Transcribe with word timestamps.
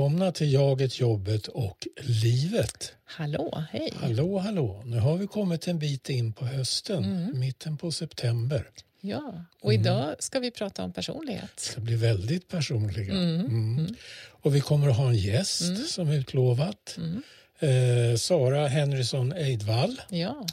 Välkomna 0.00 0.32
till 0.32 0.52
Jaget, 0.52 1.00
jobbet 1.00 1.46
och 1.46 1.86
livet. 2.00 2.92
Hallå, 3.04 3.64
hej. 3.70 3.92
Hallå, 3.96 4.38
hallå. 4.38 4.82
Nu 4.84 4.98
har 4.98 5.16
vi 5.16 5.26
kommit 5.26 5.68
en 5.68 5.78
bit 5.78 6.08
in 6.10 6.32
på 6.32 6.44
hösten, 6.44 7.04
Mm. 7.04 7.38
mitten 7.40 7.76
på 7.76 7.92
september. 7.92 8.66
Ja, 9.00 9.44
och 9.60 9.74
idag 9.74 10.14
ska 10.18 10.40
vi 10.40 10.50
prata 10.50 10.84
om 10.84 10.92
personlighet. 10.92 11.50
Det 11.56 11.62
ska 11.62 11.80
bli 11.80 11.96
väldigt 11.96 12.48
personliga. 12.48 13.12
Mm. 13.12 13.40
Mm. 13.46 13.94
Och 14.30 14.54
vi 14.54 14.60
kommer 14.60 14.88
att 14.88 14.96
ha 14.96 15.08
en 15.08 15.16
gäst 15.16 15.62
Mm. 15.62 15.76
som 15.76 16.10
utlovat. 16.10 16.96
Mm. 16.98 17.22
Eh, 17.58 18.16
Sara 18.16 18.66
Henrysson 18.68 19.32
Eidvall 19.32 20.00
Ja, 20.10 20.46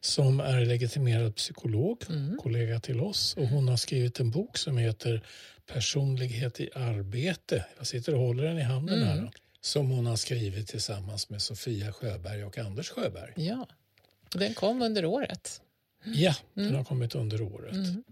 som 0.00 0.40
är 0.40 0.64
legitimerad 0.64 1.36
psykolog, 1.36 2.04
Mm. 2.08 2.38
kollega 2.42 2.80
till 2.80 3.00
oss. 3.00 3.34
Och 3.36 3.46
hon 3.48 3.68
har 3.68 3.76
skrivit 3.76 4.20
en 4.20 4.30
bok 4.30 4.58
som 4.58 4.78
heter 4.78 5.22
Personlighet 5.72 6.60
i 6.60 6.70
arbete. 6.74 7.64
Jag 7.78 7.86
sitter 7.86 8.14
och 8.14 8.20
håller 8.20 8.44
den 8.44 8.58
i 8.58 8.62
handen 8.62 9.02
Mm. 9.02 9.08
här. 9.08 9.30
Som 9.60 9.90
hon 9.90 10.06
har 10.06 10.16
skrivit 10.16 10.68
tillsammans 10.68 11.28
med 11.30 11.42
Sofia 11.42 11.92
Sjöberg 11.92 12.44
och 12.44 12.58
Anders 12.58 12.88
Sjöberg. 12.90 13.32
ja. 13.36 13.66
Den 14.34 14.54
kom 14.54 14.82
under 14.82 15.04
året. 15.04 15.60
Ja, 16.04 16.34
den 16.54 16.64
Mm. 16.64 16.76
har 16.76 16.84
kommit 16.84 17.14
under 17.14 17.42
året. 17.42 17.72
Mm. 17.74 18.04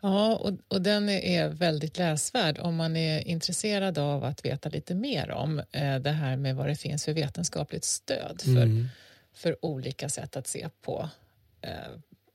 Ja, 0.00 0.36
och, 0.36 0.52
och 0.68 0.82
den 0.82 1.08
är 1.08 1.48
väldigt 1.48 1.98
läsvärd 1.98 2.58
om 2.58 2.76
man 2.76 2.96
är 2.96 3.20
intresserad 3.28 3.98
av 3.98 4.24
att 4.24 4.44
veta 4.44 4.68
lite 4.68 4.94
mer 4.94 5.30
om 5.30 5.58
eh, 5.72 5.96
det 5.98 6.10
här 6.10 6.36
med 6.36 6.56
vad 6.56 6.66
det 6.68 6.76
finns 6.76 7.04
för 7.04 7.12
vetenskapligt 7.12 7.84
stöd 7.84 8.40
för, 8.42 8.50
Mm. 8.62 8.86
för 9.34 9.64
olika 9.64 10.08
sätt 10.08 10.36
att 10.36 10.46
se 10.46 10.68
på 10.82 11.08
eh, 11.60 11.70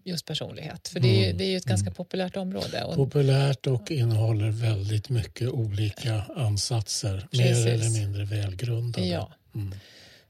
just 0.03 0.25
personlighet. 0.25 0.87
För 0.87 0.99
det 0.99 1.07
är, 1.07 1.25
Mm. 1.25 1.37
det 1.37 1.43
är 1.43 1.49
ju 1.49 1.57
ett 1.57 1.65
ganska 1.65 1.91
populärt 1.91 2.37
område. 2.37 2.83
Och, 2.83 2.95
Populärt 2.95 3.67
och 3.67 3.91
innehåller 3.91 4.49
väldigt 4.49 5.09
mycket 5.09 5.49
olika 5.49 6.23
ansatser. 6.35 7.27
Precis. 7.31 7.65
Mer 7.65 7.73
eller 7.73 7.89
mindre 7.89 8.25
välgrundade. 8.25 9.07
ja. 9.07 9.31
Mm. 9.55 9.75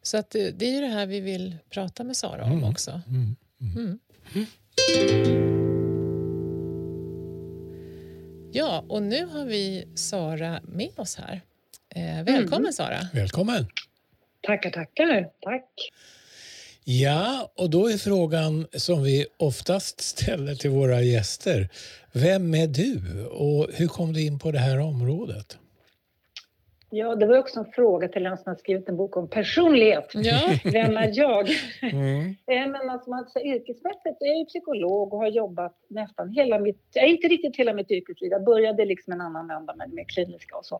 Så 0.04 0.18
att 0.18 0.30
det, 0.30 0.52
det 0.52 0.66
är 0.66 0.72
ju 0.72 0.82
det 0.82 0.88
här 0.94 1.06
vi 1.06 1.20
vill 1.20 1.56
prata 1.70 2.04
med 2.04 2.18
Sara 2.18 2.44
om 2.44 2.52
Mm. 2.52 2.64
också. 2.64 3.02
Mm. 3.08 3.36
Mm. 3.76 4.00
Ja, 8.54 8.86
och 8.90 9.04
nu 9.04 9.26
har 9.26 9.46
vi 9.46 9.88
Sara 9.96 10.60
med 10.64 10.90
oss 11.00 11.16
här. 11.16 11.42
Eh, 11.96 12.24
välkommen 12.24 12.62
Mm. 12.62 12.74
Sara. 12.74 13.00
Välkommen! 13.14 13.68
Tackar, 14.42 14.70
tackar. 14.70 15.30
Tack. 15.42 15.66
Ja, 16.84 17.52
och 17.58 17.70
då 17.70 17.88
är 17.88 17.98
frågan 17.98 18.68
som 18.74 19.04
vi 19.04 19.26
oftast 19.38 20.02
ställer 20.02 20.56
till 20.56 20.70
våra 20.70 21.02
gäster. 21.02 21.70
Vem 22.12 22.56
är 22.56 22.68
du 22.68 23.26
och 23.26 23.68
hur 23.74 23.88
kom 23.88 24.14
du 24.14 24.22
in 24.22 24.40
på 24.40 24.52
det 24.52 24.60
här 24.60 24.80
området? 24.80 25.58
Ja, 26.94 27.16
det 27.16 27.26
var 27.26 27.38
också 27.38 27.60
en 27.60 27.66
fråga 27.66 28.08
till 28.08 28.26
en 28.26 28.38
som 28.38 28.50
har 28.50 28.56
skrivit 28.56 28.90
en 28.90 28.98
bok 28.98 29.18
om 29.18 29.28
personlighet. 29.30 30.12
Ja, 30.14 30.40
Vem 30.72 30.98
är 30.98 31.10
jag? 31.14 31.50
Mm. 31.82 32.36
Eh, 32.52 32.68
Men 32.68 32.90
alltså, 32.90 33.10
man 33.10 33.26
säger, 33.26 33.56
yrkesmässigt 33.56 34.22
är 34.22 34.26
jag 34.26 34.38
ju 34.38 34.46
psykolog 34.46 35.14
och 35.14 35.20
har 35.20 35.28
jobbat 35.28 35.76
nästan 35.88 36.30
hela 36.30 36.60
mitt, 36.60 36.82
ja, 36.94 37.06
inte 37.06 37.28
riktigt 37.28 37.56
hela 37.58 37.74
mitt 37.74 37.92
yrkesliv. 37.92 38.32
Jag 38.32 38.44
började 38.44 38.86
liksom 38.86 39.14
en 39.14 39.22
annan 39.22 39.48
vända 39.48 39.76
med, 39.76 39.94
med 39.94 40.08
kliniska 40.10 40.56
och 40.58 40.66
så. 40.66 40.80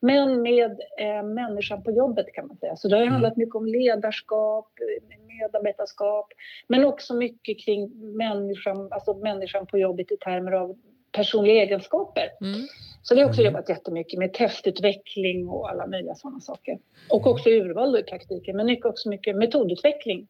Men 0.00 0.42
med 0.42 0.70
eh, 0.98 1.22
människan 1.22 1.82
på 1.82 1.90
jobbet 1.90 2.26
kan 2.34 2.46
man 2.46 2.56
säga. 2.56 2.76
Så 2.76 2.88
det 2.88 2.94
har 2.96 3.02
Mm. 3.02 3.12
handlat 3.12 3.36
mycket 3.36 3.54
om 3.54 3.66
ledarskap, 3.66 4.68
eh, 4.80 5.16
medarbetarskap, 5.26 6.26
men 6.68 6.84
också 6.84 7.14
mycket 7.14 7.60
kring 7.64 7.90
människan, 8.16 8.88
alltså 8.92 9.14
människan 9.14 9.66
på 9.66 9.78
jobbet 9.78 10.12
i 10.12 10.16
termer 10.16 10.52
av 10.52 10.76
personliga 11.12 11.62
egenskaper. 11.62 12.30
mm. 12.40 12.66
Så 13.04 13.14
det 13.14 13.20
har 13.20 13.22
jag 13.22 13.28
också 13.30 13.40
Mm. 13.40 13.52
jobbat 13.54 13.68
jättemycket 13.68 14.18
med 14.18 14.32
testutveckling 14.34 15.48
och 15.48 15.70
alla 15.70 15.86
möjliga 15.86 16.14
sådana 16.14 16.40
saker. 16.40 16.78
Och 17.08 17.26
också 17.26 17.48
urval 17.50 17.98
i 17.98 18.02
praktiken, 18.02 18.56
men 18.56 18.66
mycket 18.66 18.86
också 18.86 19.08
mycket 19.08 19.36
metodutveckling 19.36 20.28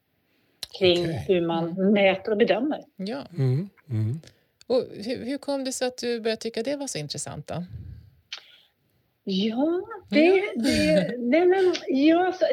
kring 0.78 1.00
Okej. 1.04 1.24
hur 1.28 1.40
man 1.46 1.92
mäter 1.92 2.30
och 2.32 2.38
bedömer. 2.38 2.84
ja. 2.96 3.22
Mm. 3.38 3.68
Mm. 3.90 4.20
Och 4.66 4.82
hur, 5.04 5.24
hur 5.24 5.38
kom 5.38 5.64
det 5.64 5.72
sig 5.72 5.88
att 5.88 5.98
du 5.98 6.20
började 6.20 6.40
tycka 6.42 6.62
det 6.62 6.76
var 6.76 6.86
så 6.86 6.98
intressant? 6.98 7.46
Då? 7.46 7.64
Ja, 9.24 9.82
det, 10.10 10.30
det, 10.56 11.16
det, 11.18 11.46
men, 11.46 11.74
ja 11.88 12.32
så, 12.32 12.44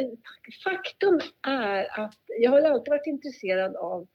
faktum 0.63 1.19
är 1.47 2.00
att 2.00 2.16
jag 2.39 2.51
har 2.51 2.62
alltid 2.62 2.89
varit 2.91 3.07
intresserad 3.07 3.75
av 3.75 4.07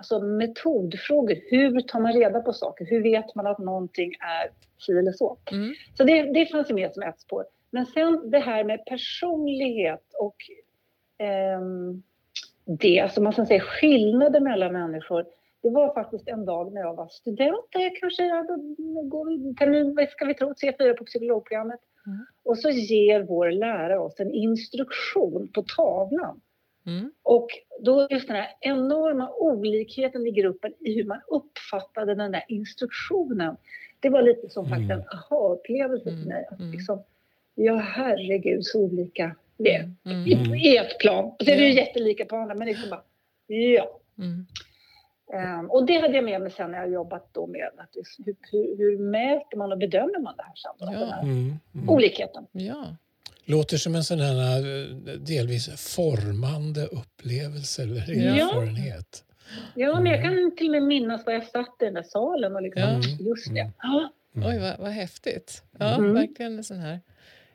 alltså, 0.00 0.20
metodfrågor. 0.20 1.36
Hur 1.50 1.80
tar 1.80 2.00
man 2.00 2.12
reda 2.12 2.40
på 2.40 2.52
saker? 2.52 2.86
Hur 2.86 3.02
vet 3.02 3.34
man 3.34 3.46
att 3.46 3.58
någonting 3.58 4.12
är 4.20 4.50
si 4.78 4.92
eller 4.92 5.12
så? 5.12 5.38
Mm. 5.52 5.74
Så 5.94 6.04
det, 6.04 6.22
det 6.22 6.46
fanns 6.46 6.70
ju 6.70 6.74
med 6.74 6.92
som 6.92 7.02
ett 7.02 7.20
spår. 7.20 7.44
Men 7.70 7.86
sen 7.86 8.30
det 8.30 8.38
här 8.38 8.64
med 8.64 8.84
personlighet 8.84 10.04
och 10.18 10.36
ehm, 11.18 12.02
det, 12.64 13.00
alltså 13.00 13.22
man 13.22 13.32
kan 13.32 13.46
säga 13.46 13.60
skillnader 13.60 14.40
mellan 14.40 14.72
människor. 14.72 15.26
Det 15.62 15.70
var 15.70 15.94
faktiskt 15.94 16.28
en 16.28 16.44
dag 16.44 16.72
när 16.72 16.80
jag 16.80 16.94
var 16.94 17.08
student, 17.08 17.66
där 17.72 17.80
jag 17.80 17.96
kanske 17.96 18.22
går 19.04 19.54
termin, 19.54 19.94
vad 19.94 20.08
ska 20.08 20.24
vi 20.24 20.34
tro, 20.34 20.52
C4 20.52 20.92
på 20.92 21.04
psykologprogrammet. 21.04 21.80
Mm. 22.06 22.26
Och 22.42 22.58
så 22.58 22.70
ger 22.70 23.22
vår 23.22 23.50
lärare 23.50 23.98
oss 23.98 24.20
en 24.20 24.30
instruktion 24.30 25.48
på 25.54 25.62
tavlan. 25.62 26.40
Mm. 26.86 27.12
Och 27.22 27.48
då 27.80 28.08
just 28.10 28.26
den 28.28 28.36
här 28.36 28.48
enorma 28.60 29.30
olikheten 29.30 30.26
i 30.26 30.30
gruppen 30.30 30.72
i 30.80 30.94
hur 30.94 31.04
man 31.04 31.20
uppfattade 31.28 32.14
den 32.14 32.32
där 32.32 32.44
instruktionen. 32.48 33.56
Det 34.00 34.08
var 34.08 34.22
lite 34.22 34.48
som 34.48 34.68
faktiskt 34.68 34.90
en 34.90 35.04
aha-upplevelse 35.12 36.04
för 36.04 36.10
Mm, 36.10 36.28
mig. 36.28 36.46
Att 36.50 36.58
mm. 36.60 36.72
liksom, 36.72 37.02
ja, 37.54 37.76
herregud 37.76 38.64
så 38.66 38.80
olika 38.80 39.36
det 39.56 39.74
är. 39.74 39.80
Mm. 40.04 40.24
Mm. 40.32 40.54
I, 40.54 40.76
ett 40.76 40.98
plan. 40.98 41.24
Och 41.24 41.44
så 41.44 41.50
är 41.50 41.56
det 41.56 41.62
ju 41.68 41.74
jättelika 41.74 42.24
på 42.24 42.36
andra, 42.36 42.54
men 42.54 42.68
liksom 42.68 42.90
bara, 42.90 43.02
ja. 43.46 44.00
Mm. 44.18 44.46
Ehm, 45.32 45.70
och 45.70 45.86
det 45.86 45.98
hade 46.00 46.14
jag 46.14 46.24
med 46.24 46.40
mig 46.40 46.50
sen 46.50 46.70
när 46.70 46.78
jag 46.78 46.90
jobbat 46.92 47.28
då 47.34 47.46
med 47.46 47.70
att 47.76 47.96
hur, 48.26 48.34
hur, 48.52 48.76
hur 48.78 48.98
mäter 48.98 49.56
man 49.58 49.72
och 49.72 49.78
bedömer 49.78 50.18
man 50.18 50.34
det 50.36 50.42
här 50.42 50.54
sen? 50.54 50.72
Då, 50.78 50.86
Ja. 50.92 50.98
den 51.00 51.08
här 51.08 51.22
Mm. 51.22 51.52
Mm. 51.74 51.88
olikheten. 51.88 52.46
ja. 52.52 52.96
Låter 53.50 53.76
som 53.76 53.94
en 53.94 54.04
sån 54.04 54.20
här 54.20 54.58
eh, 54.58 55.14
delvis 55.18 55.68
formande 55.94 56.86
upplevelse 56.86 57.82
eller 57.82 58.12
Ja. 58.14 58.34
erfarenhet. 58.48 59.24
Ja, 59.74 60.00
men 60.00 60.12
jag 60.12 60.22
kan 60.22 60.56
till 60.56 60.66
och 60.66 60.72
med 60.72 60.82
minnas 60.82 61.26
var 61.26 61.32
jag 61.32 61.46
satt 61.46 61.76
i 61.82 61.84
den 61.84 61.94
där 61.94 62.02
salen 62.02 62.54
och 62.56 62.62
liksom, 62.62 62.82
Ja. 62.82 63.00
just 63.20 63.54
det. 63.54 63.60
Mm. 63.60 63.72
Ja. 63.82 64.12
Oj, 64.34 64.58
vad, 64.58 64.78
vad 64.78 64.90
häftigt. 64.90 65.62
Ja, 65.78 65.94
Mm. 65.94 66.14
verkligen 66.14 66.56
en 66.58 66.64
sån 66.64 66.78
här 66.78 67.00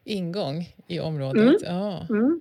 ingång 0.04 0.70
i 0.88 1.00
området. 1.00 1.56
Ja. 1.64 2.08
Mm. 2.10 2.40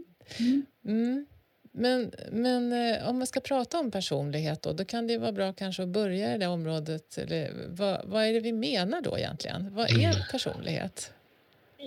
Mm. 0.84 1.26
Men, 1.72 2.12
men 2.32 2.72
eh, 2.72 3.09
om 3.09 3.19
man 3.19 3.26
ska 3.26 3.41
prata 3.41 3.78
om 3.78 3.91
personlighet 3.91 4.62
då, 4.62 4.72
då 4.72 4.84
kan 4.84 5.06
det 5.06 5.19
vara 5.19 5.32
bra 5.32 5.53
kanske 5.53 5.82
att 5.82 5.88
börja 5.88 6.34
i 6.34 6.38
det 6.38 6.47
området. 6.47 7.19
Eller, 7.19 7.50
vad, 7.69 8.00
vad 8.04 8.25
är 8.25 8.32
det 8.32 8.41
vi 8.41 8.53
menar 8.53 9.00
då 9.00 9.19
egentligen? 9.19 9.75
Vad 9.75 9.91
är 9.91 10.31
personlighet? 10.32 11.12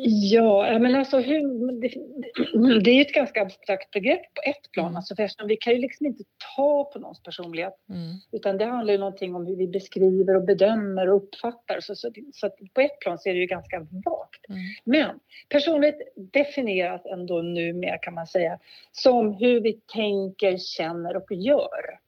Ja, 0.06 0.80
men 0.80 0.96
alltså 0.96 1.19
hur, 1.19 1.72
det, 1.82 2.79
det 2.79 2.91
är 2.91 3.02
ett 3.02 3.14
ganska 3.14 3.41
abstrakt 3.41 3.91
begrepp 3.91 4.34
på 4.34 4.41
ett 4.49 4.72
plan. 4.72 4.85
Mm. 4.85 4.97
Alltså 4.97 5.16
för 5.16 5.23
eftersom 5.23 5.47
vi 5.47 5.55
kan 5.55 5.73
ju 5.73 5.79
liksom 5.79 6.05
inte 6.05 6.23
ta 6.55 6.90
på 6.94 6.99
någons 6.99 7.23
personlighet. 7.23 7.73
Mm. 7.90 8.02
Utan 8.32 8.58
det 8.58 8.66
handlar 8.66 8.94
ju 8.94 8.99
någonting 8.99 9.35
om 9.35 9.47
hur 9.47 9.55
vi 9.55 9.67
beskriver 9.67 10.35
och 10.35 10.44
bedömer 10.44 11.09
och 11.09 11.16
uppfattar. 11.16 11.79
Så, 11.79 11.96
så, 11.96 12.11
så 12.34 12.49
på 12.73 12.82
ett 12.82 12.99
plan 12.99 13.20
så 13.20 13.29
är 13.29 13.34
det 13.34 13.40
ju 13.40 13.46
ganska 13.46 13.79
vagt. 13.79 14.49
Mm. 14.49 14.59
Men 14.84 15.20
personlighet 15.49 16.00
definieras 16.16 17.05
ändå 17.05 17.41
numera 17.41 17.97
kan 17.97 18.14
man 18.14 18.28
säga 18.28 18.59
som 18.91 19.34
hur 19.34 19.61
vi 19.61 19.73
tänker, 19.73 20.58
känner 20.58 21.16
och 21.16 21.32
gör. 21.32 22.06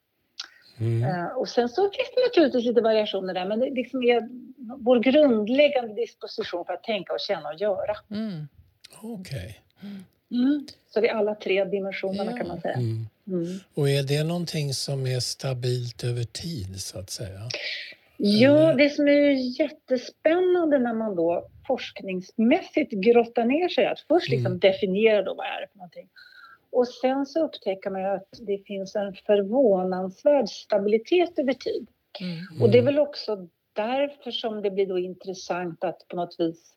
Mm. 0.79 1.03
Eh, 1.03 1.25
och 1.27 1.49
sen 1.49 1.69
så 1.69 1.81
finns 1.81 2.09
det 2.15 2.21
naturligtvis 2.21 2.65
lite 2.65 2.81
variationer 2.81 3.33
där 3.33 3.45
men 3.45 3.59
det 3.59 3.69
liksom 3.69 4.03
är 4.03 4.29
vår 4.83 4.99
grundläggande 4.99 5.93
disposition 5.93 6.65
för 6.65 6.73
att 6.73 6.83
tänka 6.83 7.13
och 7.13 7.19
känna 7.19 7.49
och 7.49 7.59
göra. 7.61 7.95
Mm. 8.11 8.47
Okej. 9.01 9.61
Så 10.93 11.01
det 11.01 11.09
är 11.09 11.13
alla 11.13 11.35
tre 11.35 11.65
dimensionerna 11.65 12.31
Ja. 12.31 12.37
kan 12.37 12.47
man 12.47 12.61
säga. 12.61 12.73
Mm. 12.73 13.05
Mm. 13.27 13.59
Och 13.73 13.89
är 13.89 14.03
det 14.03 14.23
någonting 14.23 14.73
som 14.73 15.07
är 15.07 15.19
stabilt 15.19 16.03
över 16.03 16.23
tid 16.23 16.81
så 16.81 16.99
att 16.99 17.09
säga? 17.09 17.39
Ja, 18.17 18.73
det 18.73 18.89
som 18.89 19.07
är 19.07 19.59
jättespännande 19.61 20.79
när 20.79 20.93
man 20.93 21.15
då 21.15 21.47
forskningsmässigt 21.67 22.91
grottar 22.91 23.45
ner 23.45 23.69
sig 23.69 23.85
att 23.85 23.99
först 23.99 24.29
liksom 24.29 24.45
Mm. 24.45 24.59
definiera 24.59 25.21
då 25.23 25.33
vad 25.33 25.45
är 25.45 25.61
det 25.61 25.67
för 25.71 25.77
någonting. 25.77 26.07
Och 26.71 26.87
sen 26.87 27.25
så 27.25 27.45
upptäcker 27.45 27.89
man 27.89 28.01
ju 28.01 28.07
att 28.07 28.27
det 28.39 28.57
finns 28.57 28.95
en 28.95 29.13
förvånansvärd 29.13 30.49
stabilitet 30.49 31.39
över 31.39 31.53
tid. 31.53 31.87
Mm. 32.21 32.61
Och 32.61 32.71
det 32.71 32.77
är 32.77 32.83
väl 32.83 32.99
också 32.99 33.47
därför 33.73 34.31
som 34.31 34.61
det 34.61 34.71
blir 34.71 34.85
då 34.87 34.99
intressant 34.99 35.83
att 35.83 36.07
på 36.07 36.15
något 36.15 36.35
vis 36.39 36.73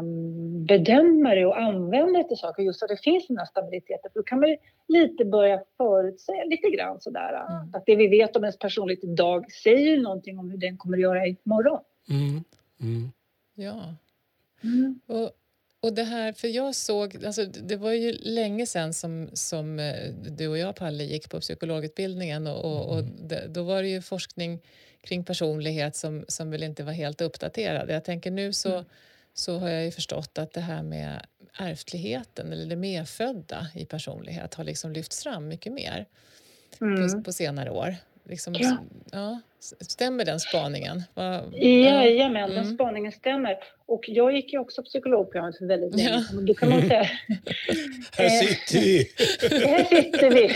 um, 0.00 0.64
bedöma 0.66 1.34
det 1.34 1.46
och 1.46 1.60
använda 1.60 2.18
det 2.18 2.28
till 2.28 2.36
saker. 2.36 2.62
Just 2.62 2.82
att 2.82 2.88
det 2.88 3.02
finns 3.02 3.26
den 3.26 3.38
här 3.38 3.46
stabiliteten. 3.46 4.10
För 4.12 4.20
då 4.20 4.22
kan 4.22 4.40
man 4.40 4.48
ju 4.48 4.56
lite 4.88 5.24
börja 5.24 5.62
förutsäga 5.76 6.44
lite 6.44 6.70
grann 6.70 7.00
sådär. 7.00 7.46
Mm. 7.48 7.74
Att 7.74 7.86
det 7.86 7.96
vi 7.96 8.08
vet 8.08 8.36
om 8.36 8.44
ens 8.44 8.58
personlighet 8.58 9.04
idag 9.04 9.52
säger 9.52 9.90
ju 9.90 10.02
någonting 10.02 10.38
om 10.38 10.50
hur 10.50 10.58
den 10.58 10.76
kommer 10.76 10.96
att 10.96 11.02
göra 11.02 11.26
imorgon. 11.26 11.80
Mm. 12.10 12.44
Mm. 12.80 13.12
Ja. 13.54 13.94
Mm. 14.62 15.00
Och, 15.06 15.30
Och 15.80 15.92
det 15.92 16.04
här, 16.04 16.32
för 16.32 16.48
jag 16.48 16.74
såg, 16.74 17.24
alltså 17.24 17.44
det 17.44 17.76
var 17.76 17.92
ju 17.92 18.12
länge 18.12 18.66
sedan 18.66 18.94
som, 18.94 19.30
som 19.32 19.78
eh, 19.78 20.12
du 20.12 20.48
och 20.48 20.58
jag 20.58 20.76
Palle 20.76 21.04
gick 21.04 21.30
på 21.30 21.40
psykologutbildningen 21.40 22.46
och, 22.46 22.64
och, 22.64 22.96
och 22.96 23.04
det, 23.04 23.46
då 23.48 23.62
var 23.62 23.82
det 23.82 23.88
ju 23.88 24.02
forskning 24.02 24.60
kring 25.00 25.24
personlighet 25.24 25.96
som, 25.96 26.24
som 26.28 26.50
väl 26.50 26.62
inte 26.62 26.84
var 26.84 26.92
helt 26.92 27.20
uppdaterad. 27.20 27.90
Jag 27.90 28.04
tänker 28.04 28.30
nu 28.30 28.52
så, 28.52 28.72
mm. 28.72 28.84
så 29.34 29.58
har 29.58 29.68
jag 29.68 29.84
ju 29.84 29.90
förstått 29.90 30.38
att 30.38 30.52
det 30.52 30.60
här 30.60 30.82
med 30.82 31.26
ärftligheten 31.58 32.52
eller 32.52 32.66
det 32.66 32.76
medfödda 32.76 33.66
i 33.74 33.84
personlighet 33.84 34.54
har 34.54 34.64
liksom 34.64 34.92
lyfts 34.92 35.22
fram 35.22 35.48
mycket 35.48 35.72
mer 35.72 36.06
mm. 36.80 37.12
på, 37.12 37.22
på 37.22 37.32
senare 37.32 37.70
år. 37.70 37.96
Liksom, 38.24 38.54
ja. 38.54 38.76
ja. 39.12 39.40
Stämmer 39.60 40.24
den 40.24 40.40
spaningen? 40.40 41.02
Va, 41.14 41.42
Jajamän, 41.52 42.50
den 42.50 42.58
mm. 42.58 42.74
spaningen 42.74 43.12
stämmer. 43.12 43.58
Och 43.86 44.04
jag 44.08 44.32
gick 44.32 44.52
ju 44.52 44.58
också 44.58 44.82
psykologprogrammet 44.82 45.58
för 45.58 45.66
väldigt 45.66 45.94
länge 45.94 46.24
ja. 46.32 46.40
Då 46.40 46.54
kan 46.54 46.68
man 46.68 46.80
säga... 46.80 47.02
här 48.12 48.28
sitter 48.28 48.80
vi! 48.80 49.10
här 49.66 49.84
sitter 49.84 50.30
vi! 50.30 50.48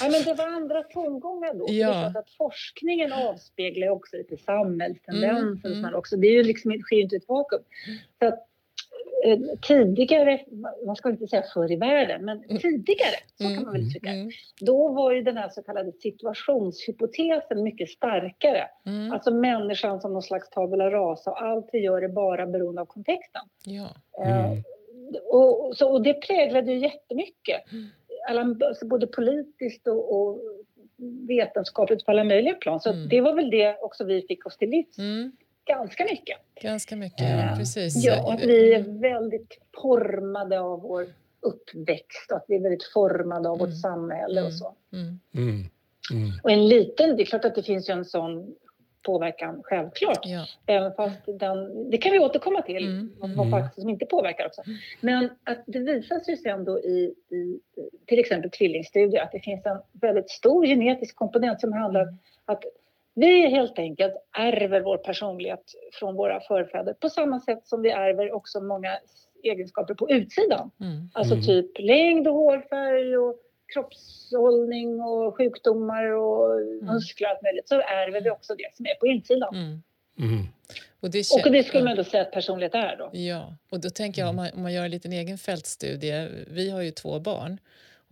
ja, 0.00 0.08
men 0.10 0.22
det 0.24 0.34
var 0.34 0.46
andra 0.46 0.82
tongångar 0.82 1.54
då. 1.54 1.66
Ja. 1.68 2.06
Att 2.06 2.30
forskningen 2.30 3.12
avspeglar 3.12 3.88
också 3.88 4.16
lite 4.16 4.36
samhällstendenser. 4.36 5.68
Mm. 5.68 5.84
Mm. 5.84 5.94
Också. 5.94 6.16
Det 6.16 6.26
är 6.26 6.32
ju 6.32 6.42
liksom, 6.42 6.72
sker 6.82 6.96
ju 6.96 7.02
inte 7.02 7.16
ett 7.16 7.28
vakuum. 7.28 7.62
Så 8.18 8.26
att, 8.26 8.34
Eh, 8.34 8.38
tidigare, 9.62 10.40
man 10.86 10.96
ska 10.96 11.10
inte 11.10 11.26
säga 11.26 11.42
förr 11.54 11.72
i 11.72 11.76
världen, 11.76 12.24
men 12.24 12.44
mm. 12.44 12.58
tidigare, 12.58 13.16
så 13.34 13.44
kan 13.44 13.64
man 13.64 13.72
väl 13.72 13.80
mm. 13.80 13.92
tycka. 13.92 14.10
Mm. 14.10 14.30
Då 14.60 14.88
var 14.88 15.12
ju 15.12 15.22
den 15.22 15.36
här 15.36 15.48
så 15.48 15.62
kallade 15.62 15.92
situationshypotesen 15.92 17.62
mycket 17.62 17.90
starkare. 17.90 18.64
Mm. 18.86 19.12
Alltså 19.12 19.30
människan 19.30 20.00
som 20.00 20.12
någon 20.12 20.22
slags 20.22 20.50
tabula 20.50 20.90
rasa 20.90 21.30
och 21.30 21.42
allt 21.42 21.68
vi 21.72 21.78
gör 21.78 22.02
är 22.02 22.08
bara 22.08 22.46
beroende 22.46 22.80
av 22.80 22.86
kontexten. 22.86 23.42
Ja. 23.64 23.88
Eh, 24.24 24.44
mm. 24.44 24.62
och, 25.30 25.76
så, 25.76 25.92
och 25.92 26.02
det 26.02 26.14
präglade 26.14 26.72
ju 26.72 26.78
jättemycket. 26.78 27.72
Mm. 27.72 27.86
Alla, 28.28 28.66
alltså 28.66 28.86
både 28.86 29.06
politiskt 29.06 29.88
och, 29.88 30.16
och 30.16 30.40
vetenskapligt 31.28 32.04
på 32.04 32.10
alla 32.10 32.24
möjliga 32.24 32.54
plan. 32.54 32.80
Så 32.80 32.92
det 32.92 33.20
var 33.20 33.34
väl 33.34 33.50
det 33.50 33.76
också 33.82 34.04
vi 34.04 34.22
fick 34.28 34.46
oss 34.46 34.56
till 34.56 34.70
livs 34.70 34.98
ganska 35.64 36.04
mycket. 36.04 36.36
Ganska 36.62 36.96
mycket, 36.96 37.30
ja, 37.30 37.54
precis. 37.56 38.04
Ja, 38.04 38.32
att 38.32 38.40
vi 38.40 38.74
är 38.74 39.00
väldigt 39.00 39.58
formade 39.82 40.60
av 40.60 40.80
vår 40.80 41.06
uppväxt 41.40 42.30
och 42.30 42.36
att 42.36 42.44
vi 42.48 42.56
är 42.56 42.60
väldigt 42.60 42.92
formade 42.92 43.48
av 43.48 43.56
mm. 43.56 43.66
vårt 43.66 43.80
samhälle 43.80 44.40
och 44.40 44.46
mm. 44.46 44.58
så. 44.58 44.74
Mm. 44.92 45.20
mm. 45.34 45.70
Mm. 46.10 46.30
Och 46.42 46.50
en 46.50 46.68
liten, 46.68 47.16
det 47.16 47.22
är 47.22 47.24
klart 47.26 47.44
att 47.44 47.54
det 47.54 47.62
finns 47.62 47.88
ju 47.88 47.92
en 47.92 48.04
sån 48.04 48.54
påverkan, 49.02 49.60
självklart. 49.64 50.20
Ja. 50.22 50.46
Även 50.66 50.94
fast 50.94 51.20
den, 51.26 51.90
det 51.90 51.98
kan 51.98 52.12
vi 52.12 52.18
återkomma 52.18 52.62
till, 52.62 52.86
mm. 52.86 53.36
vad 53.36 53.50
faktiskt 53.50 53.80
som 53.80 53.90
inte 53.90 54.06
påverkar 54.06 54.46
också. 54.46 54.62
Men 55.00 55.24
att 55.44 55.64
det 55.66 55.78
visar 55.78 56.20
sig 56.20 56.36
sen 56.36 56.64
då 56.64 56.80
i, 56.80 57.14
i 57.30 57.60
till 58.06 58.18
exempel 58.18 58.50
tvillingstudier 58.50 59.22
att 59.22 59.32
det 59.32 59.40
finns 59.40 59.66
en 59.66 59.78
väldigt 59.92 60.30
stor 60.30 60.66
genetisk 60.66 61.16
komponent 61.16 61.60
som 61.60 61.72
handlar 61.72 62.02
om 62.02 62.18
att 62.44 62.64
vi 63.14 63.48
helt 63.48 63.78
enkelt 63.78 64.14
ärver 64.38 64.80
vår 64.80 64.96
personlighet 64.96 65.64
från 65.92 66.14
våra 66.14 66.40
förfäder 66.40 66.94
på 66.94 67.08
samma 67.08 67.40
sätt 67.40 67.66
som 67.66 67.82
vi 67.82 67.90
ärver 67.90 68.32
också 68.32 68.60
många 68.60 68.98
egenskaper 69.42 69.94
på 69.94 70.10
utsidan. 70.10 70.70
Mm. 70.80 71.10
Alltså 71.12 71.34
mm. 71.34 71.46
typ 71.46 71.78
längd 71.78 72.28
och 72.28 72.34
hårfärg 72.34 73.16
och 73.16 73.36
kroppshållning 73.74 75.00
och 75.00 75.36
sjukdomar 75.36 76.04
och 76.04 76.60
mm. 76.60 76.86
muskler 76.86 77.26
och 77.26 77.30
allt 77.30 77.42
möjligt. 77.42 77.68
Så 77.68 77.74
ärver 77.74 78.20
vi 78.20 78.30
också 78.30 78.54
det 78.54 78.76
som 78.76 78.86
är 78.86 78.94
på 78.94 79.06
insidan. 79.06 79.54
Mm. 79.54 79.82
mm. 80.18 80.46
Och, 81.00 81.10
det 81.10 81.24
och 81.44 81.52
det 81.52 81.62
skulle 81.62 81.84
man 81.84 81.96
då 81.96 82.04
säga 82.04 82.22
att 82.22 82.32
personlighet 82.32 82.74
är 82.74 82.96
då. 82.96 83.10
Ja, 83.12 83.56
och 83.70 83.80
då 83.80 83.90
tänker 83.90 84.22
jag 84.22 84.28
om 84.28 84.36
man, 84.36 84.48
om 84.54 84.62
man 84.62 84.72
gör 84.72 84.84
en 84.84 84.90
liten 84.90 85.12
egen 85.12 85.38
fältstudie. 85.38 86.28
Vi 86.50 86.70
har 86.70 86.82
ju 86.82 86.90
två 86.90 87.20
barn. 87.20 87.58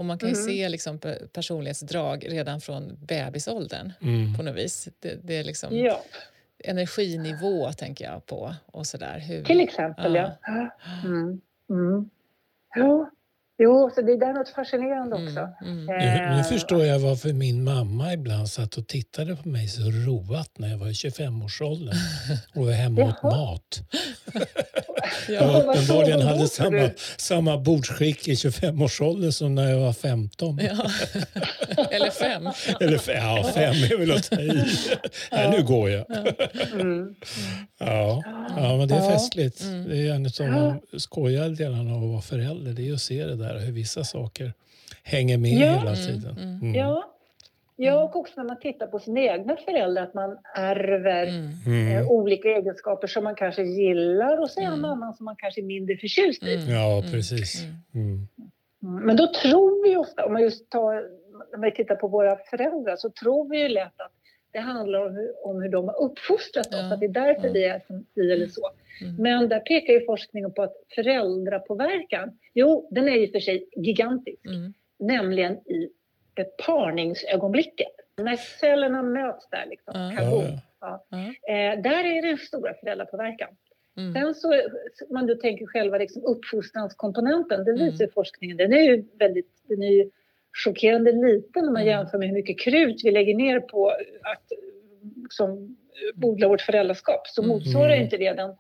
Och 0.01 0.07
man 0.07 0.19
kan 0.19 0.29
ju 0.29 0.35
mm. 0.35 0.47
se 0.47 0.69
liksom 0.69 0.99
personlighetsdrag 1.33 2.27
redan 2.29 2.61
från 2.61 2.99
bebisåldern 3.01 3.93
mm. 4.03 4.37
på 4.37 4.43
något 4.43 4.57
vis. 4.57 4.89
Det, 5.01 5.19
det 5.23 5.35
är 5.35 5.45
liksom 5.45 5.77
ja. 5.77 6.03
energinivå 6.65 7.73
tänker 7.73 8.05
jag 8.05 8.27
på 8.27 8.55
och 8.67 8.87
sådär. 8.87 9.19
Hur, 9.19 9.45
Till 9.45 9.61
exempel 9.61 10.15
ja. 10.15 10.31
ja. 10.43 10.71
Mm. 11.05 11.41
mm. 11.71 12.11
ja. 12.75 13.11
Jo, 13.59 13.91
så 13.95 14.03
det 14.03 14.13
är 14.13 14.33
något 14.33 14.49
fascinerande 14.49 15.17
mm, 15.17 15.29
också. 15.29 15.49
Mm, 15.65 15.89
mm. 15.89 16.31
Nu, 16.31 16.37
nu, 16.37 16.45
förstår 16.45 16.85
jag 16.85 16.99
varför 16.99 17.33
min 17.33 17.65
mamma 17.65 18.13
ibland 18.13 18.49
satt 18.49 18.77
och 18.77 18.87
tittade 18.87 19.37
på 19.37 19.49
mig 19.49 19.69
så 19.69 19.83
roat 19.83 20.59
när 20.59 20.69
jag 20.69 20.79
var 20.79 20.87
i 20.87 20.93
25-årsåldern 20.93 21.95
och 22.55 22.67
var 22.67 22.73
hemma 22.73 23.05
åt 23.05 23.23
mat. 23.23 23.81
ja, 25.29 25.35
jag 25.35 25.67
uppenbarligen 25.67 26.21
hade 26.21 26.49
samma, 26.49 26.91
samma 27.17 27.59
bordsskick 27.59 28.29
i 28.29 28.35
25-årsåldern 28.35 29.33
som 29.33 29.55
när 29.55 29.71
jag 29.71 29.79
var 29.79 29.93
15. 29.93 30.61
Ja. 30.63 30.91
Eller 31.91 32.11
fem. 32.11 32.49
Eller 32.81 32.99
fem, 32.99 33.17
ja, 33.17 33.51
fem 33.55 33.75
är 33.75 33.99
väl 33.99 34.11
att 34.11 34.31
ta 34.31 34.41
i. 34.41 34.65
Ja, 35.31 35.51
nu 35.51 35.63
går 35.63 35.91
jag. 35.91 36.07
Mm. 36.73 37.15
Ja. 37.79 38.23
ja, 38.57 38.77
men 38.77 38.89
det 38.89 38.95
är 38.95 39.11
festligt. 39.11 39.63
Mm. 39.63 39.89
Det 39.89 40.09
är 40.09 40.15
en 40.15 40.27
av 40.27 40.81
de 40.93 40.99
skojigare 40.99 41.49
delarna 41.49 41.95
av 41.95 42.05
att 42.05 42.11
vara 42.11 42.23
förälder. 42.23 42.73
Det 42.73 42.89
är 42.89 42.95
att 42.95 43.03
se 43.03 43.25
det 43.25 43.37
där 43.37 43.59
hur 43.59 43.73
vissa 43.73 44.05
saker 44.05 44.53
hänger 45.03 45.39
med 45.39 45.53
ja. 45.53 45.79
hela 45.79 45.97
tiden. 45.97 46.39
Mm, 46.39 46.61
mm. 46.61 46.75
Ja. 46.75 47.05
Ja, 47.83 48.03
och 48.03 48.17
också 48.17 48.33
när 48.37 48.45
man 48.45 48.59
tittar 48.59 48.87
på 48.87 48.99
sina 48.99 49.21
egna 49.21 49.57
föräldrar, 49.57 50.03
att 50.03 50.15
man 50.15 50.39
ärver 50.55 51.27
mm. 51.67 51.97
eh, 51.97 52.11
olika 52.11 52.49
egenskaper 52.49 53.07
som 53.07 53.25
man 53.25 53.35
kanske 53.35 53.63
gillar 53.63 54.41
och 54.41 54.51
så 54.51 54.61
mm. 54.61 54.73
en 54.73 54.85
annan 54.85 55.15
som 55.15 55.25
man 55.25 55.37
kanske 55.39 55.61
är 55.61 55.65
mindre 55.65 55.97
förtjust 55.97 56.43
i. 56.43 56.55
Ja, 56.55 57.03
precis. 57.13 57.63
Men 58.81 59.17
då 59.17 59.27
tror 59.27 59.89
vi 59.89 59.97
ofta, 59.97 60.27
om 60.27 60.33
man 60.33 60.43
just 60.43 60.71
tar, 60.71 60.95
när 61.57 61.71
vi 61.71 61.77
tittar 61.77 61.95
på 61.95 62.09
våra 62.09 62.37
föräldrar, 62.37 62.97
så 62.97 63.11
tror 63.11 63.49
vi 63.49 63.63
ju 63.63 63.69
lätt 63.69 64.01
att 64.01 64.13
det 64.53 64.59
handlar 64.59 65.07
om 65.07 65.15
hur, 65.15 65.47
om 65.47 65.63
hur 65.63 65.69
de 65.69 65.89
har 65.89 66.03
uppfostrat 66.03 66.67
oss, 66.67 66.73
ja. 66.73 66.95
att 66.95 67.01
det 67.01 67.07
är 67.07 67.13
därför 67.13 67.47
ja. 67.47 67.53
vi 67.53 67.65
är 67.65 67.83
som 67.87 68.07
vi 68.15 68.33
eller 68.33 68.47
så. 68.47 68.71
Mm. 69.03 69.17
Men 69.17 69.49
där 69.49 69.61
pekar 69.61 69.93
ju 69.93 70.05
forskningen 70.07 70.53
på 70.53 70.63
att 70.63 70.75
föräldrapåverkan, 70.95 72.39
jo, 72.55 72.89
den 72.91 73.09
är 73.09 73.17
ju 73.17 73.33
för 73.33 73.41
sig 73.41 73.69
gigantisk. 73.77 74.47
Mm. 74.47 74.75
Nämligen 74.99 75.53
i 75.53 75.91
parningsögonblicket. 76.67 77.89
När 78.17 78.37
cellerna 78.37 79.03
möts 79.03 79.49
där, 79.51 79.67
liksom, 79.71 79.95
mm. 79.97 80.17
kaboom, 80.17 80.59
ja. 80.81 81.05
Eh, 81.49 81.83
där 81.83 82.05
är 82.05 82.23
den 82.27 82.39
stora 82.39 82.75
föräldrapåverkan. 82.75 83.49
Mm. 83.97 84.13
Sen 84.13 84.35
så, 84.35 84.63
man 85.11 85.27
du 85.27 85.35
tänker 85.35 85.67
själva 85.67 85.99
liksom 85.99 86.25
uppfostranskomponenten, 86.25 87.65
den 87.65 87.75
visar 87.75 88.05
mm. 88.05 88.13
forskningen, 88.15 88.57
den 88.57 88.73
är 88.73 88.83
ju 88.83 89.05
väldigt, 89.19 89.51
den 89.69 89.83
är 89.83 89.91
ju 89.91 90.11
chockerande 90.65 91.13
liten 91.13 91.65
när 91.65 91.73
man 91.73 91.83
mm. 91.83 91.87
jämför 91.87 92.19
med 92.19 92.29
hur 92.29 92.35
mycket 92.35 92.61
krut 92.61 93.01
vi 93.05 93.11
lägger 93.11 93.35
ner 93.35 93.61
på 93.61 93.89
att 94.23 94.53
som, 95.31 95.77
odla 96.23 96.49
vårt 96.49 96.61
föräldraskap. 96.61 97.27
Så 97.27 97.43
mm. 97.43 97.57
motsvarar 97.57 97.95
inte 97.95 98.17
det 98.17 98.33
den, 98.33 98.57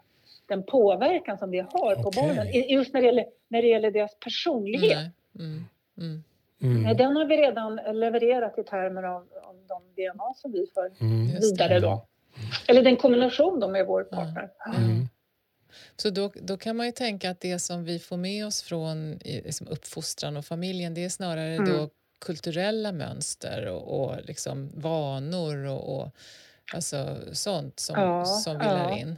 den 0.46 0.62
påverkan 0.62 1.38
som 1.38 1.50
det 1.50 1.66
har 1.72 1.94
på 1.94 2.08
okay. 2.08 2.22
barnen. 2.22 2.46
Just 2.68 2.94
när 2.94 3.00
det 3.00 3.06
gäller, 3.06 3.26
när 3.48 3.62
det 3.62 3.68
gäller 3.68 3.90
deras 3.90 4.18
personlighet. 4.18 4.98
Mm. 5.38 5.64
Mm. 5.98 6.24
Mm. 6.62 6.96
Den 6.96 7.16
har 7.16 7.24
vi 7.24 7.36
redan 7.36 7.76
levererat 7.76 8.58
i 8.58 8.62
termer 8.62 9.02
av, 9.02 9.28
av 9.42 9.56
de 9.68 10.02
DNA 10.02 10.34
som 10.36 10.52
vi 10.52 10.66
för 10.74 10.92
mm. 11.00 11.40
vidare 11.40 11.80
då. 11.80 12.06
Eller 12.68 12.82
den 12.82 12.96
kombination 12.96 13.60
då 13.60 13.68
med 13.68 13.86
vår 13.86 14.04
partner. 14.04 14.50
Mm. 14.66 15.08
Så 15.96 16.10
då, 16.10 16.30
då 16.34 16.56
kan 16.56 16.76
man 16.76 16.86
ju 16.86 16.92
tänka 16.92 17.30
att 17.30 17.40
det 17.40 17.58
som 17.58 17.84
vi 17.84 17.98
får 17.98 18.16
med 18.16 18.46
oss 18.46 18.62
från 18.62 19.18
liksom 19.24 19.68
uppfostran 19.68 20.36
och 20.36 20.44
familjen 20.44 20.94
det 20.94 21.04
är 21.04 21.08
snarare 21.08 21.54
mm. 21.54 21.72
då 21.72 21.88
kulturella 22.20 22.92
mönster 22.92 23.68
och, 23.68 24.00
och 24.00 24.16
liksom 24.22 24.70
vanor 24.74 25.66
och, 25.66 25.96
och 25.96 26.08
alltså 26.74 27.16
sånt 27.32 27.80
som, 27.80 28.00
ja, 28.00 28.24
som 28.24 28.58
vi 28.58 28.64
ja. 28.64 28.72
lär 28.72 28.98
in. 28.98 29.16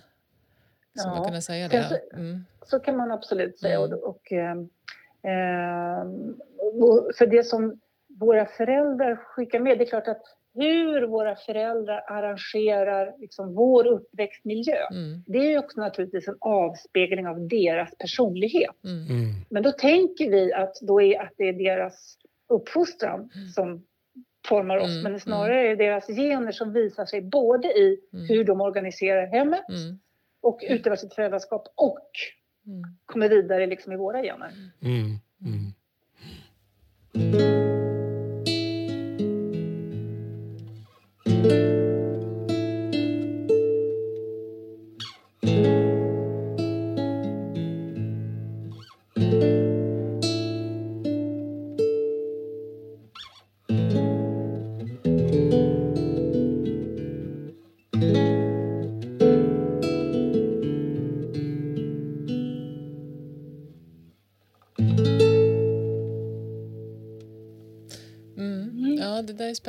Så 0.95 1.09
ja. 1.09 1.15
man 1.15 1.25
kunna 1.25 1.41
säga 1.41 1.69
det? 1.69 2.01
Mm. 2.13 2.45
Så, 2.67 2.79
kan 2.79 2.97
man 2.97 3.11
absolut 3.11 3.59
säga. 3.59 3.77
Mm. 3.77 3.93
Och, 3.93 4.09
och, 4.09 4.33
eh, 4.33 4.55
och, 4.55 4.69
för 7.19 7.27
det 7.27 7.45
som 7.45 7.81
våra 8.21 8.47
föräldrar 8.47 9.17
skickar 9.17 9.61
med, 9.61 9.79
det 9.79 9.85
är 9.85 9.89
klart 9.89 10.09
att 10.09 10.23
hur 10.55 11.07
våra 11.07 11.37
föräldrar 11.37 12.05
arrangerar 12.07 13.15
liksom 13.19 13.55
vår 13.55 13.87
uppväxtmiljö. 13.87 14.87
Mm. 14.91 15.23
Det 15.27 15.53
är 15.53 15.59
också 15.59 15.81
naturligtvis 15.81 16.29
en 16.29 16.37
avspegling 16.41 17.27
av 17.27 17.49
deras 17.49 17.91
personlighet. 17.99 18.85
Mm. 18.85 19.07
mm. 19.07 19.31
Men 19.51 19.63
då 19.63 19.73
tänker 19.73 20.31
vi 20.31 20.53
att, 20.53 20.75
då 20.81 21.03
är, 21.03 21.21
att 21.21 21.33
det 21.37 21.49
är 21.49 21.53
deras 21.53 22.17
uppfostran 22.49 23.31
mm. 23.35 23.49
som 23.49 23.87
formar 24.49 24.77
oss. 24.77 24.91
Mm. 24.91 25.03
Men 25.03 25.21
snarare 25.21 25.61
är 25.61 25.69
det 25.69 25.85
deras 25.85 26.07
gener 26.07 26.53
som 26.53 26.73
visar 26.73 27.07
sig 27.07 27.23
både 27.23 27.69
i 27.69 28.01
hur 28.29 28.45
de 28.45 28.61
organiserar 28.61 29.27
hemmet 29.27 29.65
och 30.41 30.61
utövar 30.69 30.97
sitt 30.97 31.15
föräldraskap 31.15 31.69
och 31.75 32.11
kommer 33.07 33.29
vidare 33.29 33.67
liksom 33.67 33.93
i 33.93 33.97
våra 33.97 34.23
gener. 34.23 34.53
Det 37.15 37.33
där 37.33 37.52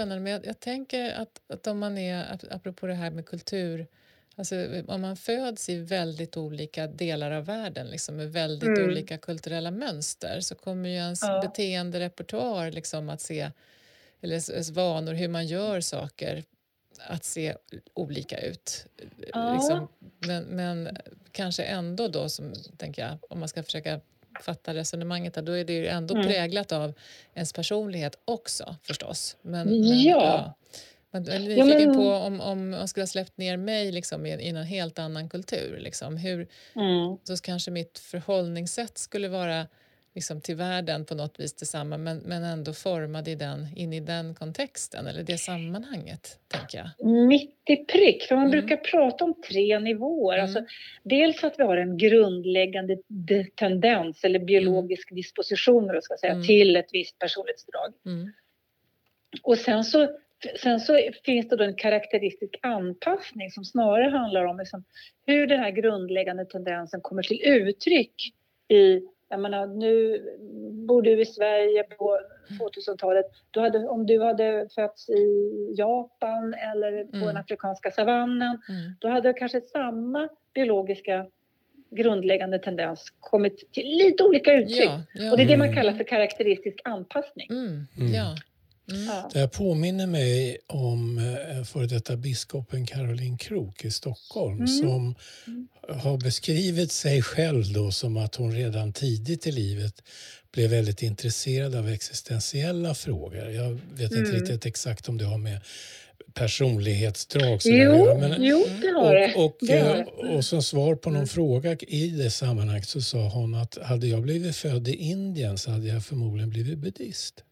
spännande. 0.03 0.23
Men 0.23 0.31
jag, 0.31 0.45
jag 0.45 0.59
tänker 0.59 1.13
att, 1.13 1.41
att 1.47 1.67
om 1.67 1.79
man 1.79 1.97
är, 1.97 2.39
apropå 2.51 2.87
det 2.87 2.93
här 2.93 3.11
med 3.11 3.25
kultur, 3.25 3.87
alltså 4.35 4.55
om 4.87 5.01
man 5.01 5.17
föds 5.17 5.69
i 5.69 5.77
väldigt 5.77 6.37
olika 6.37 6.87
delar 6.87 7.31
av 7.31 7.45
världen 7.45 7.87
liksom, 7.87 8.15
med 8.15 8.31
väldigt 8.31 8.69
mm. 8.69 8.89
olika 8.89 9.17
kulturella 9.17 9.71
mönster 9.71 10.39
så 10.39 10.55
kommer 10.55 10.89
ju 10.89 10.95
ens 10.95 11.21
ja. 11.21 11.41
beteenderepertoar 11.41 12.71
liksom, 12.71 13.09
att 13.09 13.21
se, 13.21 13.51
eller 14.21 14.51
ens 14.51 14.69
vanor, 14.69 15.13
hur 15.13 15.27
man 15.27 15.47
gör 15.47 15.81
saker 15.81 16.43
att 17.07 17.23
se 17.23 17.55
olika 17.93 18.37
ut. 18.37 18.85
Ja. 19.33 19.53
Liksom, 19.53 19.87
men, 20.19 20.43
men 20.43 20.97
kanske 21.31 21.63
ändå 21.63 22.07
då, 22.07 22.29
som, 22.29 22.53
tänker 22.77 23.01
jag, 23.01 23.17
om 23.29 23.39
man 23.39 23.49
ska 23.49 23.63
försöka 23.63 23.99
fatta 24.41 24.73
resonemanget 24.73 25.33
då 25.33 25.51
är 25.51 25.65
det 25.65 25.73
ju 25.73 25.87
ändå 25.87 26.15
mm. 26.15 26.27
präglat 26.27 26.71
av 26.71 26.93
ens 27.33 27.53
personlighet 27.53 28.19
också 28.25 28.75
förstås. 28.83 29.37
Men, 29.41 29.67
men 29.67 30.01
ja. 30.03 30.23
ja. 30.23 30.53
Man 31.11 31.27
är 31.27 31.39
nyfiken 31.39 31.67
ja, 31.69 31.87
men... 31.87 31.95
på 31.95 32.11
om, 32.13 32.41
om 32.41 32.69
man 32.69 32.87
skulle 32.87 33.01
ha 33.01 33.07
släppt 33.07 33.37
ner 33.37 33.57
mig 33.57 33.91
liksom, 33.91 34.25
i, 34.25 34.29
i 34.29 34.49
en 34.49 34.55
helt 34.55 34.99
annan 34.99 35.29
kultur. 35.29 35.79
Liksom. 35.79 36.17
Hur, 36.17 36.47
mm. 36.75 37.17
Så 37.23 37.37
kanske 37.37 37.71
mitt 37.71 37.99
förhållningssätt 37.99 38.97
skulle 38.97 39.27
vara 39.27 39.67
liksom 40.15 40.41
till 40.41 40.55
världen 40.55 41.05
på 41.05 41.15
något 41.15 41.39
vis 41.39 41.53
detsamma 41.53 41.97
men, 41.97 42.17
men 42.17 42.43
ändå 42.43 42.73
formad 42.73 43.27
i 43.27 43.35
den, 43.35 43.67
in 43.75 43.93
i 43.93 43.99
den 43.99 44.35
kontexten 44.35 45.07
eller 45.07 45.23
det 45.23 45.37
sammanhanget. 45.37 46.39
tänker 46.47 46.77
jag. 46.77 47.07
Mitt 47.27 47.69
i 47.69 47.75
prick, 47.75 48.23
för 48.23 48.35
man 48.35 48.47
mm. 48.47 48.51
brukar 48.51 48.77
prata 48.77 49.23
om 49.23 49.41
tre 49.49 49.79
nivåer. 49.79 50.37
Mm. 50.37 50.43
Alltså, 50.43 50.65
dels 51.03 51.43
att 51.43 51.59
vi 51.59 51.63
har 51.63 51.77
en 51.77 51.97
grundläggande 51.97 52.97
tendens 53.55 54.23
eller 54.23 54.39
biologisk 54.39 55.11
mm. 55.11 55.15
disposition 55.15 56.01
ska 56.01 56.17
säga, 56.17 56.33
mm. 56.33 56.45
till 56.45 56.75
ett 56.75 56.89
visst 56.91 57.19
personlighetsdrag. 57.19 57.93
Mm. 58.05 58.31
Och 59.41 59.57
sen 59.57 59.83
så, 59.83 60.09
sen 60.61 60.79
så 60.79 60.99
finns 61.25 61.49
det 61.49 61.55
då 61.55 61.63
en 61.63 61.75
karaktäristisk 61.75 62.59
anpassning 62.61 63.51
som 63.51 63.65
snarare 63.65 64.09
handlar 64.09 64.45
om 64.45 64.57
liksom 64.57 64.83
hur 65.25 65.47
den 65.47 65.59
här 65.59 65.71
grundläggande 65.71 66.45
tendensen 66.45 67.01
kommer 67.01 67.23
till 67.23 67.41
uttryck 67.43 68.33
i 68.67 69.01
jag 69.33 69.39
menar, 69.39 69.67
nu 69.67 70.21
bor 70.87 71.01
du 71.01 71.21
i 71.21 71.25
Sverige 71.25 71.83
på 71.83 72.19
2000-talet. 72.49 73.25
Du 73.51 73.59
hade, 73.59 73.87
om 73.87 74.05
du 74.05 74.23
hade 74.23 74.67
fötts 74.75 75.09
i 75.09 75.23
Japan 75.77 76.53
eller 76.53 77.03
på 77.03 77.15
mm. 77.15 77.27
den 77.27 77.37
afrikanska 77.37 77.91
savannen, 77.91 78.61
mm. 78.69 78.91
då 78.99 79.07
hade 79.07 79.33
kanske 79.33 79.61
samma 79.61 80.29
biologiska 80.53 81.25
grundläggande 81.91 82.59
tendens 82.59 83.13
kommit 83.19 83.73
till 83.73 83.87
lite 83.87 84.23
olika 84.23 84.53
uttryck. 84.53 84.89
Ja, 84.89 85.01
ja. 85.13 85.31
Och 85.31 85.37
det 85.37 85.43
är 85.43 85.47
det 85.47 85.57
man 85.57 85.67
mm. 85.67 85.75
kallar 85.75 85.93
för 85.93 86.03
karaktäristisk 86.03 86.81
anpassning. 86.83 87.47
Mm. 87.51 87.85
Ja. 88.13 88.35
Mm. 88.91 89.05
Det 89.33 89.39
här 89.39 89.47
påminner 89.47 90.07
mig 90.07 90.57
om 90.67 91.17
eh, 91.17 91.63
före 91.63 91.85
detta 91.85 92.15
biskopen 92.15 92.85
Caroline 92.85 93.37
Krook 93.37 93.85
i 93.85 93.91
Stockholm 93.91 94.57
mm. 94.57 94.67
som 94.67 95.15
mm. 95.47 95.67
har 95.89 96.17
beskrivit 96.17 96.91
sig 96.91 97.21
själv 97.21 97.73
då 97.73 97.91
som 97.91 98.17
att 98.17 98.35
hon 98.35 98.51
redan 98.51 98.93
tidigt 98.93 99.47
i 99.47 99.51
livet 99.51 100.03
blev 100.51 100.69
väldigt 100.69 101.03
intresserad 101.03 101.75
av 101.75 101.89
existentiella 101.89 102.95
frågor. 102.95 103.49
Jag 103.49 103.79
vet 103.93 104.11
inte 104.11 104.29
mm. 104.29 104.31
riktigt 104.31 104.65
exakt 104.65 105.09
om 105.09 105.17
det 105.17 105.25
har 105.25 105.37
med 105.37 105.59
personlighetsdrag. 106.33 107.59
Jo, 107.63 108.17
men, 108.19 108.43
jo, 108.43 108.65
det 108.81 108.87
har 108.87 109.15
det. 109.15 109.33
Och, 109.35 109.45
och, 109.45 109.57
det 109.61 109.79
har 109.79 109.95
det. 109.95 110.03
och, 110.03 110.35
och 110.35 110.45
som 110.45 110.63
svar 110.63 110.95
på 110.95 111.09
någon 111.09 111.17
mm. 111.17 111.27
fråga 111.27 111.77
i 111.87 112.07
det 112.07 112.29
sammanhanget 112.29 112.87
så 112.87 113.01
sa 113.01 113.27
hon 113.27 113.55
att 113.55 113.77
hade 113.81 114.07
jag 114.07 114.21
blivit 114.21 114.55
född 114.55 114.87
i 114.87 114.95
Indien 114.95 115.57
så 115.57 115.71
hade 115.71 115.87
jag 115.87 116.05
förmodligen 116.05 116.49
blivit 116.49 116.77
buddhist. 116.77 117.43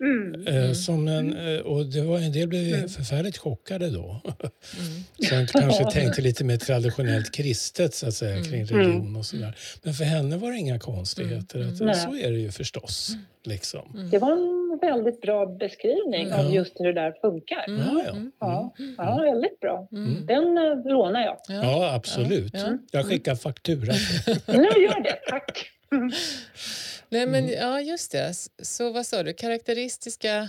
Mm, 0.00 0.46
eh, 0.46 0.56
mm, 0.56 0.74
som 0.74 1.08
en, 1.08 1.32
mm. 1.32 1.56
Eh, 1.56 1.60
och 1.60 1.86
det 1.86 2.02
var, 2.02 2.18
en 2.18 2.32
del 2.32 2.48
blev 2.48 2.74
mm. 2.74 2.88
förfärligt 2.88 3.38
chockade 3.38 3.90
då. 3.90 4.20
Mm. 4.24 5.46
Som 5.48 5.60
kanske 5.60 5.84
tänkte 5.92 6.22
lite 6.22 6.44
mer 6.44 6.56
traditionellt 6.56 7.34
kristet 7.34 7.94
så 7.94 8.08
att 8.08 8.14
säga, 8.14 8.32
mm. 8.32 8.44
kring 8.44 8.64
religion 8.64 9.16
och 9.16 9.26
sådär. 9.26 9.56
Men 9.82 9.94
för 9.94 10.04
henne 10.04 10.36
var 10.36 10.50
det 10.50 10.58
inga 10.58 10.78
konstigheter. 10.78 11.60
Att, 11.68 11.96
så 11.96 12.16
är 12.16 12.30
det 12.30 12.38
ju 12.38 12.50
förstås. 12.50 13.16
Liksom. 13.44 14.08
Det 14.10 14.18
var 14.18 14.32
en 14.32 14.78
väldigt 14.80 15.20
bra 15.20 15.46
beskrivning 15.46 16.32
av 16.32 16.54
just 16.54 16.80
hur 16.80 16.84
det 16.84 16.92
där 16.92 17.14
funkar. 17.20 17.64
Ja, 17.68 18.02
ja. 18.06 18.14
Ja, 18.40 18.74
ja, 18.98 19.20
väldigt 19.22 19.60
bra. 19.60 19.88
Den 20.26 20.58
uh, 20.58 20.92
lånar 20.92 21.20
jag. 21.20 21.36
Ja, 21.48 21.94
absolut. 21.94 22.54
Jag 22.90 23.06
skickar 23.06 23.34
faktura. 23.34 23.92
Nu 24.46 24.82
gör 24.82 25.02
det, 25.02 25.18
tack. 25.28 25.70
Nej, 27.10 27.26
men 27.26 27.44
mm. 27.44 27.54
ja, 27.60 27.80
just 27.80 28.12
det. 28.12 28.34
Så 28.62 28.92
vad 28.92 29.06
sa 29.06 29.22
du? 29.22 29.32
Karaktäristiska? 29.32 30.48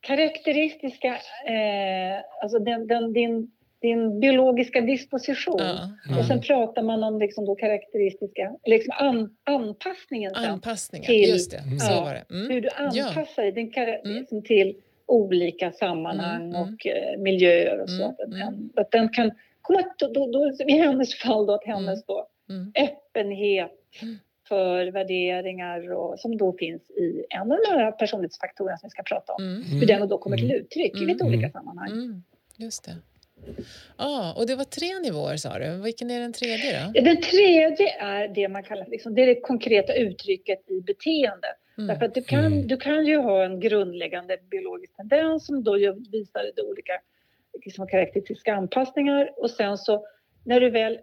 Karaktäristiska, 0.00 1.08
eh, 1.46 2.42
alltså 2.42 2.58
den, 2.58 2.86
den, 2.86 3.12
din, 3.12 3.50
din 3.80 4.20
biologiska 4.20 4.80
disposition. 4.80 5.56
Ja, 5.58 5.90
mm. 6.08 6.18
Och 6.18 6.24
sen 6.24 6.40
pratar 6.40 6.82
man 6.82 7.04
om 7.04 7.18
liksom 7.18 7.44
då 7.44 7.54
karaktäristiska, 7.54 8.54
liksom 8.64 8.94
an, 8.98 9.36
anpassningen. 9.44 10.34
Anpassningen, 10.34 11.06
till, 11.06 11.28
just 11.28 11.50
det. 11.50 11.58
Mm. 11.58 11.78
Så 11.78 12.00
var 12.00 12.14
det. 12.14 12.24
Mm. 12.30 12.50
Hur 12.50 12.60
du 12.60 12.68
anpassar 12.68 13.42
dig 13.42 13.52
din, 13.52 13.72
mm. 13.74 14.16
liksom 14.16 14.42
till 14.42 14.76
olika 15.06 15.72
sammanhang 15.72 16.42
mm, 16.42 16.62
och 16.62 16.86
eh, 16.86 17.18
miljöer 17.18 17.80
och 17.80 17.90
så. 17.90 18.04
Att, 18.04 18.30
den, 18.30 18.70
att 18.76 18.90
den 18.90 19.08
kan 19.08 19.30
komma, 19.62 19.84
då, 19.98 20.06
då, 20.06 20.32
då, 20.32 20.64
i 20.64 20.72
hennes 20.72 21.14
fall 21.14 21.46
då, 21.46 21.54
att 21.54 21.64
hennes 21.64 22.06
då, 22.06 22.28
öppenhet 22.74 23.72
för 24.48 24.86
värderingar 24.86 25.92
och, 25.92 26.20
som 26.20 26.36
då 26.36 26.52
finns 26.52 26.90
i 26.90 27.24
en 27.30 27.52
av 27.52 27.58
de 27.66 27.70
här 27.70 27.92
personlighetsfaktorerna 27.92 28.76
som 28.76 28.86
vi 28.86 28.90
ska 28.90 29.02
prata 29.02 29.32
om. 29.32 29.42
Mm. 29.42 29.62
Hur 29.62 29.86
den 29.86 30.08
då 30.08 30.18
kommer 30.18 30.36
till 30.36 30.50
mm. 30.50 30.60
uttryck 30.60 30.94
mm. 30.94 31.08
i 31.08 31.12
lite 31.12 31.24
olika 31.24 31.50
sammanhang. 31.50 31.90
Mm. 31.90 32.22
Just 32.56 32.84
det. 32.84 32.96
Ah, 33.96 34.32
och 34.32 34.46
det 34.46 34.56
var 34.56 34.64
tre 34.64 34.98
nivåer 35.02 35.36
sa 35.36 35.58
du. 35.58 35.82
Vilken 35.82 36.10
är 36.10 36.20
den 36.20 36.32
tredje 36.32 36.86
då? 36.86 37.00
Den 37.00 37.20
tredje 37.20 38.00
är 38.00 38.28
det 38.28 38.48
man 38.48 38.62
kallar 38.62 38.86
liksom, 38.86 39.14
det, 39.14 39.22
är 39.22 39.26
det 39.26 39.40
konkreta 39.40 39.94
uttrycket 39.94 40.70
i 40.70 40.80
beteende. 40.80 41.48
Mm. 41.78 41.88
Därför 41.88 42.04
att 42.04 42.14
du 42.14 42.22
kan, 42.22 42.46
mm. 42.46 42.66
du 42.66 42.76
kan 42.76 43.06
ju 43.06 43.16
ha 43.16 43.44
en 43.44 43.60
grundläggande 43.60 44.38
biologisk 44.50 44.96
tendens 44.96 45.46
som 45.46 45.64
då 45.64 45.72
visar 46.10 46.42
olika 46.70 46.92
liksom, 47.64 47.86
karaktäristiska 47.86 48.54
anpassningar 48.54 49.30
och 49.36 49.50
sen 49.50 49.78
så 49.78 50.06
när 50.44 50.60
du 50.60 50.70
väl 50.70 50.98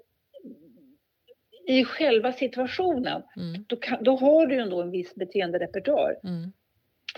i 1.67 1.85
själva 1.85 2.33
situationen, 2.33 3.23
mm. 3.37 3.65
då, 3.67 3.75
kan, 3.75 4.03
då, 4.03 4.15
har 4.15 4.47
du 4.47 4.55
ju 4.55 4.61
ändå 4.61 4.81
en 4.81 4.91
viss 4.91 5.15
beteenderepertoar. 5.15 6.15
Mm. 6.23 6.51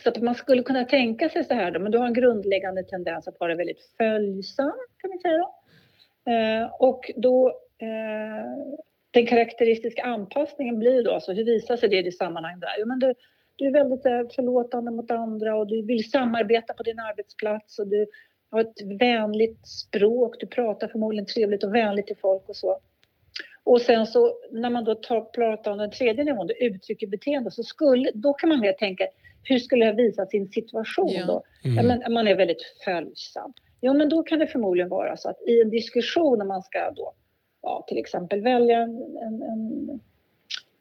Så 0.04 0.10
att 0.10 0.22
man 0.22 0.36
skulle 0.36 0.63
kunna 0.63 0.86
tänka 0.86 1.30
sig 1.30 1.44
så 1.44 1.54
här 1.54 1.72
då, 1.72 1.80
men 1.80 1.92
du 1.92 1.98
har 1.98 2.06
en 2.06 2.13
grundläggande 2.13 2.84
tendens 2.84 3.27
att 3.27 3.39
vara 3.39 3.56
väldigt 3.56 3.82
följsam, 3.98 4.74
kan 4.98 5.12
vi 5.12 5.20
säga. 5.20 5.48
Eh, 6.27 6.70
och 6.80 7.12
då, 7.16 7.48
eh, 7.77 8.77
den 9.12 9.25
karaktäristiska 9.25 10.04
anpassningen 10.04 10.80
blir 10.80 11.04
då, 11.04 11.12
alltså 11.12 11.34
hur 11.34 11.46
visar 11.46 11.77
sig 11.77 11.89
det 11.89 11.98
i 11.98 12.01
det 12.01 12.12
sammanhang 12.12 12.60
där? 12.60 12.75
Jo, 12.80 12.88
men 12.88 13.00
du, 13.00 13.13
du 13.56 13.68
är 13.68 13.72
väldigt 13.72 14.06
eh, 14.06 14.22
förlåtande 14.36 14.92
mot 14.92 15.12
andra 15.12 15.56
och 15.56 15.68
du 15.68 15.82
vill 15.82 16.12
samarbeta 16.12 16.74
på 16.74 16.84
din 16.84 17.00
arbetsplats 17.00 17.80
och 17.80 17.88
du 17.88 18.06
har 18.51 18.62
ett 18.62 19.00
vänligt 19.00 19.68
språk, 19.68 20.36
du 20.39 20.48
pratar 20.48 20.88
förmodligen 20.88 21.25
trevligt 21.25 21.63
och 21.63 21.75
vänligt 21.75 22.08
till 22.08 22.18
folk 22.18 22.50
och 22.50 22.56
så. 22.56 22.80
Och 23.68 23.82
sen 23.82 24.08
så 24.08 24.34
när 24.52 24.70
man 24.70 24.84
då 24.84 24.96
tar, 24.96 25.22
pratar 25.22 25.72
om 25.72 25.78
den 25.78 25.92
tredje 25.92 26.24
nivån, 26.24 26.48
det 26.48 26.64
uttrycker 26.64 27.08
beteende, 27.08 27.52
så 27.52 27.64
skulle, 27.64 28.12
då 28.14 28.34
kan 28.34 28.50
man 28.50 28.60
mer 28.60 28.74
tänka 28.74 29.08
hur 29.44 29.60
skulle 29.60 29.86
jag 29.86 29.94
visa 29.94 30.26
sin 30.26 30.48
situation 30.48 31.12
ja. 31.12 31.26
då? 31.26 31.44
Mm. 31.64 31.78
Ja, 31.78 31.84
men 31.84 32.14
man 32.14 32.28
är 32.28 32.36
väldigt 32.36 32.62
följsam. 32.86 33.54
Jo, 33.82 33.94
men 33.94 34.10
då 34.10 34.24
kan 34.24 34.40
det 34.40 34.48
förmodligen 34.48 34.90
vara 34.90 35.18
så 35.18 35.30
att 35.30 35.42
i 35.48 35.62
en 35.62 35.70
diskussion 35.70 36.38
när 36.38 36.46
man 36.46 36.64
ska 36.64 36.92
då, 36.92 37.14
ja, 37.62 37.86
till 37.88 37.98
exempel 37.98 38.42
välja 38.42 38.78
en, 38.78 39.18
en, 39.18 39.42
en 39.42 40.00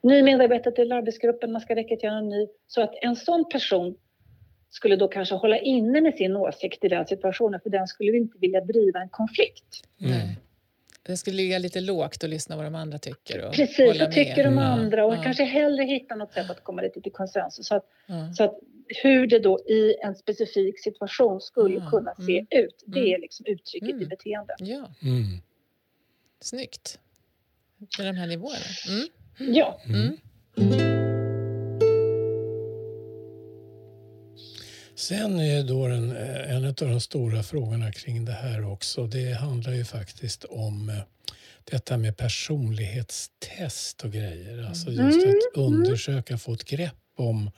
ny 0.03 0.23
medarbetare 0.23 0.75
till 0.75 0.93
arbetsgruppen, 0.93 1.53
man 1.53 1.61
ska 1.61 1.75
rekrytera 1.75 2.13
en 2.13 2.29
ny, 2.29 2.47
så 2.67 2.83
att 2.83 2.95
en 3.03 3.17
sån 3.17 3.49
person 3.49 3.97
skulle 4.71 4.97
då 4.97 5.09
kanske 5.09 5.35
hålla 5.35 5.59
inne 5.59 6.01
med 6.01 6.15
sin 6.15 6.37
åsikt 6.37 6.85
i 6.85 6.89
den 6.89 7.07
situationen, 7.07 7.61
för 7.61 7.71
den 7.71 7.87
skulle 7.87 8.17
inte 8.17 8.39
vilja 8.39 8.61
driva 8.61 9.01
en 9.01 9.09
konflikt. 9.09 9.83
Mm. 10.01 10.37
Den 11.07 11.17
skulle 11.17 11.37
ligga 11.37 11.59
lite 11.59 11.81
lågt 11.81 12.23
och 12.23 12.29
lyssna 12.29 12.57
vad 12.57 12.65
de 12.65 12.75
andra 12.75 12.99
tycker. 12.99 13.47
Och 13.47 13.55
Precis, 13.55 14.01
vad 14.01 14.13
tycker 14.13 14.45
de 14.45 14.59
andra 14.59 15.05
och 15.05 15.15
ja. 15.15 15.23
kanske 15.23 15.45
hellre 15.45 15.85
hitta 15.85 16.15
något 16.15 16.33
sätt 16.33 16.51
att 16.51 16.65
komma 16.65 16.83
lite 16.83 17.01
till 17.01 17.13
konsensus. 17.13 17.67
Så 17.67 17.75
att, 17.75 17.85
ja. 18.07 18.33
så 18.33 18.45
att 18.45 18.59
hur 19.03 19.27
det 19.27 19.39
då 19.39 19.61
i 19.61 19.97
en 20.03 20.15
specifik 20.15 20.81
situation 20.81 21.41
skulle 21.41 21.75
ja. 21.75 21.91
kunna 21.91 22.15
se 22.15 22.39
mm. 22.39 22.65
ut, 22.65 22.85
det 22.87 23.01
är 23.01 23.09
mm. 23.09 23.21
liksom 23.21 23.47
uttrycket 23.47 23.91
mm. 23.91 24.03
i 24.03 24.07
beteende. 24.07 24.55
Ja. 24.59 24.91
Mm. 25.03 25.41
Snyggt. 26.41 26.99
Med 27.99 28.07
de 28.07 28.17
här 28.17 28.27
nivåerna. 28.27 28.65
Mm. 28.89 29.55
Ja. 29.55 29.81
Sen 34.97 35.41
är 35.41 35.63
då 35.63 35.89
den, 35.89 36.17
en 36.49 36.65
av 36.65 36.75
de 36.75 37.01
stora 37.01 37.43
frågorna 37.43 37.93
kring 37.93 38.25
det 38.25 38.33
här 38.33 38.73
också, 38.73 39.07
det 39.07 39.33
handlar 39.33 39.73
ju 39.73 39.85
faktiskt 39.85 40.45
om 40.45 40.89
eh, 40.89 40.97
detta 41.65 41.97
med 41.97 42.17
personlighetstest 42.17 44.05
och 44.05 44.13
grejer. 44.13 44.67
Alltså 44.69 44.91
mm. 44.91 45.07
just 45.07 45.27
att 45.27 45.57
mm. 45.57 45.73
undersöka, 45.73 46.39
få 46.39 46.53
ett 46.53 46.65
grepp 46.65 46.95
om, 47.17 47.51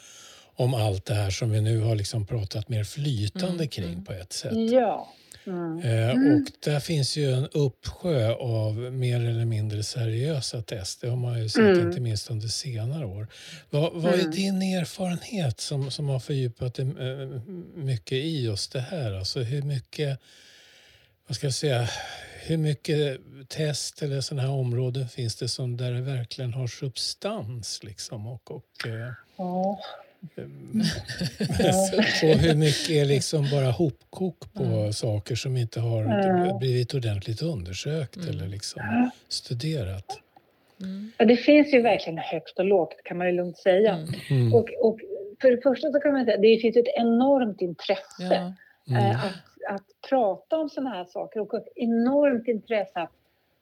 om 0.57 0.75
allt 0.75 1.05
det 1.05 1.15
här 1.15 1.31
som 1.31 1.51
vi 1.51 1.61
nu 1.61 1.81
har 1.81 1.97
liksom 1.97 2.27
pratat 2.27 2.69
mer 2.69 2.85
flytande 2.85 3.55
mm. 3.55 3.69
kring 3.69 4.05
på 4.05 4.13
ett 4.13 4.33
sätt. 4.33 4.73
Ja. 4.73 5.13
Mm. 5.49 5.79
Eh, 5.79 6.11
mm. 6.11 6.35
Och 6.35 6.53
där 6.61 6.81
finns 6.81 7.17
ju 7.17 7.33
en 7.33 7.49
uppsjö 7.49 8.35
av 8.35 8.75
mer 8.77 9.21
eller 9.21 9.45
mindre 9.45 9.83
seriösa 9.83 10.63
test. 10.63 11.01
Det 11.01 11.09
har 11.09 11.17
man 11.17 11.43
ju 11.43 11.49
sett 11.49 11.61
mm. 11.61 11.89
inte 11.89 12.01
minst 12.01 12.31
under 12.31 12.49
senare 12.49 13.07
år. 13.07 13.27
Vad, 13.71 13.93
vad 13.93 14.15
är 14.15 14.19
mm. 14.19 14.31
din 14.31 14.63
erfarenhet 14.63 15.61
som, 15.61 15.91
som 15.91 16.09
har 16.09 16.21
fördjupat 16.21 16.75
dig 16.75 16.87
eh, 16.87 17.29
mycket 17.75 18.13
i 18.13 18.45
just 18.45 18.73
det 18.73 18.81
här? 18.81 19.13
Alltså 19.13 19.41
hur 19.41 19.63
mycket, 19.63 20.21
vad 21.27 21.37
ska 21.37 21.47
jag 21.47 21.55
säga, 21.55 21.89
hur 22.43 22.57
mycket 22.57 23.21
test 23.49 24.03
eller 24.03 24.21
sådana 24.21 24.43
här 24.43 24.55
områden 24.55 25.09
finns 25.09 25.37
det 25.37 25.49
som 25.49 25.77
där 25.77 25.93
det 25.93 26.01
verkligen 26.01 26.55
har 26.55 26.67
substans 26.67 27.83
liksom 27.83 28.27
och, 28.27 28.51
och 28.51 28.87
eh, 28.87 29.13
ja. 29.37 29.81
Så 32.21 32.27
hur 32.27 32.55
mycket 32.55 32.91
är 32.91 33.05
liksom 33.05 33.47
bara 33.51 33.71
hopkok 33.71 34.55
på 34.55 34.63
mm. 34.63 34.93
saker 34.93 35.35
som 35.35 35.57
inte 35.57 35.81
har 35.81 36.03
mm. 36.03 36.59
blivit 36.59 36.95
ordentligt 36.95 37.43
undersökt 37.43 38.17
mm. 38.17 38.29
eller 38.29 38.47
liksom 38.49 39.11
studerat? 39.29 40.21
Mm. 40.81 41.13
Ja, 41.19 41.25
det 41.25 41.37
finns 41.37 41.75
ju 41.75 41.83
verkligen 41.83 42.19
högt 42.19 42.59
och 42.59 42.65
lågt 42.65 43.05
kan 43.05 43.19
man 43.19 43.27
ju 43.27 43.33
lugnt 43.33 43.59
säga. 43.59 43.95
Mm. 43.95 44.09
Mm. 44.31 44.55
Och, 44.55 44.69
och, 44.81 45.01
för 45.41 45.51
det 45.51 45.63
första 45.63 45.93
så 45.93 46.01
kan 46.01 46.13
man 46.13 46.25
säga 46.25 46.37
att 46.37 46.43
det 46.43 46.59
finns 46.59 46.77
ett 46.77 46.95
enormt 46.97 47.61
intresse 47.61 48.55
ja. 48.85 48.99
äh, 48.99 49.25
att, 49.25 49.35
att 49.75 49.87
prata 50.09 50.59
om 50.59 50.69
sådana 50.69 50.91
här 50.91 51.05
saker 51.05 51.41
och 51.41 51.55
ett 51.55 51.73
enormt 51.75 52.49
intresse 52.49 53.01
att 53.01 53.13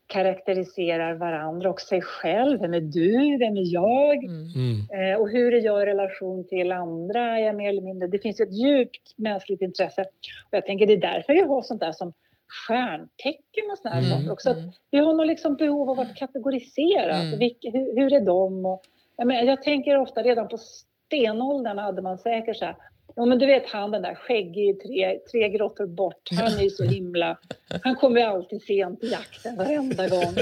karaktäriserar 0.07 1.15
varandra 1.15 1.71
och 1.71 1.81
sig 1.81 2.03
själv. 2.03 2.61
Vem 2.61 2.75
är 2.75 2.81
du? 2.81 3.39
Vem 3.39 3.57
är 3.57 3.75
jag? 3.75 4.25
Mm. 4.25 4.47
mm. 4.55 5.13
Eh, 5.13 5.21
och 5.21 5.31
hur 5.31 5.55
är 5.55 5.61
jag 5.61 5.83
i 5.83 5.87
relation 5.87 6.47
till 6.49 6.73
andra? 6.73 7.39
Är 7.39 7.47
jag 7.47 7.57
mer 7.57 7.69
eller 7.69 7.83
mindre? 7.83 8.09
Det 8.09 8.19
finns 8.19 8.41
ett 8.41 8.53
djupt 8.53 9.15
mänskligt 9.17 9.63
intresse. 9.63 10.03
Och 10.03 10.51
jag 10.51 10.67
tänker 10.67 10.87
det 10.87 10.93
är 10.93 11.01
därför 11.01 11.33
vi 11.33 11.41
har 11.41 11.63
sånt 11.63 11.81
där 11.81 11.93
som 11.93 12.13
stjärntecken 12.49 13.65
och 13.73 13.91
här 13.91 13.99
mm. 13.99 14.11
saker 14.11 14.33
också. 14.33 14.51
Mm. 14.51 14.71
Vi 14.91 14.99
har 14.99 15.15
nog 15.15 15.27
liksom 15.27 15.57
behov 15.57 15.91
av 15.91 16.01
att 16.01 16.17
kategorisera. 16.17 17.17
Mm. 17.17 17.39
Vilka, 17.39 17.71
hur, 17.71 17.97
hur, 17.97 18.13
är 18.13 18.21
de? 18.21 18.67
Och, 18.67 18.83
jag, 19.17 19.27
menar, 19.27 19.43
jag 19.43 19.63
tänker 19.63 19.99
ofta 19.99 20.23
redan 20.23 20.49
på 20.49 20.59
stenåldern 20.59 21.79
hade 21.79 22.03
man 22.03 22.19
säkert 22.19 22.57
så 22.57 22.65
här, 22.65 22.77
Ja, 23.19 23.25
men 23.25 23.39
du 23.39 23.47
vet 23.47 23.67
han 23.67 23.91
den 23.91 24.03
där 24.03 24.15
skäggig 24.15 24.83
tre, 24.83 25.19
tre 25.31 25.49
grottor 25.49 25.87
bort. 25.87 26.29
Han 26.31 26.59
är 26.59 26.63
ju 26.63 26.71
så 26.71 26.85
himla... 26.85 27.39
Han 27.83 27.97
kommer 27.97 28.21
ju 28.21 28.27
alltid 28.27 28.63
sent 28.63 29.01
till 29.01 29.11
jakten 29.11 29.57
varenda 29.57 30.09
gång. 30.09 30.35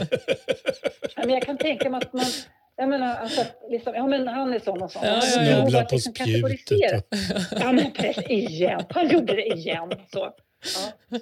men 1.17 1.31
jag 1.31 1.43
kan 1.43 1.59
tänka 1.59 1.91
mig 1.91 2.01
att 2.05 2.13
man... 2.13 2.25
Jag 2.77 2.89
menar, 2.89 3.17
alltså, 3.17 3.45
liksom, 3.71 3.95
ja, 3.95 4.07
men 4.07 4.29
han 4.29 4.53
är 4.53 4.59
sån 4.59 4.83
och 4.83 4.93
sån. 4.93 5.03
Ja, 5.05 5.21
Snubbla 5.21 5.85
på 5.85 5.99
spjutet. 5.99 7.07
Ja, 7.61 7.73
men 7.73 7.93
precis. 7.93 8.29
Igen. 8.29 8.85
Han 8.89 9.09
gjorde 9.09 9.35
det 9.35 9.47
igen. 9.47 9.93
Så. 10.13 10.35
Ja. 10.75 11.19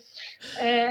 Eh, 0.67 0.91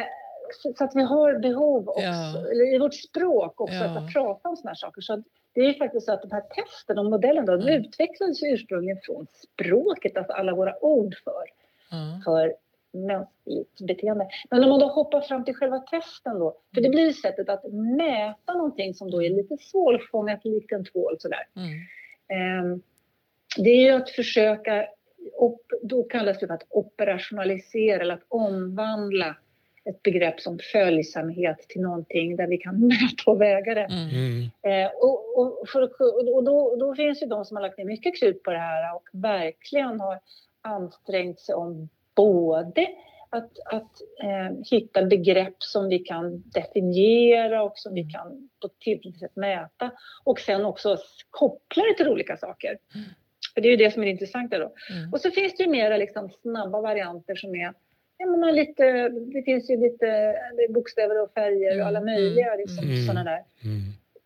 så, 0.63 0.73
så, 0.77 0.83
att 0.83 0.91
vi 0.95 1.03
har 1.03 1.39
behov 1.39 1.89
också, 1.89 2.01
ja. 2.01 2.37
eller 2.51 2.75
i 2.75 2.79
vårt 2.79 2.93
språk 2.93 3.61
också, 3.61 3.75
ja. 3.75 3.97
att 3.97 4.13
prata 4.13 4.49
om 4.49 4.55
såna 4.55 4.69
här 4.69 4.75
saker. 4.75 5.01
Så 5.01 5.23
det 5.53 5.61
är 5.61 5.73
faktiskt 5.73 6.05
så 6.05 6.13
att 6.13 6.21
de 6.21 6.31
här 6.31 6.41
testen 6.41 6.99
och 6.99 7.05
modellerna 7.05 7.57
de 7.57 7.61
mm. 7.61 7.81
utvecklades 7.81 8.43
ursprungligen 8.43 8.99
från 9.03 9.27
språket, 9.33 10.17
alltså 10.17 10.33
alla 10.33 10.55
våra 10.55 10.83
ord 10.83 11.15
för, 11.23 11.43
mm. 11.97 12.21
för 12.21 12.55
mänskligt 12.93 13.81
beteende. 13.87 14.27
Men 14.49 14.63
om 14.63 14.69
man 14.69 14.79
då 14.79 14.87
hoppar 14.87 15.21
fram 15.21 15.45
till 15.45 15.55
själva 15.55 15.79
testen 15.79 16.39
då, 16.39 16.57
för 16.73 16.81
det 16.81 16.87
mm. 16.87 16.91
blir 16.91 17.11
sättet 17.11 17.49
att 17.49 17.63
mäta 17.97 18.53
någonting 18.53 18.93
som 18.93 19.11
då 19.11 19.23
är 19.23 19.29
lite 19.29 19.57
svårfångat 19.57 20.45
likt 20.45 20.71
en 20.71 20.85
tvål 20.85 21.15
sådär. 21.19 21.47
Mm. 21.55 21.69
Ehm, 22.27 22.81
det 23.57 23.69
är 23.69 23.81
ju 23.81 23.91
att 23.91 24.09
försöka, 24.09 24.87
då 25.81 26.03
kallas 26.03 26.39
det 26.39 26.47
för 26.47 26.53
att 26.53 26.67
operationalisera 26.69 28.01
eller 28.01 28.13
att 28.13 28.25
omvandla 28.27 29.35
ett 29.89 30.03
begrepp 30.03 30.39
som 30.39 30.59
följsamhet 30.71 31.59
till 31.69 31.81
någonting 31.81 32.35
där 32.35 32.47
vi 32.47 32.57
kan 32.57 32.79
mäta 32.87 33.31
och 33.31 33.41
väga 33.41 33.73
det. 33.73 33.83
Mm. 33.85 34.09
mm. 34.09 34.49
Eh, 34.61 34.91
och, 34.91 35.39
och, 35.39 35.69
för, 35.69 35.81
och 36.35 36.43
då, 36.43 36.75
då, 36.75 36.95
finns 36.95 37.21
ju 37.23 37.27
de 37.27 37.45
som 37.45 37.57
har 37.57 37.61
lagt 37.61 37.77
ner 37.77 37.85
mycket 37.85 38.19
krut 38.19 38.43
på 38.43 38.51
det 38.51 38.57
här 38.57 38.95
och 38.95 39.09
verkligen 39.11 39.99
har 39.99 40.19
ansträngt 40.61 41.39
sig 41.39 41.55
om 41.55 41.89
både 42.15 42.87
att, 43.29 43.51
att 43.65 44.01
eh, 44.23 44.57
hitta 44.71 45.05
begrepp 45.05 45.55
som 45.59 45.89
vi 45.89 45.99
kan 45.99 46.43
definiera 46.45 47.63
och 47.63 47.73
som 47.75 47.93
vi 47.93 48.01
mm. 48.01 48.11
kan 48.11 48.49
på 48.61 48.67
ett 48.67 48.79
tillräckligt 48.79 49.19
sätt 49.19 49.35
mäta 49.35 49.91
och 50.23 50.39
sen 50.39 50.65
också 50.65 50.97
koppla 51.29 51.83
det 51.83 51.93
till 51.97 52.07
olika 52.07 52.37
saker. 52.37 52.77
Mm. 52.95 53.05
För 53.53 53.61
det 53.61 53.67
är 53.67 53.71
ju 53.71 53.77
det 53.77 53.91
som 53.91 54.01
är 54.01 54.05
det 54.05 54.11
intressanta 54.11 54.59
då. 54.59 54.73
Mm. 54.89 55.13
Och 55.13 55.21
så 55.21 55.31
finns 55.31 55.55
det 55.57 55.63
ju 55.63 55.69
mera 55.69 55.97
liksom 55.97 56.29
snabba 56.41 56.81
varianter 56.81 57.35
som 57.35 57.55
är 57.55 57.73
jag 58.21 58.31
menar, 58.31 58.51
lite, 58.51 59.09
det 59.09 59.43
finns 59.43 59.69
ju 59.69 59.77
lite 59.77 60.35
bokstäver 60.69 61.23
och 61.23 61.31
färger 61.33 61.81
och 61.81 61.87
alla 61.87 61.99
mm, 61.99 62.13
möjliga 62.13 62.47
mm, 62.47 62.59
liksom, 62.59 62.83
mm, 62.83 63.05
sådana 63.07 63.23
där. 63.23 63.43
Mm. 63.63 63.81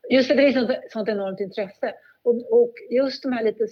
Just 0.10 0.30
det, 0.30 0.36
det 0.36 0.54
finns 0.54 0.70
ett 0.70 0.92
sånt 0.92 1.10
enormt 1.10 1.40
intresse. 1.40 1.94
Och, 2.24 2.36
och 2.62 2.74
just 2.90 3.24
de 3.24 3.32
här 3.32 3.44
lite 3.44 3.68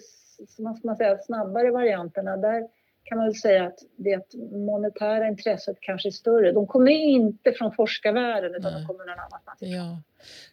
vad 0.57 0.77
ska 0.77 0.87
man 0.87 0.95
säga, 0.95 1.17
snabbare 1.17 1.71
varianterna, 1.71 2.37
där 2.37 2.67
kan 3.03 3.17
man 3.17 3.27
väl 3.27 3.35
säga 3.35 3.67
att 3.67 3.79
det 3.95 4.33
monetära 4.51 5.27
intresset 5.27 5.77
kanske 5.81 6.09
är 6.09 6.11
större. 6.11 6.51
De 6.51 6.67
kommer 6.67 6.91
inte 6.91 7.51
från 7.51 7.71
forskarvärlden 7.71 8.55
utan 8.55 8.71
Nej. 8.73 8.81
de 8.81 8.87
kommer 8.87 9.05
någon 9.05 9.19
annanstans 9.19 9.57
ja. 9.59 10.01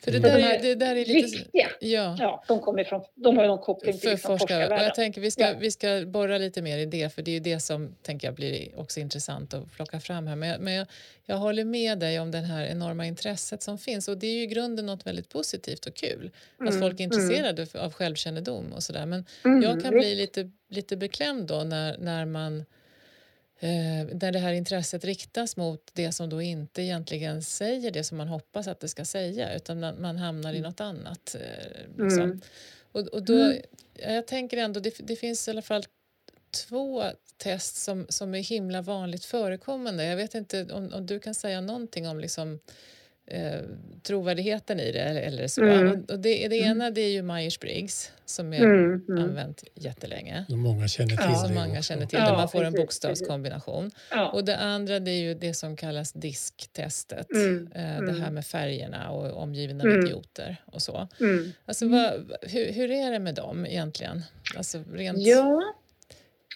För 0.01 0.13
det, 0.13 0.19
där, 0.19 0.39
de 0.39 0.45
är, 0.45 0.63
det 0.63 0.75
där 0.75 0.97
är 0.97 1.05
lite... 1.05 1.37
Riktiga, 1.37 1.69
ja. 1.81 2.17
ja, 2.19 2.45
de 2.49 2.61
kommer 2.61 2.85
från, 2.85 3.05
de 3.15 3.37
har 3.37 3.47
någon 3.47 3.59
koppling 3.59 3.99
till 3.99 4.11
för 4.11 4.17
forskarvärlden. 4.17 4.85
Jag 4.85 4.95
tänker 4.95 5.21
vi 5.21 5.31
ska, 5.31 5.43
ja. 5.43 5.55
vi 5.61 5.71
ska 5.71 6.05
borra 6.07 6.39
lite 6.39 6.63
mer 6.63 6.79
i 6.79 6.87
det 6.87 7.15
för 7.15 7.23
det 7.23 7.37
är 7.37 7.41
det 7.41 7.61
som 7.61 7.95
tänker 8.03 8.29
jag 8.29 8.35
blir 8.35 8.79
också 8.79 9.01
intressant 9.01 9.55
att 9.55 9.73
plocka 9.73 10.01
fram 10.01 10.27
här. 10.27 10.37
Men, 10.37 10.61
men 10.61 10.75
jag, 10.75 10.87
jag 11.27 11.37
håller 11.37 11.65
med 11.65 11.99
dig 11.99 12.21
om 12.21 12.31
det 12.31 12.39
här 12.39 12.67
enorma 12.67 13.07
intresset 13.07 13.63
som 13.63 13.79
finns 13.79 14.09
och 14.09 14.19
det 14.19 14.27
är 14.27 14.35
ju 14.35 14.43
i 14.43 14.47
grunden 14.47 14.87
något 14.87 15.07
väldigt 15.07 15.29
positivt 15.29 15.87
och 15.87 15.95
kul. 15.95 16.31
Mm. 16.61 16.69
Att 16.69 16.81
folk 16.81 17.01
är 17.01 17.05
intresserade 17.05 17.67
mm. 17.75 17.87
av 17.87 17.93
självkännedom 17.93 18.73
och 18.73 18.83
sådär. 18.83 19.07
Men 19.07 19.25
mm. 19.45 19.63
jag 19.63 19.83
kan 19.83 19.95
bli 19.95 20.15
lite, 20.15 20.51
lite 20.69 20.97
beklämd 20.97 21.47
då 21.47 21.65
när, 21.65 21.99
när 21.99 22.25
man 22.25 22.65
där 24.13 24.33
det 24.33 24.39
här 24.39 24.53
intresset 24.53 25.05
riktas 25.05 25.57
mot 25.57 25.91
det 25.93 26.13
som 26.13 26.29
då 26.29 26.43
inte 26.43 26.83
egentligen 26.83 27.43
säger 27.43 27.91
det 27.91 28.05
som 28.05 28.19
man 28.19 28.29
hoppas 28.29 28.69
att 28.69 28.81
det 28.81 28.89
ska 28.89 29.05
säga 29.05 29.55
utan 29.57 29.81
man, 29.81 30.01
man 30.01 30.17
hamnar 30.17 30.53
i 30.53 30.59
mm. 30.59 30.71
något 30.71 30.81
annat. 30.81 31.35
Eh, 31.35 32.05
liksom. 32.05 32.23
mm. 32.23 32.41
och, 32.93 33.07
och 33.07 33.23
då, 33.23 33.35
mm. 33.35 33.63
Jag 33.95 34.27
tänker 34.27 34.57
ändå, 34.57 34.81
det, 34.81 34.95
det 34.99 35.17
finns 35.17 35.49
i 35.49 35.51
alla 35.51 35.63
fall 35.63 35.85
två 36.51 37.05
test 37.37 37.77
som, 37.77 38.07
som 38.09 38.35
är 38.35 38.43
himla 38.43 38.83
vanligt 38.83 39.25
förekommande. 39.25 40.05
Jag 40.05 40.17
vet 40.17 40.35
inte 40.35 40.67
om, 40.73 40.93
om 40.95 41.07
du 41.07 41.21
kan 41.21 41.35
säga 41.35 41.61
någonting 41.61 42.09
om 42.09 42.21
liksom, 42.21 42.59
eh, 43.27 43.61
trovärdigheten 44.03 44.81
i 44.81 44.93
det. 44.93 45.01
Eller 45.01 45.47
så. 45.47 45.63
Mm. 45.63 46.05
Och 46.09 46.19
det, 46.19 46.49
det 46.49 46.57
ena 46.57 46.85
mm. 46.85 46.95
det 46.95 47.01
är 47.01 47.11
ju 47.11 47.23
Myers-Briggs 47.23 48.11
som 48.25 48.53
är 48.53 48.63
mm, 48.63 49.05
mm. 49.09 49.25
använt 49.25 49.65
jättelänge. 49.75 50.45
Som 50.49 50.61
många 50.61 50.89
känner 50.89 51.17
till. 51.17 51.27
Ja. 51.29 51.35
Som 51.35 51.55
många 51.55 51.83
känner 51.83 52.07
till, 52.07 52.19
ja, 52.19 52.33
man 52.33 52.49
får 52.49 52.65
en 52.65 52.73
bokstavskombination. 52.73 53.91
Ja. 54.11 54.31
Och 54.31 54.45
det 54.45 54.57
andra 54.57 55.01
det 55.01 55.11
är 55.11 55.21
ju 55.21 55.35
det 55.35 55.55
som 55.55 55.77
kallas 55.77 56.13
disktestet. 56.13 57.33
Mm, 57.35 57.69
eh, 57.75 57.81
det 57.81 58.13
här 58.13 58.19
mm. 58.19 58.35
med 58.35 58.47
färgerna 58.47 59.11
och 59.11 59.43
omgivna 59.43 59.85
mm. 59.85 60.01
idioter 60.01 60.57
och 60.65 60.83
så. 60.83 61.09
Alltså, 61.65 61.89
vad, 61.89 62.33
hur, 62.43 62.73
hur 62.73 62.91
är 62.91 63.13
det 63.13 63.19
med 63.19 63.35
dem 63.35 63.67
egentligen? 63.67 64.23
Alltså, 64.57 64.85
rent... 64.93 65.19
Ja, 65.19 65.75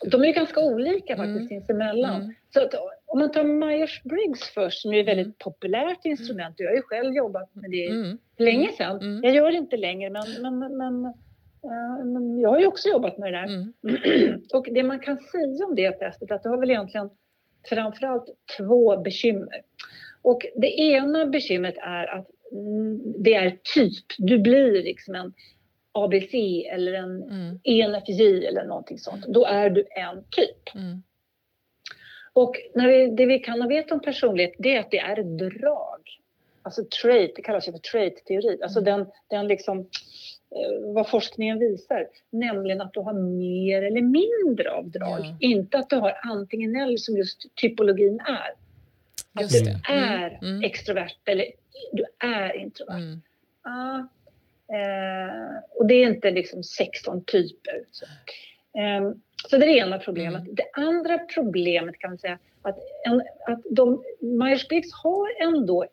de 0.02 0.24
är 0.24 0.32
ganska 0.32 0.60
olika 0.60 1.16
faktiskt 1.16 1.36
mm. 1.36 1.48
sinsemellan. 1.48 2.34
Så 2.54 2.62
att, 2.62 2.74
om 3.06 3.18
man 3.18 3.32
tar 3.32 3.44
Myers-Briggs 3.44 4.54
först, 4.54 4.80
som 4.80 4.92
är 4.92 5.00
ett 5.00 5.08
väldigt 5.08 5.26
mm. 5.26 5.36
populärt 5.38 6.04
instrument. 6.04 6.54
Jag 6.58 6.68
har 6.68 6.76
ju 6.76 6.82
själv 6.82 7.14
jobbat 7.14 7.54
med 7.54 7.70
det 7.70 7.86
mm. 7.86 8.18
länge 8.38 8.72
sedan. 8.72 9.00
Mm. 9.00 9.24
Jag 9.24 9.34
gör 9.34 9.50
det 9.50 9.56
inte 9.56 9.76
längre, 9.76 10.10
men, 10.10 10.42
men, 10.42 10.76
men, 10.76 11.04
äh, 11.04 12.04
men 12.04 12.40
jag 12.40 12.48
har 12.48 12.60
ju 12.60 12.66
också 12.66 12.88
jobbat 12.88 13.18
med 13.18 13.32
det 13.32 13.38
där. 13.38 13.46
Mm. 13.46 14.40
Och 14.54 14.68
det 14.70 14.82
man 14.82 15.00
kan 15.00 15.18
säga 15.18 15.66
om 15.66 15.74
det 15.74 15.92
testet, 15.92 16.30
att 16.30 16.42
det 16.42 16.48
har 16.48 16.58
väl 16.58 16.70
egentligen 16.70 17.10
framförallt 17.68 18.26
två 18.58 18.96
bekymmer. 18.96 19.62
Och 20.22 20.46
det 20.54 20.80
ena 20.80 21.26
bekymret 21.26 21.74
är 21.78 22.06
att 22.06 22.30
det 23.18 23.34
är 23.34 23.58
typ, 23.74 24.04
du 24.18 24.38
blir 24.38 24.82
liksom 24.82 25.14
en 25.14 25.32
ABC 25.94 26.34
eller 26.72 26.92
en 26.92 27.22
mm. 27.22 27.60
ENFJ 27.64 28.46
eller 28.46 28.64
någonting 28.64 28.98
sånt. 28.98 29.26
Då 29.26 29.44
är 29.44 29.70
du 29.70 29.86
en 29.90 30.24
typ. 30.30 30.74
Mm. 30.74 31.02
Och 32.32 32.56
när 32.74 32.88
vi, 32.88 33.06
det 33.16 33.26
vi 33.26 33.38
kan 33.38 33.62
och 33.62 33.70
vet 33.70 33.92
om 33.92 34.00
personlighet 34.00 34.52
det 34.58 34.76
är 34.76 34.80
att 34.80 34.90
det 34.90 34.98
är 34.98 35.18
ett 35.18 35.38
drag. 35.38 36.00
Alltså 36.62 36.84
trait, 37.02 37.32
det 37.36 37.42
kallas 37.42 37.68
ju 37.68 37.72
för 37.72 37.78
trait-teori. 37.78 38.62
Alltså 38.62 38.78
mm. 38.78 38.98
den, 38.98 39.06
den 39.28 39.48
liksom 39.48 39.78
eh, 40.50 40.94
vad 40.94 41.08
forskningen 41.08 41.58
visar, 41.58 42.08
nämligen 42.30 42.80
att 42.80 42.92
du 42.92 43.00
har 43.00 43.12
mer 43.12 43.82
eller 43.82 44.02
mindre 44.02 44.70
av 44.70 44.90
drag. 44.90 45.20
Ja. 45.20 45.36
Inte 45.40 45.78
att 45.78 45.90
du 45.90 45.96
har 45.96 46.20
antingen 46.22 46.76
eller 46.76 46.96
som 46.96 47.16
just 47.16 47.54
typologin 47.54 48.20
är. 48.20 48.54
Att 49.42 49.50
du 49.50 49.60
mm. 49.60 49.80
är 49.88 50.38
mm. 50.42 50.62
extrovert 50.62 51.16
eller 51.24 51.46
du 51.92 52.04
är 52.18 52.56
introvert. 52.56 52.96
Mm. 52.96 53.20
Eh, 53.66 54.04
och 55.78 55.86
det 55.86 55.94
är 55.94 56.06
inte 56.06 56.30
liksom 56.30 56.62
16 56.62 57.24
typer. 57.24 57.84
Så. 57.90 58.04
Eh, 58.78 59.10
så 59.48 59.56
det 59.56 59.64
är 59.64 59.68
det 59.68 59.78
ena 59.78 59.98
problemet. 59.98 60.42
Mm. 60.42 60.54
Det 60.54 60.70
andra 60.72 61.18
problemet 61.18 61.98
kan 61.98 62.10
man 62.10 62.18
säga 62.18 62.38
att, 62.62 62.78
en, 63.06 63.22
att 63.46 63.60
de, 63.70 64.04
Myers-Briggs 64.20 64.92
har 65.02 65.42
ändå 65.42 65.86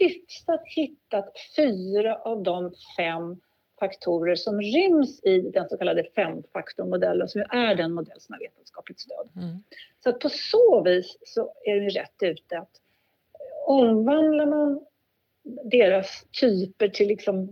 hyfsat 0.00 0.62
hittat 0.64 1.32
fyra 1.56 2.16
av 2.16 2.42
de 2.42 2.72
fem 2.96 3.40
faktorer 3.80 4.34
som 4.34 4.60
ryms 4.60 5.24
i 5.24 5.40
den 5.40 5.68
så 5.68 5.78
kallade 5.78 6.04
femfaktormodellen 6.14 7.28
som 7.28 7.40
är 7.40 7.74
den 7.74 7.92
modell 7.92 8.20
som 8.20 8.32
har 8.32 8.40
vetenskapligt 8.40 9.00
stöd. 9.00 9.28
Mm. 9.36 9.62
Så 10.02 10.10
att 10.10 10.20
på 10.20 10.28
så 10.28 10.82
vis 10.82 11.16
så 11.24 11.52
är 11.64 11.80
det 11.80 11.88
rätt 11.88 12.22
ute 12.22 12.58
att 12.58 12.80
omvandlar 13.66 14.46
man 14.46 14.86
deras 15.64 16.24
typer 16.40 16.88
till 16.88 17.08
liksom 17.08 17.48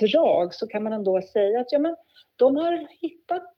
drag 0.00 0.54
så 0.54 0.66
kan 0.66 0.82
man 0.82 0.92
ändå 0.92 1.22
säga 1.22 1.60
att 1.60 1.72
ja, 1.72 1.78
men 1.78 1.96
de 2.36 2.56
har 2.56 2.86
hittat 3.00 3.54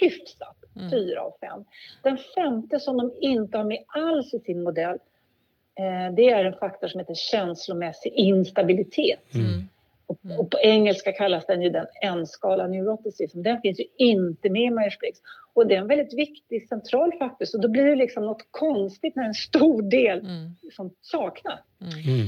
hyfsat 0.00 0.56
mm. 0.76 0.90
fyra 0.90 1.22
av 1.22 1.32
fem. 1.40 1.64
Den 2.02 2.18
femte 2.34 2.80
som 2.80 2.96
de 2.96 3.12
inte 3.20 3.58
har 3.58 3.64
med 3.64 3.84
alls 3.86 4.34
i 4.34 4.38
sin 4.38 4.62
modell 4.62 4.98
eh, 5.78 6.14
det 6.16 6.30
är 6.30 6.44
en 6.44 6.58
faktor 6.58 6.88
som 6.88 7.00
heter 7.00 7.14
känslomässig 7.14 8.12
instabilitet. 8.12 9.34
Mm. 9.34 9.68
Och, 10.06 10.24
mm. 10.24 10.40
och, 10.40 10.50
på 10.50 10.58
engelska 10.58 11.12
kallas 11.12 11.46
den 11.46 11.62
ju 11.62 11.70
den 11.70 11.86
enskala 12.02 12.66
neuroticism. 12.66 13.42
Den 13.42 13.60
finns 13.60 13.80
ju 13.80 13.84
inte 13.96 14.50
med 14.50 14.62
i 14.62 14.70
Myers-Briggs. 14.70 15.20
Och 15.54 15.66
det 15.66 15.74
är 15.74 15.78
en 15.78 15.86
väldigt 15.86 16.14
viktig 16.14 16.68
central 16.68 17.12
faktor. 17.18 17.44
Så 17.44 17.58
då 17.58 17.68
blir 17.68 17.84
det 17.84 17.96
liksom 17.96 18.26
något 18.26 18.46
konstigt 18.50 19.16
när 19.16 19.24
en 19.24 19.34
stor 19.34 19.82
del 19.82 20.18
mm. 20.18 20.56
som 20.76 20.94
saknas. 21.00 21.60
Mm. 21.80 22.26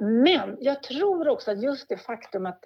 Mm. 0.00 0.22
Men 0.22 0.56
jag 0.60 0.82
tror 0.82 1.28
också 1.28 1.50
att 1.50 1.62
just 1.62 1.88
det 1.88 1.96
faktum 1.96 2.46
att 2.46 2.64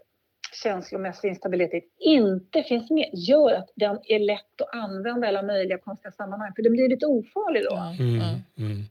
känslomässig 0.63 1.29
instabilitet 1.29 1.85
inte 2.01 2.63
finns 2.63 2.91
med 2.91 3.11
gör 3.13 3.55
att 3.55 3.71
den 3.75 3.99
är 4.05 4.19
lätt 4.19 4.61
att 4.61 4.75
använda 4.75 5.27
i 5.27 5.29
alla 5.29 5.43
möjliga 5.43 5.79
konstiga 5.79 6.13
sammanhang. 6.13 6.53
För 6.57 6.63
den 6.63 6.73
blir 6.73 6.89
lite 6.89 7.07
ofarlig 7.07 7.63
då. 7.71 7.77
Mm. 7.77 8.21
Mm. 8.59 8.85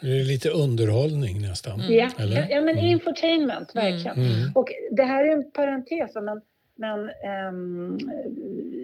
Det 0.00 0.20
är 0.20 0.24
lite 0.24 0.50
underhållning 0.50 1.42
nästan. 1.42 1.80
Mm. 1.80 1.92
Ja, 1.92 2.10
Eller? 2.18 2.46
ja, 2.50 2.60
men 2.60 2.78
infotainment, 2.78 3.76
verkligen. 3.76 4.16
Mm. 4.16 4.52
Och 4.54 4.68
det 4.90 5.02
här 5.02 5.24
är 5.24 5.32
en 5.32 5.50
parentes, 5.50 6.14
men, 6.14 6.42
men 6.74 7.10
um, 7.50 7.98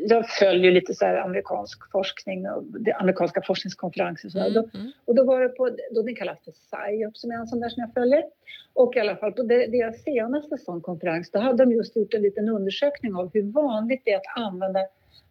jag 0.09 0.29
följer 0.29 0.73
lite 0.73 0.95
så 0.95 1.07
amerikansk 1.07 1.91
forskning 1.93 2.51
och 2.51 2.65
amerikanska 3.01 3.43
forskningskonferenser. 3.43 4.29
Så 4.29 4.39
mm. 4.39 4.53
då, 4.53 4.69
och 5.05 5.15
då 5.15 5.25
var 5.25 5.41
det 5.41 5.49
på, 5.49 5.77
då 5.91 6.03
den 6.03 6.15
kallas 6.15 6.39
för 6.45 6.53
PSYOP 6.53 7.17
som 7.17 7.31
är 7.31 7.35
en 7.35 7.47
sån 7.47 7.61
där 7.61 7.69
som 7.69 7.81
jag 7.81 7.95
följer. 7.95 8.25
Och 8.73 8.97
i 8.97 9.01
alla 9.01 9.17
fall 9.17 9.33
på 9.33 9.43
deras 9.43 10.03
senaste 10.03 10.59
sån 10.59 10.81
konferens, 10.81 11.31
då 11.31 11.39
hade 11.39 11.65
de 11.65 11.73
just 11.73 11.97
gjort 11.97 12.15
en 12.15 12.23
liten 12.23 12.49
undersökning 12.49 13.15
av 13.15 13.31
hur 13.35 13.53
vanligt 13.53 14.03
det 14.05 14.13
är 14.13 14.17
att 14.17 14.37
använda 14.37 14.81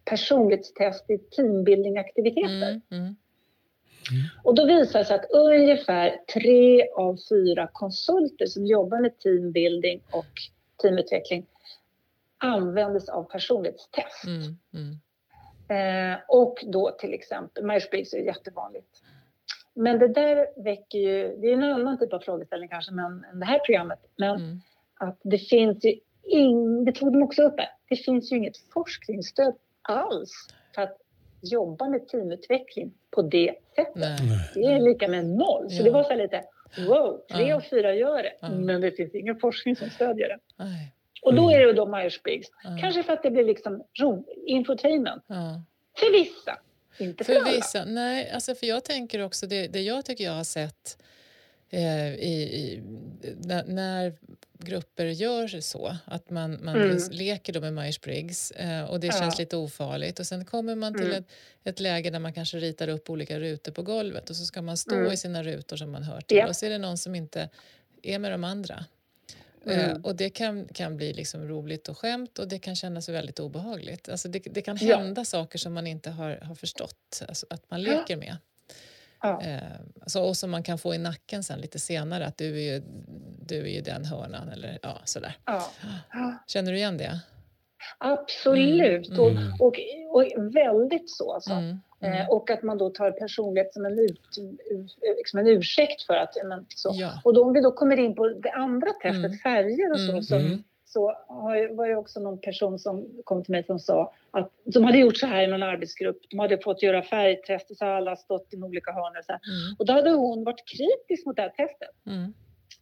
personlighetstest 0.06 1.10
i 1.10 1.17
teambuildingaktiviteter. 1.17 2.70
Mm, 2.70 2.82
mm. 2.91 3.15
Mm. 4.12 4.24
Och 4.43 4.56
då 4.56 4.65
visar 4.65 5.00
det 5.00 5.06
sig 5.06 5.15
att 5.15 5.32
ungefär 5.32 6.20
tre 6.34 6.88
av 6.89 7.17
fyra 7.30 7.70
konsulter 7.74 8.46
som 8.46 8.65
jobbar 8.65 9.00
med 9.00 9.20
teambuilding 9.20 10.02
och 10.12 10.26
teamutveckling 10.82 11.46
använder 12.38 13.00
sig 13.00 13.12
av 13.12 13.23
personlighetstest. 13.23 14.26
Mm. 14.26 14.58
Mm. 14.73 14.97
Eh, 15.69 16.19
och 16.28 16.63
då 16.67 16.91
till 17.00 17.13
exempel, 17.13 17.63
Myers-Briggs 17.63 18.13
är 18.13 18.19
jättevanligt. 18.19 19.02
Men 19.73 20.00
det 20.00 20.08
där 20.08 20.63
väcker 20.63 21.00
ju, 21.00 21.38
det 21.38 21.47
är 21.47 21.54
en 21.54 21.63
annan 21.63 22.00
typ 22.00 22.13
av 22.13 22.19
frågeställning 22.19 22.69
kanske 22.69 22.91
men, 22.91 23.26
än 23.32 23.39
det 23.39 23.45
här 23.45 23.60
programmet. 23.60 24.00
Men 24.15 24.36
mm. 24.36 24.62
att 25.00 25.19
det 25.23 25.38
finns 25.38 25.86
ju 25.86 26.00
in, 26.23 26.86
det 26.86 26.91
tog 26.91 27.13
de 27.13 27.23
också 27.23 27.43
upp 27.43 27.60
här, 27.60 27.69
det 27.89 27.95
finns 27.95 28.32
ju 28.32 28.38
inget 28.38 28.58
forskningsstöd 28.73 29.56
alls 29.82 30.32
för 30.76 30.82
att 30.82 30.97
jobba 31.41 31.89
med 31.89 32.08
teamutveckling 32.08 32.93
på 33.12 33.21
det 33.21 33.56
sättet. 33.76 33.95
Nej. 33.95 34.52
Det 34.54 34.63
är 34.63 34.80
lika 34.80 35.08
med 35.08 35.26
noll. 35.26 35.69
Så 35.69 35.82
ja. 35.82 35.84
det 35.84 35.91
var 35.91 36.04
så 36.04 36.15
lite, 36.15 36.43
wow, 36.88 37.21
tre 37.32 37.52
av 37.52 37.62
fyra 37.62 37.93
gör 37.93 38.23
det. 38.23 38.34
Ja. 38.41 38.50
Men 38.50 38.82
det 38.82 38.91
finns 38.91 39.15
ingen 39.15 39.39
forskning 39.39 39.76
som 39.76 39.89
stödjer 39.89 40.28
det. 40.28 40.39
Nej. 40.56 40.93
Och 41.21 41.34
då 41.34 41.51
är 41.51 41.60
det 41.60 41.73
då 41.73 41.86
Myers-Briggs. 41.86 42.47
Kanske 42.82 43.03
för 43.03 43.13
att 43.13 43.23
det 43.23 43.32
blir 43.32 43.43
liksom 43.43 43.84
infotainment. 44.45 45.23
För 45.97 46.12
vissa. 46.12 46.60
Inte 46.97 47.23
för, 47.23 47.34
för 47.34 47.51
vissa. 47.51 47.86
Nej, 47.86 48.32
alltså 48.32 48.56
för 48.56 48.67
jag 48.67 48.84
tänker 48.84 49.21
också, 49.21 49.47
det, 49.47 49.67
det 49.67 49.82
jag 49.82 50.06
tycker 50.06 50.23
jag 50.23 50.32
har 50.32 50.43
sett 50.43 50.97
eh, 51.69 52.13
i, 52.13 52.34
i 52.34 52.84
när, 53.38 53.63
när, 53.63 54.13
grupper 54.60 55.06
gör 55.06 55.62
så, 55.62 55.95
att 56.06 56.30
man, 56.30 56.60
man 56.63 56.75
mm. 56.75 56.97
leker 57.12 57.53
då 57.53 57.62
med 57.62 57.73
Myers-Briggs 57.73 58.51
eh, 58.51 58.89
och 58.89 58.99
det 58.99 59.08
ja. 59.08 59.13
känns 59.13 59.39
lite 59.39 59.58
ofarligt 59.58 60.19
och 60.19 60.27
sen 60.27 60.45
kommer 60.45 60.75
man 60.75 60.93
till 60.93 61.06
mm. 61.06 61.19
ett, 61.19 61.27
ett 61.63 61.80
läge 61.80 62.10
där 62.10 62.19
man 62.19 62.34
kanske 62.34 62.58
ritar 62.58 62.88
upp 62.88 63.10
olika 63.10 63.39
rutor 63.39 63.71
på 63.71 63.82
golvet 63.82 64.30
och 64.30 64.36
så 64.36 64.45
ska 64.45 64.62
man 64.62 64.77
stå 64.77 64.95
mm. 64.95 65.12
i 65.12 65.17
sina 65.17 65.43
rutor 65.43 65.77
som 65.77 65.91
man 65.91 66.03
hör 66.03 66.21
till 66.21 66.38
ja. 66.38 66.47
och 66.47 66.56
så 66.56 66.65
är 66.65 66.69
det 66.69 66.77
någon 66.77 66.97
som 66.97 67.15
inte 67.15 67.49
är 68.03 68.19
med 68.19 68.32
de 68.32 68.43
andra. 68.43 68.86
Eh, 69.69 69.89
mm. 69.89 70.01
och 70.01 70.15
det 70.15 70.30
kan, 70.30 70.67
kan 70.67 70.97
bli 70.97 71.13
liksom 71.13 71.47
roligt 71.47 71.88
och 71.88 71.97
skämt 71.97 72.39
och 72.39 72.47
det 72.47 72.60
kan 72.60 72.75
kännas 72.75 73.10
väldigt 73.10 73.39
obehagligt. 73.39 74.10
Alltså 74.10 74.27
det, 74.27 74.39
det 74.39 74.62
kan 74.62 74.77
hända 74.77 75.21
ja. 75.21 75.25
saker 75.25 75.60
som 75.60 75.73
man 75.73 75.88
inte 75.88 76.10
har, 76.10 76.39
har 76.41 76.56
förstått 76.56 77.23
alltså 77.27 77.45
att 77.49 77.71
man 77.71 77.82
leker 77.82 78.17
med. 78.17 78.38
Ja. 79.21 79.41
Eh, 79.41 79.62
alltså, 80.01 80.21
och 80.21 80.38
som 80.38 80.51
man 80.51 80.63
kan 80.63 80.77
få 80.77 80.95
i 80.95 80.97
nacken 80.97 81.43
sen 81.43 81.60
lite 81.60 81.80
senare 81.80 82.25
att 82.25 82.38
du 82.38 82.58
är 82.58 82.73
ju, 82.73 82.82
du 83.41 83.60
är 83.60 83.67
ju 83.67 83.82
den 83.82 84.06
hörnan 84.06 84.49
eller 84.49 84.80
ja, 84.82 85.01
sådär. 85.06 85.38
Ja. 85.45 85.71
Känner 86.47 86.71
du 86.71 86.77
igen 86.77 86.97
det? 86.97 87.19
Absolut, 87.97 89.10
mm. 89.10 89.38
Mm. 89.38 89.53
Och, 89.53 89.67
och, 89.67 89.75
och, 90.17 90.56
väldigt 90.56 91.10
så. 91.10 91.34
Alltså. 91.34 91.51
Mm. 91.51 91.77
Mm. 91.99 92.21
Eh, 92.21 92.30
och 92.30 92.49
att 92.49 92.63
man 92.63 92.77
då 92.77 92.89
tar 92.89 93.12
personlighet 93.12 93.73
som 93.73 93.86
en, 93.86 93.99
ut, 93.99 94.38
liksom 95.17 95.39
en 95.39 95.47
ursäkt 95.47 96.01
för 96.01 96.13
att... 96.13 96.38
Men, 96.43 96.65
så. 96.69 96.91
Ja. 96.93 97.21
Och 97.23 97.34
då, 97.34 97.43
om 97.43 97.53
vi 97.53 97.62
då 97.62 97.71
kommer 97.71 97.99
in 97.99 98.15
på 98.15 98.30
det 98.30 98.51
andra 98.51 98.91
testet, 98.93 99.25
mm. 99.25 99.38
färger 99.38 99.91
och 99.91 100.23
så, 100.23 100.36
mm. 100.36 100.47
mm 100.47 100.63
så 100.88 101.13
var 101.71 101.88
det 101.88 101.95
också 101.95 102.19
någon 102.19 102.39
person 102.39 102.80
som 102.80 103.08
kom 103.23 103.43
till 103.43 103.51
mig 103.51 103.63
som 103.63 103.80
sa 103.80 104.13
att 104.32 104.51
de 104.63 104.84
hade 104.84 104.97
gjort 104.97 105.17
så 105.17 105.27
här 105.27 105.43
i 105.43 105.47
någon 105.47 105.63
arbetsgrupp. 105.63 106.17
De 106.30 106.39
hade 106.39 106.58
fått 106.58 106.84
göra 106.84 107.01
färgtest 107.01 107.71
och 107.71 107.77
så 107.77 107.86
hade 107.86 107.97
alla 107.97 108.15
stått 108.15 108.53
i 108.53 108.58
olika 108.58 108.91
hörn. 108.91 109.17
Och, 109.17 109.25
så 109.25 109.32
mm. 109.32 109.75
och 109.80 109.86
då 109.86 109.93
hade 109.93 110.10
hon 110.10 110.43
varit 110.43 110.63
kritisk 110.77 111.25
mot 111.25 111.36
det 111.36 111.41
här 111.41 111.49
testet. 111.49 111.89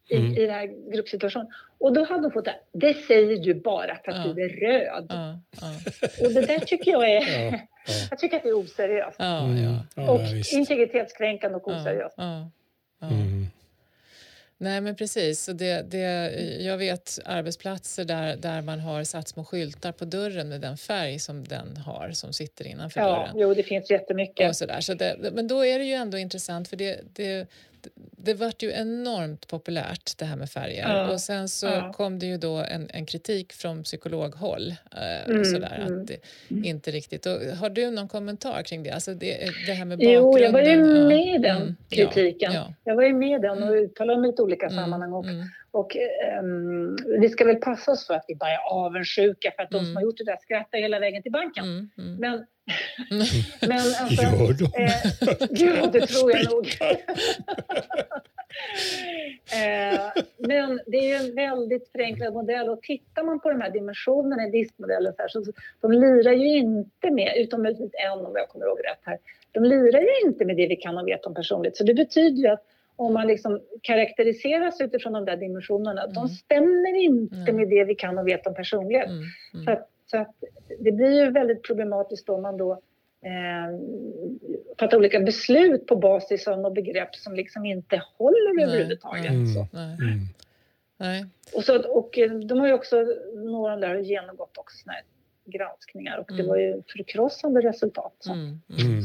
I, 0.08 0.16
mm. 0.16 0.38
i 0.38 0.42
den 0.42 0.50
här 0.50 0.92
gruppsituationen. 0.94 1.48
Och 1.78 1.94
då 1.94 2.04
hade 2.04 2.22
hon 2.22 2.32
fått 2.32 2.46
det 2.46 2.60
det 2.72 2.94
säger 2.94 3.38
du 3.38 3.54
bara 3.54 3.98
för 4.06 4.12
att 4.12 4.26
ja. 4.26 4.34
du 4.34 4.46
är 4.46 4.50
röd. 4.50 5.06
Ja. 5.10 5.40
Ja. 5.62 6.26
Och 6.26 6.32
det 6.32 6.42
där 6.42 6.60
tycker 6.60 6.92
jag 6.92 7.10
är, 7.10 7.22
jag 8.10 8.20
tycker 8.20 8.38
att 8.38 8.44
det 8.44 8.50
är 8.50 8.60
oseriöst. 8.60 9.20
Mm. 9.20 10.10
och 10.10 10.22
integritetskränkande 10.54 11.58
och 11.58 11.68
oseriöst. 11.68 12.18
Mm. 12.18 12.52
Nej, 14.58 14.82
men 14.82 14.96
precis. 14.96 15.44
Så 15.44 15.54
det, 15.54 15.92
det, 15.92 16.32
jag 16.60 16.78
vet 16.78 17.20
arbetsplatser 17.26 18.06
där, 18.06 18.36
där 18.36 18.62
man 18.62 18.80
har 18.80 19.04
satt 19.04 19.28
små 19.28 19.44
skyltar 19.44 19.92
på 19.92 20.06
dörren 20.06 20.50
med 20.50 20.62
den 20.62 20.78
färg 20.78 21.20
som 21.20 21.44
den 21.44 21.78
har 21.78 22.12
som 22.12 22.34
sitter 22.34 22.68
innanför 22.68 23.00
ja, 23.00 23.08
dörren. 23.08 23.36
Jo, 23.36 23.54
det 23.54 23.64
finns 23.64 23.92
jättemycket. 23.92 24.50
Och 24.50 24.56
så 24.56 24.66
där. 24.66 24.82
Så 24.82 24.94
det, 24.94 25.32
men 25.34 25.48
då 25.48 25.66
är 25.66 25.80
det 25.80 25.86
ju 25.86 25.94
ändå 25.94 26.18
intressant 26.18 26.68
för 26.68 26.78
det, 26.78 27.00
det, 27.14 27.48
det 27.96 28.34
vart 28.34 28.64
ju 28.64 28.72
enormt 28.72 29.48
populärt 29.48 30.18
det 30.18 30.26
här 30.26 30.36
med 30.36 30.50
färger 30.50 30.90
ja. 30.90 31.12
och 31.12 31.20
sen 31.20 31.50
så 31.50 31.66
ja. 31.66 31.94
kom 31.94 32.20
det 32.20 32.26
ju 32.26 32.38
då 32.38 32.56
en, 32.58 32.90
en 32.90 33.06
kritik 33.06 33.54
från 33.54 33.84
psykologhåll. 33.84 34.76
Eh, 34.92 35.30
mm, 35.30 35.46
sådär, 35.46 35.84
mm. 35.88 36.02
att 36.02 36.08
det 36.08 36.18
inte 36.68 36.92
riktigt. 36.92 37.26
Och 37.26 37.42
har 37.60 37.70
du 37.70 37.92
någon 37.92 38.08
kommentar 38.08 38.64
kring 38.64 38.84
det? 38.84 38.92
Alltså 38.92 39.14
det, 39.14 39.50
det 39.68 39.74
här 39.74 39.86
med 39.86 39.98
bakgrunden? 39.98 40.24
Jo, 40.24 40.40
jag 40.40 40.52
var 40.52 40.62
ju 40.62 40.84
med 41.08 41.36
i 41.36 41.38
den 41.38 41.62
mm, 41.62 41.76
kritiken. 41.90 42.54
Ja, 42.54 42.74
jag 42.84 42.96
var 42.96 43.04
ju 43.04 43.14
med 43.14 43.40
i 43.40 43.42
den 43.42 43.64
och 43.64 43.70
mm. 43.70 43.84
uttalade 43.84 44.22
mig 44.22 44.34
i 44.38 44.42
olika 44.42 44.66
mm, 44.66 44.78
sammanhang. 44.78 45.14
Och. 45.14 45.26
Och 45.76 45.98
um, 46.40 46.98
vi 47.20 47.30
ska 47.30 47.46
väl 47.46 47.56
passa 47.56 47.92
oss 47.92 48.08
för 48.08 48.14
att 48.14 48.26
vi 48.28 48.36
bara 48.36 48.50
är 48.50 48.60
avundsjuka 48.72 49.52
för 49.56 49.64
att 49.64 49.70
de 49.70 49.86
som 49.86 49.96
har 49.96 50.04
gjort 50.04 50.18
det 50.18 50.24
där 50.24 50.38
skrattar 50.42 50.78
hela 50.78 51.00
vägen 51.00 51.22
till 51.22 51.32
banken. 51.32 51.90
Men 52.20 52.46
Men 53.62 53.72
alltså, 53.72 54.24
Gör 54.24 54.54
de? 54.54 54.66
Eh, 54.84 54.90
ja, 55.50 55.88
det 55.88 56.08
tror 56.08 56.32
jag 56.32 56.52
nog. 56.52 56.68
eh, 59.54 60.00
men 60.38 60.82
det 60.88 60.98
är 60.98 61.08
ju 61.08 61.14
en 61.14 61.36
väldigt 61.36 61.92
förenklad 61.92 62.34
modell 62.34 62.70
och 62.70 62.82
tittar 62.82 63.24
man 63.24 63.40
på 63.40 63.50
de 63.50 63.62
här 63.62 63.70
dimensionerna 63.70 64.48
i 64.48 64.52
diskmodellen 64.52 65.14
så, 65.14 65.22
här, 65.22 65.30
så 65.30 65.44
de 65.82 65.92
lirar 65.92 66.32
ju 66.32 66.48
inte 66.48 67.12
med, 67.12 67.34
utom 67.38 67.62
möjligtvis 67.62 67.92
en 67.94 68.26
om 68.26 68.34
jag 68.36 68.50
kommer 68.50 68.66
ihåg 68.66 68.80
rätt 68.80 69.02
här, 69.02 69.18
de 69.52 69.64
lirar 69.64 70.02
ju 70.02 70.20
inte 70.26 70.46
med 70.46 70.58
det 70.58 70.68
vi 70.68 70.76
kan 70.76 70.98
och 70.98 71.08
vet 71.08 71.26
om 71.26 71.34
personlighet. 71.34 71.78
Så 71.78 71.84
det 71.84 71.94
betyder 71.94 72.38
ju 72.38 72.48
att 72.48 72.64
om 72.96 73.14
man 73.14 73.28
liksom 73.28 73.62
karaktäriseras 73.82 74.82
utifrån 74.82 75.14
de 75.14 75.26
där 75.26 75.38
dimensionerna, 75.38 76.02
mm. 76.04 76.14
de 76.14 76.28
stämmer 76.28 76.96
inte 76.96 77.36
mm. 77.36 77.56
med 77.56 77.70
det 77.70 77.84
vi 77.84 77.96
kan 77.96 78.18
och 78.18 78.28
vet 78.28 78.48
om 78.48 78.56
personlighet. 78.56 79.10
Mm. 79.10 79.24
mm. 79.54 79.66
Så, 79.66 79.72
att, 79.72 79.90
så 80.06 80.18
att 80.18 80.36
det 80.80 80.92
blir 80.92 81.24
ju 81.24 81.32
väldigt 81.32 81.64
problematiskt 81.64 82.30
om 82.30 82.42
man 82.42 82.58
då 82.58 82.72
eh, 83.22 83.80
fattar 84.80 84.98
olika 84.98 85.20
beslut 85.20 85.86
på 85.86 85.96
basis 85.96 86.48
av 86.48 86.60
något 86.60 86.74
begrepp 86.74 87.16
som 87.16 87.36
liksom 87.36 87.66
inte 87.66 88.02
håller 88.18 88.56
Nej. 88.56 88.66
överhuvudtaget. 88.66 89.32
Mm. 89.32 89.48
Så. 89.48 89.68
Nej. 89.74 89.98
Nej. 90.98 91.26
Och, 91.56 91.64
så, 91.64 91.82
och 91.92 92.18
eh, 92.18 92.32
de 92.32 92.60
har 92.60 92.68
ju 92.68 92.74
också, 92.74 93.06
några 93.36 93.78
där 93.78 93.96
genomgått 93.96 94.58
också 94.58 94.78
såna 94.78 94.94
här 94.94 95.04
granskningar 95.46 96.18
och 96.18 96.32
mm. 96.32 96.44
det 96.44 96.50
var 96.50 96.58
ju 96.58 96.82
förkrossande 96.88 97.62
resultat. 97.62 98.16
Så. 98.20 98.32
Mm. 98.32 98.62
Mm. 98.80 99.02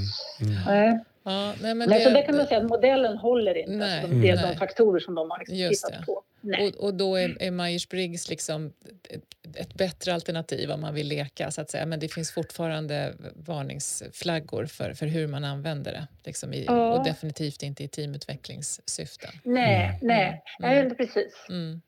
Nej. 0.66 1.00
Ja, 1.22 1.54
nej, 1.62 1.74
men 1.74 1.88
nej, 1.88 1.98
det, 1.98 2.04
så 2.04 2.10
det 2.10 2.22
kan 2.22 2.36
man 2.36 2.46
säga 2.46 2.60
att 2.60 2.68
modellen 2.68 3.16
håller 3.16 3.58
inte. 3.58 3.72
Nej, 3.72 4.00
alltså, 4.00 4.16
det 4.16 4.28
är 4.28 4.36
nej. 4.36 4.50
de 4.50 4.56
faktorer 4.58 5.00
som 5.00 5.14
de 5.14 5.30
har 5.30 5.38
tittat 5.38 5.92
det. 5.92 6.06
på. 6.06 6.22
Och, 6.42 6.84
och, 6.84 6.94
då 6.94 7.16
är, 7.16 7.42
är 7.42 7.50
Myers-Briggs 7.50 8.30
liksom 8.30 8.72
ett, 9.08 9.22
ett, 9.56 9.74
bättre 9.74 10.14
alternativ 10.14 10.70
om 10.70 10.80
man 10.80 10.94
vill 10.94 11.08
leka, 11.08 11.50
så 11.50 11.60
att 11.60 11.70
säga. 11.70 11.86
Men 11.86 12.00
det 12.00 12.08
finns 12.08 12.32
fortfarande 12.32 13.14
varningsflaggor 13.34 14.66
för, 14.66 14.94
för 14.94 15.06
hur 15.06 15.26
man 15.26 15.44
använder 15.44 15.92
det. 15.92 16.06
Liksom 16.24 16.52
i, 16.52 16.64
ja. 16.64 16.92
Och 16.92 17.04
definitivt 17.04 17.62
inte 17.62 17.84
i 17.84 17.88
teamutvecklingssyften. 17.88 19.30
Nej, 19.42 19.84
mm. 19.84 19.98
nej, 20.02 20.42
mm. 20.62 20.86
nej 20.86 20.96
precis. 20.96 21.46
Mm. 21.48 21.80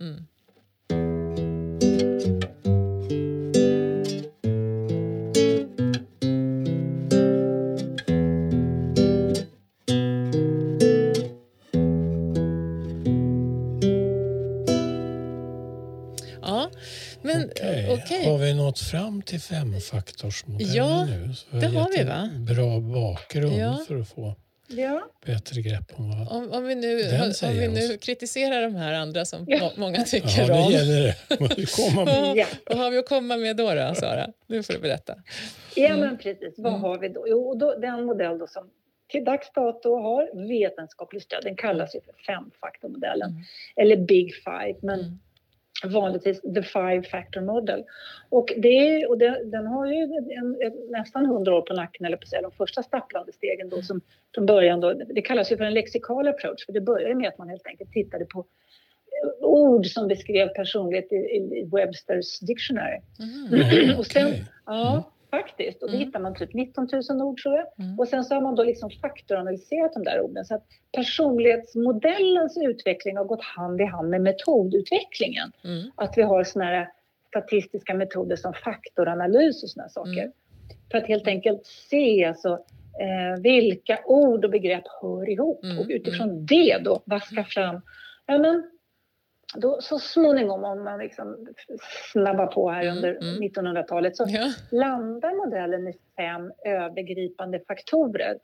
mm. 0.00 0.26
Nått 18.68 18.78
fram 18.78 19.22
till 19.22 19.40
femfaktorsmodellen 19.40 20.74
ja, 20.74 21.04
nu? 21.04 21.34
Så 21.34 21.56
det 21.56 21.66
har 21.66 21.98
vi 21.98 22.04
va? 22.04 22.30
Bra 22.54 22.80
bakgrund 22.80 23.58
ja. 23.58 23.84
för 23.88 24.00
att 24.00 24.08
få 24.08 24.34
ja. 24.66 25.08
bättre 25.26 25.60
grepp 25.60 25.92
om 25.96 26.10
vad 26.10 26.28
om, 26.28 26.52
om 26.52 26.64
vi 26.64 26.74
nu, 26.74 27.02
den 27.02 27.34
säger 27.34 27.68
Om 27.68 27.74
vi 27.74 27.80
nu 27.80 27.94
oss. 27.94 28.00
kritiserar 28.00 28.62
de 28.62 28.74
här 28.74 28.92
andra 28.92 29.24
som 29.24 29.44
ja. 29.48 29.72
många 29.76 30.04
tycker 30.04 30.28
ja, 30.38 30.44
om. 30.44 30.50
Ja, 30.50 30.66
det 30.68 30.72
gäller 30.72 31.02
det. 31.02 31.66
Komma 31.76 32.04
med. 32.04 32.36
ja. 32.36 32.46
vad 32.66 32.78
har 32.78 32.90
vi 32.90 32.98
att 32.98 33.08
komma 33.08 33.36
med 33.36 33.56
då, 33.56 33.74
då 33.74 33.94
Sara? 33.94 34.26
Nu 34.46 34.62
får 34.62 34.72
du 34.72 34.80
berätta. 34.80 35.14
Ja, 35.74 35.96
men 35.96 36.18
precis. 36.18 36.54
Vad 36.56 36.72
mm. 36.72 36.82
har 36.82 36.98
vi 36.98 37.08
då? 37.08 37.24
Jo, 37.28 37.54
då, 37.54 37.74
den 37.78 38.04
modell 38.04 38.38
då 38.38 38.46
som 38.46 38.70
till 39.08 39.24
dags 39.24 39.52
dato 39.52 39.94
har 39.94 40.48
vetenskapligt 40.48 41.24
stöd. 41.24 41.40
Den 41.42 41.56
kallas 41.56 41.94
ju 41.94 42.00
för 42.00 42.14
femfaktormodellen, 42.26 43.30
mm. 43.30 43.42
eller 43.76 43.96
Big 43.96 44.34
Five. 44.34 44.78
Men 44.82 45.00
mm 45.00 45.18
vanligtvis 45.84 46.40
the 46.40 46.62
five 46.62 47.02
factor 47.02 47.40
model. 47.40 47.84
Och, 48.28 48.52
det, 48.56 49.06
och 49.06 49.18
det, 49.18 49.44
den 49.44 49.66
har 49.66 49.86
ju 49.86 50.02
en, 50.02 50.56
en, 50.62 50.90
nästan 50.90 51.26
hundra 51.26 51.54
år 51.54 51.62
på 51.62 51.74
nacken, 51.74 52.06
eller 52.06 52.16
på 52.16 52.26
säga, 52.26 52.42
de 52.42 52.52
första 52.52 52.82
stapplande 52.82 53.32
stegen 53.32 53.68
då 53.68 53.82
som 53.82 54.00
från 54.34 54.46
början 54.46 54.80
då, 54.80 54.92
det 54.92 55.22
kallas 55.22 55.52
ju 55.52 55.56
för 55.56 55.64
en 55.64 55.74
lexikal 55.74 56.28
approach 56.28 56.66
för 56.66 56.72
det 56.72 56.80
började 56.80 57.14
med 57.14 57.28
att 57.28 57.38
man 57.38 57.48
helt 57.48 57.66
enkelt 57.66 57.92
tittade 57.92 58.24
på 58.24 58.38
eh, 58.38 59.46
ord 59.46 59.86
som 59.86 60.08
beskrev 60.08 60.48
personlighet 60.48 61.12
i, 61.12 61.16
i 61.16 61.68
Websters 61.72 62.40
dictionary. 62.40 63.00
Mm. 63.20 63.98
och 63.98 64.06
sen, 64.06 64.32
ja. 64.66 65.12
Faktiskt. 65.30 65.82
Och 65.82 65.88
då 65.88 65.94
mm. 65.94 66.06
hittar 66.06 66.20
man 66.20 66.34
typ 66.34 66.54
19 66.54 66.88
000 67.10 67.22
ord 67.22 67.42
tror 67.42 67.54
jag. 67.54 67.66
Mm. 67.78 67.98
Och 67.98 68.08
sen 68.08 68.24
så 68.24 68.34
har 68.34 68.42
man 68.42 68.54
då 68.54 68.62
liksom 68.62 68.90
faktoranalyserat 68.90 69.92
de 69.92 70.04
där 70.04 70.20
orden. 70.20 70.44
Så 70.44 70.54
att 70.54 70.64
personlighetsmodellens 70.92 72.58
utveckling 72.58 73.16
har 73.16 73.24
gått 73.24 73.42
hand 73.42 73.80
i 73.80 73.84
hand 73.84 74.10
med 74.10 74.20
metodutvecklingen. 74.20 75.52
Mm. 75.64 75.90
Att 75.94 76.18
vi 76.18 76.22
har 76.22 76.44
såna 76.44 76.64
här 76.64 76.88
statistiska 77.28 77.94
metoder 77.94 78.36
som 78.36 78.54
faktoranalys 78.54 79.62
och 79.62 79.70
såna 79.70 79.88
saker. 79.88 80.22
Mm. 80.22 80.32
För 80.90 80.98
att 80.98 81.06
helt 81.06 81.26
enkelt 81.26 81.66
se 81.66 82.24
alltså, 82.24 82.52
eh, 83.00 83.42
vilka 83.42 83.98
ord 84.06 84.44
och 84.44 84.50
begrepp 84.50 84.84
hör 85.02 85.30
ihop 85.30 85.64
mm. 85.64 85.78
och 85.78 85.86
utifrån 85.88 86.30
mm. 86.30 86.46
det 86.46 86.78
då 86.84 87.02
vaska 87.04 87.44
fram 87.44 87.80
ja, 88.26 88.38
men, 88.38 88.70
då, 89.54 89.78
så 89.80 89.98
småningom, 89.98 90.64
om 90.64 90.84
man 90.84 90.98
liksom 90.98 91.46
snabbar 92.12 92.46
på 92.46 92.70
här 92.70 92.82
mm, 92.82 92.96
under 92.96 93.10
mm. 93.10 93.42
1900-talet, 93.42 94.16
så 94.16 94.24
ja. 94.28 94.52
landar 94.70 95.46
modellen 95.46 95.88
i 95.88 95.92
fem 96.16 96.52
övergripande 96.64 97.60
faktorer. 97.68 98.38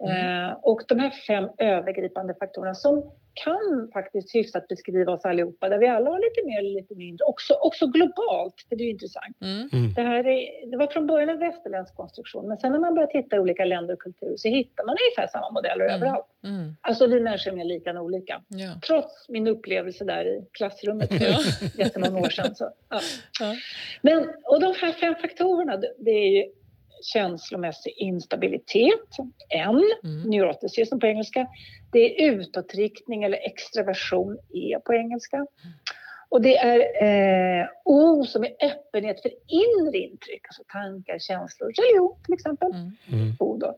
Mm. 0.00 0.48
Eh, 0.48 0.56
och 0.62 0.82
de 0.88 0.98
här 0.98 1.10
fem 1.10 1.48
övergripande 1.58 2.34
faktorerna 2.34 2.74
som 2.74 3.10
kan 3.44 3.90
faktiskt 3.92 4.34
hyfsat 4.34 4.68
beskriva 4.68 5.12
oss 5.12 5.24
allihopa, 5.24 5.68
där 5.68 5.78
vi 5.78 5.86
alla 5.86 6.10
har 6.10 6.18
lite 6.18 6.46
mer 6.46 6.58
eller 6.58 6.80
lite 6.80 6.94
mindre, 6.94 7.24
också, 7.24 7.54
också 7.54 7.86
globalt, 7.86 8.54
för 8.68 8.76
det 8.76 8.82
är 8.82 8.86
ju 8.86 8.90
intressant. 8.90 9.36
Mm. 9.40 9.68
mm. 9.72 9.94
Det, 9.94 10.02
här 10.02 10.26
är, 10.26 10.70
det 10.70 10.76
var 10.76 10.86
från 10.86 11.06
början 11.06 11.28
en 11.28 11.38
västerländsk 11.38 11.94
konstruktion, 11.96 12.48
men 12.48 12.58
sen 12.58 12.72
när 12.72 12.78
man 12.78 12.94
börjar 12.94 13.06
titta 13.06 13.36
i 13.36 13.38
olika 13.38 13.64
länder 13.64 13.94
och 13.94 14.00
kulturer 14.00 14.36
så 14.36 14.48
hittar 14.48 14.84
man 14.84 14.96
ungefär 15.02 15.32
samma 15.32 15.50
modeller 15.50 15.84
mm. 15.84 15.96
överallt. 15.96 16.26
Mm. 16.44 16.76
Alltså 16.80 17.06
vi 17.06 17.20
människor 17.20 17.52
är 17.52 17.56
mer 17.56 17.64
lika 17.64 17.90
än 17.90 17.98
olika. 17.98 18.42
Ja. 18.48 18.72
Trots 18.86 19.28
min 19.28 19.48
upplevelse 19.48 20.04
där 20.04 20.24
i 20.24 20.46
klassrummet 20.52 21.08
för 21.08 21.24
ja. 21.24 21.38
jättemånga 21.78 22.20
år 22.20 22.30
sedan. 22.30 22.54
Så, 22.54 22.70
ja. 22.88 23.00
Ja. 23.40 23.54
Men, 24.02 24.30
och 24.44 24.60
de 24.60 24.74
här 24.80 24.92
fem 24.92 25.14
faktorerna, 25.14 25.76
det 25.98 26.10
är 26.10 26.28
ju 26.28 26.44
känslomässig 27.02 27.94
instabilitet, 27.96 29.16
N, 29.50 29.82
mm. 30.04 30.30
neuroticism 30.30 30.98
på 30.98 31.06
engelska. 31.06 31.46
Det 31.92 31.98
är 31.98 32.32
utåtriktning 32.32 33.24
eller 33.24 33.38
extraversion, 33.38 34.38
E 34.54 34.78
på 34.84 34.94
engelska. 34.94 35.46
Och 36.30 36.42
det 36.42 36.56
är 36.56 36.80
eh, 37.60 37.68
O 37.84 38.24
som 38.24 38.44
är 38.44 38.52
öppenhet 38.60 39.22
för 39.22 39.30
inre 39.46 39.98
intryck, 39.98 40.46
alltså 40.48 40.62
tankar, 40.72 41.18
känslor, 41.18 41.72
religion 41.72 42.16
till 42.24 42.34
exempel. 42.34 42.70
Mm. 42.70 42.92
mm. 43.12 43.36
O 43.38 43.56
då. 43.56 43.76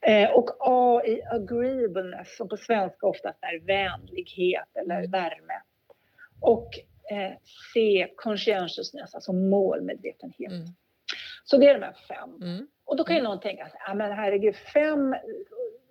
Eh, 0.00 0.30
och 0.30 0.50
A 0.60 1.02
i 1.04 1.22
agreeableness 1.22 2.36
som 2.36 2.48
på 2.48 2.56
svenska 2.56 3.06
oftast 3.06 3.38
är 3.40 3.66
vänlighet 3.66 4.68
eller 4.74 4.98
mm. 4.98 5.10
värme. 5.10 5.62
Och 6.40 6.68
eh, 7.10 7.32
C 7.74 8.06
conscientiousness, 8.16 9.14
alltså 9.14 9.32
målmedvetenhet. 9.32 10.52
Mm. 10.52 10.66
Så 11.50 11.56
det 11.56 11.68
är 11.68 11.74
de 11.74 11.84
här 11.84 11.96
fem. 12.08 12.42
Mm. 12.42 12.66
Och 12.84 12.96
då 12.96 13.04
kan 13.04 13.16
ju 13.16 13.22
någon 13.22 13.40
tänka, 13.40 13.68
ja 13.86 13.94
men 13.94 14.12
herregud, 14.12 14.56
fem 14.56 15.14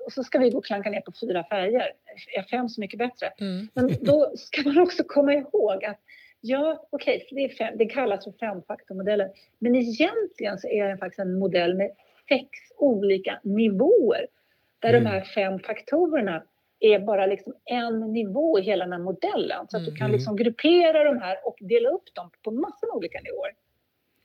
och 0.05 0.11
så 0.11 0.23
ska 0.23 0.39
vi 0.39 0.49
gå 0.49 0.57
och 0.57 0.65
klanka 0.65 0.89
ner 0.89 1.01
på 1.01 1.11
fyra 1.21 1.43
färger. 1.43 1.91
Är 2.37 2.43
fem 2.43 2.69
så 2.69 2.81
mycket 2.81 2.99
bättre? 2.99 3.27
Mm. 3.39 3.67
Men 3.73 3.95
då 4.01 4.31
ska 4.35 4.61
man 4.61 4.81
också 4.81 5.03
komma 5.03 5.33
ihåg 5.33 5.85
att 5.85 5.99
ja, 6.41 6.87
okej, 6.89 7.25
okay, 7.31 7.47
det, 7.57 7.75
det 7.75 7.85
kallas 7.85 8.23
för 8.23 8.31
femfaktormodellen. 8.31 9.29
Men 9.59 9.75
egentligen 9.75 10.57
så 10.59 10.67
är 10.67 10.87
det 10.87 10.97
faktiskt 10.97 11.19
en 11.19 11.39
modell 11.39 11.75
med 11.75 11.91
sex 12.29 12.47
olika 12.77 13.39
nivåer. 13.43 14.27
Där 14.79 14.89
mm. 14.89 15.03
de 15.03 15.09
här 15.09 15.21
fem 15.21 15.59
faktorerna 15.59 16.43
är 16.79 16.99
bara 16.99 17.25
liksom 17.25 17.53
en 17.65 17.99
nivå 17.99 18.59
i 18.59 18.61
hela 18.61 18.85
den 18.85 18.93
här 18.93 18.99
modellen. 18.99 19.67
Så 19.69 19.77
att 19.77 19.85
du 19.85 19.95
kan 19.95 20.05
mm. 20.05 20.11
liksom 20.11 20.35
gruppera 20.35 21.03
de 21.03 21.17
här 21.17 21.37
och 21.47 21.57
dela 21.59 21.89
upp 21.89 22.15
dem 22.15 22.31
på 22.43 22.51
massor 22.51 22.87
med 22.87 22.95
olika 22.95 23.19
nivåer. 23.21 23.51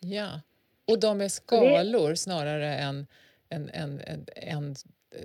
Ja, 0.00 0.40
och 0.86 1.00
de 1.00 1.20
är 1.20 1.28
skalor 1.28 2.10
det... 2.10 2.16
snarare 2.16 2.74
än 2.74 3.06
en, 3.48 3.70
en, 3.72 4.00
en, 4.06 4.26
en 4.36 4.74
eh, 5.14 5.18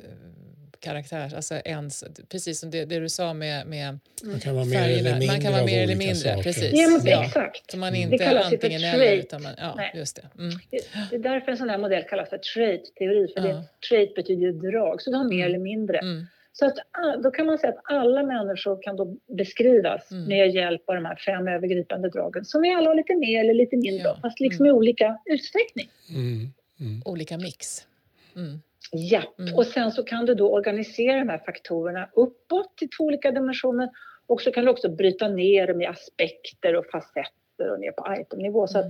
karaktär, 0.80 1.36
alltså 1.36 1.56
ens, 1.65 2.04
precis 2.30 2.60
som 2.60 2.72
det, 2.72 2.86
det 2.86 3.00
du 3.00 3.10
sa 3.10 3.34
med, 3.34 3.67
med 3.67 4.00
man 4.24 4.39
kan 4.39 4.56
vara 4.56 4.65
mer 4.65 4.74
färgerna. 4.74 5.10
eller 5.10 5.19
mindre, 5.19 5.28
man 5.28 5.41
kan 5.41 5.54
vara 5.54 5.65
mer 5.65 5.84
eller 5.84 5.95
mindre 5.95 6.43
precis. 6.43 6.72
Ja, 6.74 6.88
men 6.88 7.02
ja. 7.06 7.26
exakt. 7.26 7.72
Så 7.72 7.78
man 7.78 7.95
inte 7.95 8.17
det 8.17 8.24
kallas 8.24 8.45
antingen 8.45 8.82
för 8.82 8.88
eller. 8.88 9.17
Utan 9.17 9.43
man, 9.43 9.54
ja, 9.58 9.74
Nej. 9.78 9.91
just 9.95 10.15
det. 10.15 10.41
Mm. 10.41 10.60
det. 10.69 11.15
är 11.15 11.19
därför 11.19 11.52
en 11.52 11.58
sån 11.58 11.69
här 11.69 11.78
modell 11.78 12.04
kallas 12.04 12.30
för 12.30 12.38
trait-teori, 12.38 13.28
för 13.34 13.48
ja. 13.48 13.54
det, 13.54 13.63
trait 13.89 14.15
betyder 14.15 14.72
drag, 14.72 15.02
så 15.02 15.10
du 15.12 15.17
har 15.17 15.24
mer 15.24 15.36
mm. 15.36 15.48
eller 15.48 15.60
mindre. 15.60 15.98
Mm. 15.98 16.28
Så 16.52 16.66
att, 16.66 16.78
då 17.24 17.32
kan 17.32 17.46
man 17.46 17.58
säga 17.58 17.74
att 17.74 17.82
alla 17.84 18.24
människor 18.24 18.82
kan 18.82 18.96
då 18.96 19.16
beskrivas 19.28 20.12
mm. 20.12 20.28
med 20.28 20.50
hjälp 20.50 20.90
av 20.90 20.96
de 20.96 21.06
här 21.06 21.16
fem 21.16 21.48
övergripande 21.48 22.10
dragen 22.10 22.46
som 22.46 22.62
vi 22.62 22.74
alla 22.74 22.90
har 22.90 22.96
lite 22.96 23.16
mer 23.16 23.40
eller 23.40 23.54
lite 23.54 23.78
mindre 23.78 24.08
ja. 24.08 24.18
fast 24.22 24.40
liksom 24.40 24.66
mm. 24.66 24.76
i 24.76 24.78
olika 24.78 25.18
utsträckning. 25.26 25.90
Mm. 26.16 26.48
mm. 26.80 27.02
Olika 27.06 27.38
mix. 27.38 27.88
Mm. 28.36 28.62
Ja, 28.92 29.24
mm. 29.40 29.56
och 29.56 29.66
sen 29.66 29.92
så 29.92 30.04
kan 30.04 30.26
du 30.26 30.36
då 30.36 30.54
organisera 30.54 31.20
de 31.20 31.30
här 31.30 31.42
faktorerna 31.46 32.10
uppåt 32.14 32.78
till 32.78 32.90
två 32.90 33.04
olika 33.04 33.32
dimensioner 33.32 33.90
och 34.28 34.42
så 34.42 34.52
kan 34.52 34.66
du 34.66 34.72
också 34.72 34.90
bryta 34.90 35.28
ner 35.28 35.68
dem 35.68 35.82
i 35.82 35.86
aspekter 35.86 36.76
och 36.76 36.86
facetter 36.92 37.72
och 37.72 37.80
ner 37.80 37.92
på 37.92 38.22
itemnivå. 38.22 38.68
Så 38.68 38.80
att 38.80 38.86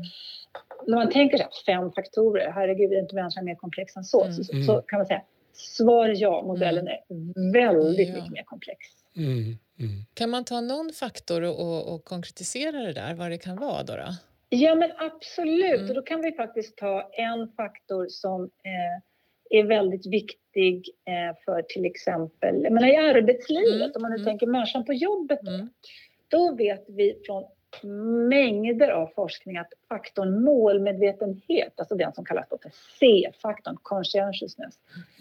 när 0.88 0.98
man 0.98 1.10
tänker 1.10 1.38
så 1.38 1.44
här, 1.44 1.52
fem 1.66 1.92
faktorer, 1.92 2.52
herregud, 2.52 2.92
är 2.92 3.00
inte 3.00 3.16
människan 3.16 3.46
mer 3.46 3.56
komplex 3.56 3.96
än 3.96 4.04
så, 4.04 4.32
så, 4.32 4.44
så 4.44 4.82
kan 4.82 5.00
man 5.00 5.06
säga 5.06 5.22
Svar 5.60 6.14
ja, 6.16 6.44
modellen 6.46 6.88
mm. 6.88 7.30
är 7.30 7.54
väldigt 7.54 8.10
ja. 8.10 8.16
mycket 8.16 8.32
mer 8.32 8.44
komplex. 8.44 8.80
Mm. 9.16 9.58
Mm. 9.80 10.06
Kan 10.14 10.30
man 10.30 10.46
ta 10.46 10.62
någon 10.62 10.92
faktor 10.94 11.42
och, 11.42 11.94
och, 11.94 12.04
konkretisera 12.04 12.72
det 12.72 12.94
där, 12.94 13.14
vad 13.14 13.32
det 13.32 13.38
kan 13.38 13.58
vara 13.58 13.84
då? 13.84 13.96
då? 13.96 14.08
Ja 14.50 14.76
men 14.76 14.92
absolut, 14.98 15.76
mm. 15.76 15.90
och 15.90 15.96
då 15.96 16.02
kan 16.02 16.22
vi 16.22 16.32
faktiskt 16.32 16.78
ta 16.78 17.10
en 17.14 17.52
faktor 17.52 18.08
som 18.10 18.44
eh, 18.44 19.60
är 19.60 19.64
väldigt 19.64 20.06
viktig 20.06 20.90
eh, 21.06 21.38
för 21.46 21.62
till 21.62 21.86
exempel, 21.86 22.62
menar 22.62 22.88
i 22.88 22.96
arbetslivet, 22.96 23.76
mm. 23.76 23.92
om 23.96 24.02
man 24.02 24.12
nu 24.12 24.18
mm. 24.18 24.26
tänker 24.26 24.48
människan 24.48 24.86
på 24.86 24.94
jobbet, 24.94 25.48
mm. 25.48 25.70
då 26.28 26.56
vet 26.56 26.86
vi 26.88 27.22
från 27.26 27.44
mängder 28.30 28.90
av 28.90 29.08
forskning 29.16 29.58
att 29.58 29.74
faktorn 29.90 30.44
målmedvetenhet, 30.44 31.80
alltså 31.80 31.96
den 31.96 32.14
som 32.14 32.26
kallas 32.26 32.48
för 32.50 32.72
C-faktorn, 33.00 33.78
conscientiousness, 33.82 34.76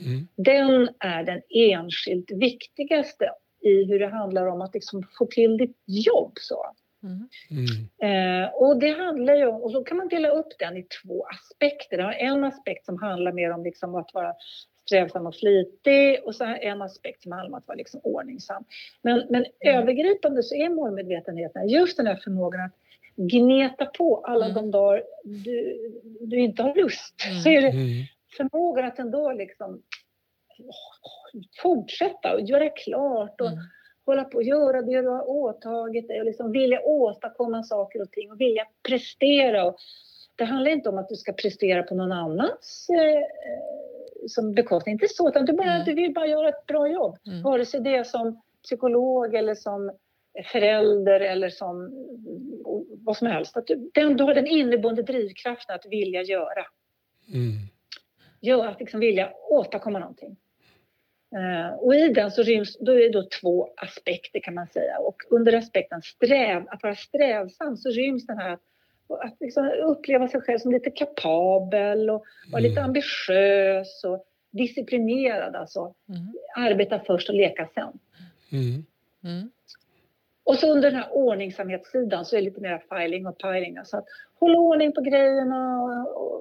mm. 0.06 0.28
den 0.36 0.88
är 0.98 1.24
den 1.24 1.40
enskilt 1.48 2.30
viktigaste 2.30 3.30
i 3.60 3.84
hur 3.84 3.98
det 3.98 4.08
handlar 4.08 4.46
om 4.46 4.60
att 4.60 4.74
liksom 4.74 5.02
få 5.18 5.26
till 5.26 5.56
ditt 5.56 5.76
jobb. 5.86 6.32
Så. 6.40 6.66
Mm. 7.02 7.28
Eh, 8.02 8.54
och 8.54 8.78
det 8.80 8.90
handlar 8.90 9.34
ju 9.34 9.46
om, 9.46 9.62
och 9.62 9.70
så 9.70 9.84
kan 9.84 9.96
man 9.96 10.08
dela 10.08 10.28
upp 10.28 10.58
den 10.58 10.76
i 10.76 10.86
två 11.02 11.26
aspekter. 11.26 11.96
Det 11.96 12.02
har 12.02 12.12
en 12.12 12.44
aspekt 12.44 12.86
som 12.86 13.02
handlar 13.02 13.32
mer 13.32 13.50
om 13.50 13.64
liksom 13.64 13.94
att 13.94 14.14
vara 14.14 14.34
strävsam 14.88 15.26
och 15.26 15.34
flitig 15.34 16.20
och 16.24 16.34
så 16.34 16.44
en 16.44 16.82
aspekt 16.82 17.22
som 17.22 17.32
handlar 17.32 17.48
om 17.48 17.54
att 17.54 17.68
vara 17.68 17.76
liksom 17.76 18.00
ordningsam. 18.04 18.64
Men, 19.02 19.26
men 19.30 19.46
mm. 19.60 19.82
övergripande 19.82 20.42
så 20.42 20.54
är 20.54 20.68
målmedvetenheten 20.68 21.68
just 21.68 21.96
den 21.96 22.06
här 22.06 22.16
förmågan 22.16 22.60
att 22.60 22.72
gneta 23.16 23.86
på 23.86 24.24
alla 24.24 24.44
mm. 24.44 24.54
de 24.54 24.70
dagar 24.70 25.02
du, 25.24 25.78
du 26.20 26.40
inte 26.40 26.62
har 26.62 26.74
lust. 26.74 27.14
Mm. 27.28 27.40
Så 27.40 27.48
är 27.48 27.62
det 27.62 27.68
mm. 27.68 28.04
förmågan 28.36 28.84
att 28.84 28.98
ändå 28.98 29.32
liksom 29.32 29.82
fortsätta 31.62 32.34
och 32.34 32.40
göra 32.40 32.68
klart 32.68 33.40
och 33.40 33.46
mm. 33.46 33.58
hålla 34.06 34.24
på 34.24 34.36
och 34.36 34.42
göra 34.42 34.82
det 34.82 35.02
du 35.02 35.08
har 35.08 35.28
åtagit 35.28 36.08
dig 36.08 36.20
och 36.20 36.26
liksom 36.26 36.52
vilja 36.52 36.80
åstadkomma 36.80 37.62
saker 37.62 38.02
och 38.02 38.10
ting 38.10 38.32
och 38.32 38.40
vilja 38.40 38.64
prestera. 38.88 39.64
Och 39.64 39.76
det 40.36 40.44
handlar 40.44 40.70
inte 40.70 40.88
om 40.88 40.98
att 40.98 41.08
du 41.08 41.16
ska 41.16 41.32
prestera 41.32 41.82
på 41.82 41.94
någon 41.94 42.12
annans 42.12 42.86
eh, 42.90 43.22
som 44.26 44.54
bekostning. 44.54 44.92
Inte 44.92 45.08
så, 45.08 45.28
utan 45.28 45.44
du, 45.44 45.52
bara, 45.52 45.72
mm. 45.72 45.84
du 45.84 45.94
vill 45.94 46.12
bara 46.12 46.26
göra 46.26 46.48
ett 46.48 46.66
bra 46.66 46.88
jobb. 46.88 47.16
Mm. 47.26 47.42
Vare 47.42 47.64
sig 47.66 47.80
det 47.80 47.96
är 47.96 48.04
som 48.04 48.40
psykolog 48.62 49.34
eller 49.34 49.54
som 49.54 49.92
förälder 50.52 51.20
eller 51.20 51.48
som 51.48 51.90
vad 53.04 53.16
som 53.16 53.26
helst. 53.26 53.56
Att 53.56 53.66
du, 53.66 53.90
den, 53.94 54.16
du 54.16 54.24
har 54.24 54.34
den 54.34 54.46
inneboende 54.46 55.02
drivkraften 55.02 55.74
att 55.74 55.86
vilja 55.86 56.22
göra. 56.22 56.66
Mm. 57.34 57.52
Gör, 58.40 58.66
att 58.66 58.80
liksom 58.80 59.00
vilja 59.00 59.32
åstadkomma 59.50 59.98
någonting. 59.98 60.36
Uh, 61.36 61.78
och 61.78 61.94
i 61.94 62.08
den 62.08 62.30
så 62.30 62.42
ryms 62.42 62.78
då 62.80 62.92
är 62.92 62.98
det 62.98 63.08
då 63.08 63.28
två 63.40 63.68
aspekter 63.76 64.40
kan 64.40 64.54
man 64.54 64.66
säga. 64.66 64.98
Och 64.98 65.16
under 65.30 65.52
aspekten 65.52 66.02
sträv, 66.02 66.64
att 66.68 66.82
vara 66.82 66.94
strävsam 66.94 67.76
så 67.76 67.90
ryms 67.90 68.26
den 68.26 68.38
här 68.38 68.52
att 68.52 68.62
att 69.08 69.36
liksom 69.40 69.70
uppleva 69.86 70.28
sig 70.28 70.40
själv 70.40 70.58
som 70.58 70.72
lite 70.72 70.90
kapabel 70.90 72.10
och 72.10 72.24
vara 72.52 72.62
lite 72.62 72.80
mm. 72.80 72.84
ambitiös 72.84 74.04
och 74.04 74.24
disciplinerad. 74.50 75.56
Alltså. 75.56 75.94
Mm. 76.08 76.34
Arbeta 76.56 77.00
först 77.06 77.28
och 77.28 77.34
leka 77.34 77.68
sen. 77.74 77.98
Mm. 78.52 78.84
Mm. 80.48 80.54
Och 80.54 80.60
så 80.60 80.72
under 80.72 80.90
den 80.90 81.00
här 81.00 81.12
ordningsamhetssidan 81.12 82.24
så 82.24 82.36
är 82.36 82.40
det 82.40 82.44
lite 82.44 82.60
mer 82.60 82.82
filing 82.88 83.26
och 83.26 83.38
piling. 83.38 83.76
Alltså 83.76 83.96
att 83.96 84.04
hålla 84.40 84.58
ordning 84.58 84.92
på 84.92 85.00
grejerna 85.00 85.82
och, 85.82 86.22
och 86.22 86.40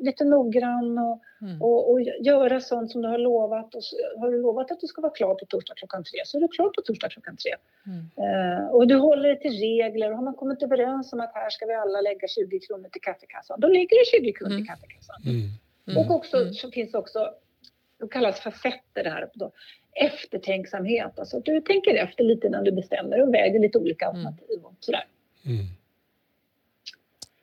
lite 0.00 0.24
noggrann 0.24 0.98
och, 0.98 1.22
mm. 1.42 1.62
och, 1.62 1.90
och, 1.90 2.00
göra 2.00 2.60
sånt 2.60 2.90
som 2.90 3.02
du 3.02 3.08
har 3.08 3.18
lovat. 3.18 3.74
Och, 3.74 3.82
har 4.20 4.30
du 4.30 4.42
lovat 4.42 4.70
att 4.70 4.80
du 4.80 4.86
ska 4.86 5.00
vara 5.00 5.12
klar 5.12 5.34
på 5.34 5.46
torsdag 5.46 5.74
klockan 5.76 6.04
tre 6.04 6.20
så 6.24 6.36
är 6.36 6.40
du 6.40 6.48
klar 6.48 6.68
på 6.68 6.82
torsdag 6.82 7.08
klockan 7.08 7.36
tre. 7.36 7.52
Mm. 7.86 8.02
Uh, 8.24 8.66
och 8.66 8.86
du 8.86 8.94
håller 8.94 9.28
dig 9.28 9.40
till 9.40 9.58
regler. 9.58 10.10
Och 10.10 10.16
har 10.16 10.24
man 10.24 10.34
kommit 10.34 10.62
överens 10.62 11.12
om 11.12 11.20
att 11.20 11.34
här 11.34 11.50
ska 11.50 11.66
vi 11.66 11.74
alla 11.74 12.00
lägga 12.00 12.28
20 12.28 12.60
kronor 12.60 12.88
till 12.88 13.00
kaffekassan, 13.00 13.60
då 13.60 13.68
lägger 13.68 13.98
du 13.98 14.04
20 14.20 14.32
kronor 14.32 14.52
mm. 14.52 14.62
till 14.62 14.68
kaffekassan. 14.68 15.16
Mm. 15.26 15.48
Mm. 15.86 15.98
Och 15.98 16.16
också 16.16 16.36
mm. 16.36 16.52
så 16.52 16.70
finns 16.70 16.94
också, 16.94 17.30
det 18.00 18.08
kallas 18.08 18.40
facetter 18.40 19.04
det 19.04 19.10
här. 19.10 19.30
Då, 19.34 19.52
eftertänksamhet, 19.94 21.18
alltså 21.18 21.40
du 21.40 21.60
tänker 21.60 21.94
efter 21.94 22.24
lite 22.24 22.48
när 22.48 22.62
du 22.62 22.72
bestämmer 22.72 23.22
och 23.22 23.34
väger 23.34 23.60
lite 23.60 23.78
olika 23.78 24.06
alternativ 24.06 24.60
och 24.62 24.74
sådär. 24.80 25.04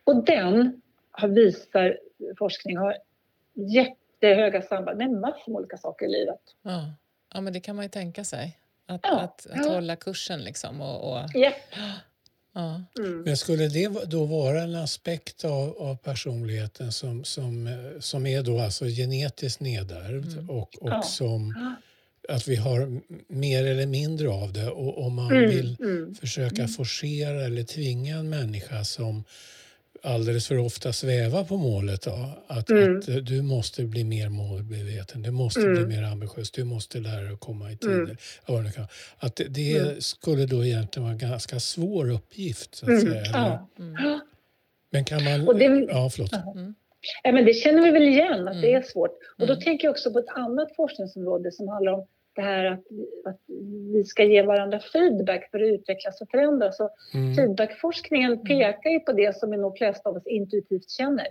Och 0.03 0.25
den 0.25 0.81
har 1.11 1.27
visar 1.27 1.97
forskning 2.37 2.77
har 2.77 2.97
jättehöga 3.53 4.61
samband 4.61 4.97
med 4.97 5.11
massor 5.11 5.51
med 5.51 5.59
olika 5.59 5.77
saker 5.77 6.05
i 6.05 6.09
livet. 6.09 6.41
Ja, 6.61 6.93
ja 7.33 7.41
men 7.41 7.53
det 7.53 7.59
kan 7.59 7.75
man 7.75 7.85
ju 7.85 7.89
tänka 7.89 8.23
sig. 8.23 8.57
Att, 8.85 9.01
ja. 9.03 9.19
att, 9.19 9.47
att 9.47 9.65
ja. 9.65 9.73
hålla 9.73 9.95
kursen 9.95 10.43
liksom. 10.43 10.81
Och, 10.81 11.11
och... 11.11 11.35
Yep. 11.35 11.53
Ja. 12.53 12.83
Mm. 12.99 13.21
Men 13.21 13.37
skulle 13.37 13.67
det 13.67 14.09
då 14.09 14.25
vara 14.25 14.61
en 14.61 14.75
aspekt 14.75 15.45
av, 15.45 15.77
av 15.77 15.95
personligheten 15.95 16.91
som, 16.91 17.23
som, 17.23 17.69
som 17.99 18.25
är 18.25 18.43
då 18.43 18.59
alltså 18.59 18.85
genetiskt 18.85 19.61
nedärvd 19.61 20.33
mm. 20.33 20.49
och, 20.49 20.77
och 20.81 20.89
ja. 20.89 21.01
som 21.01 21.55
att 22.31 22.47
vi 22.47 22.55
har 22.55 23.01
mer 23.27 23.65
eller 23.65 23.85
mindre 23.85 24.29
av 24.29 24.53
det 24.53 24.69
och 24.69 25.05
om 25.05 25.15
man 25.15 25.31
mm. 25.31 25.49
vill 25.49 25.77
mm. 25.79 26.15
försöka 26.15 26.61
mm. 26.61 26.67
forcera 26.67 27.45
eller 27.45 27.63
tvinga 27.63 28.15
en 28.15 28.29
människa 28.29 28.83
som 28.83 29.23
alldeles 30.03 30.47
för 30.47 30.57
ofta 30.57 30.93
svävar 30.93 31.43
på 31.43 31.57
målet. 31.57 32.01
Då. 32.01 32.29
Att, 32.47 32.69
mm. 32.69 32.97
att, 32.97 33.25
du 33.25 33.41
måste 33.41 33.83
bli 33.83 34.03
mer 34.03 34.29
målmedveten, 34.29 35.21
du 35.21 35.31
måste 35.31 35.61
mm. 35.61 35.73
bli 35.73 35.95
mer 35.95 36.03
ambitiös, 36.03 36.51
du 36.51 36.63
måste 36.63 36.99
lära 36.99 37.21
dig 37.21 37.33
att 37.33 37.39
komma 37.39 37.71
i 37.71 37.77
tid. 37.77 37.91
Mm. 38.47 38.67
Att 39.19 39.35
det, 39.35 39.43
det 39.43 39.77
mm. 39.77 40.01
skulle 40.01 40.45
då 40.45 40.65
egentligen 40.65 41.03
vara 41.03 41.13
en 41.13 41.29
ganska 41.29 41.59
svår 41.59 42.11
uppgift. 42.11 42.75
Så 42.75 42.85
att 42.85 42.89
mm. 42.89 43.01
säga, 43.01 43.23
ja. 43.33 43.69
Mm. 43.79 44.19
Men 44.91 45.05
kan 45.05 45.23
man... 45.23 45.57
Det, 45.57 45.85
ja, 45.89 46.09
förlåt. 46.09 46.31
Ja, 47.23 47.31
men 47.31 47.45
det 47.45 47.53
känner 47.53 47.81
vi 47.81 47.91
väl 47.91 48.03
igen, 48.03 48.47
att 48.47 48.61
det 48.61 48.73
är 48.73 48.81
svårt. 48.81 49.11
Och 49.37 49.47
då 49.47 49.55
tänker 49.55 49.87
jag 49.87 49.91
också 49.91 50.11
på 50.11 50.19
ett 50.19 50.29
annat 50.29 50.75
forskningsområde 50.75 51.51
som 51.51 51.67
handlar 51.67 51.91
om 51.91 52.07
det 52.35 52.41
här 52.41 52.65
att, 52.65 52.83
att 53.25 53.39
vi 53.93 54.03
ska 54.03 54.23
ge 54.23 54.41
varandra 54.41 54.79
feedback 54.79 55.51
för 55.51 55.59
att 55.59 55.67
utvecklas 55.67 56.21
och 56.21 56.29
förändras. 56.29 56.79
Och 56.79 56.89
mm. 57.13 57.35
Feedbackforskningen 57.35 58.33
mm. 58.33 58.45
pekar 58.45 58.89
ju 58.89 58.99
på 58.99 59.11
det 59.11 59.35
som 59.35 59.51
vi 59.51 59.57
nog 59.57 59.77
flesta 59.77 60.09
av 60.09 60.15
oss 60.15 60.27
intuitivt 60.27 60.89
känner. 60.89 61.27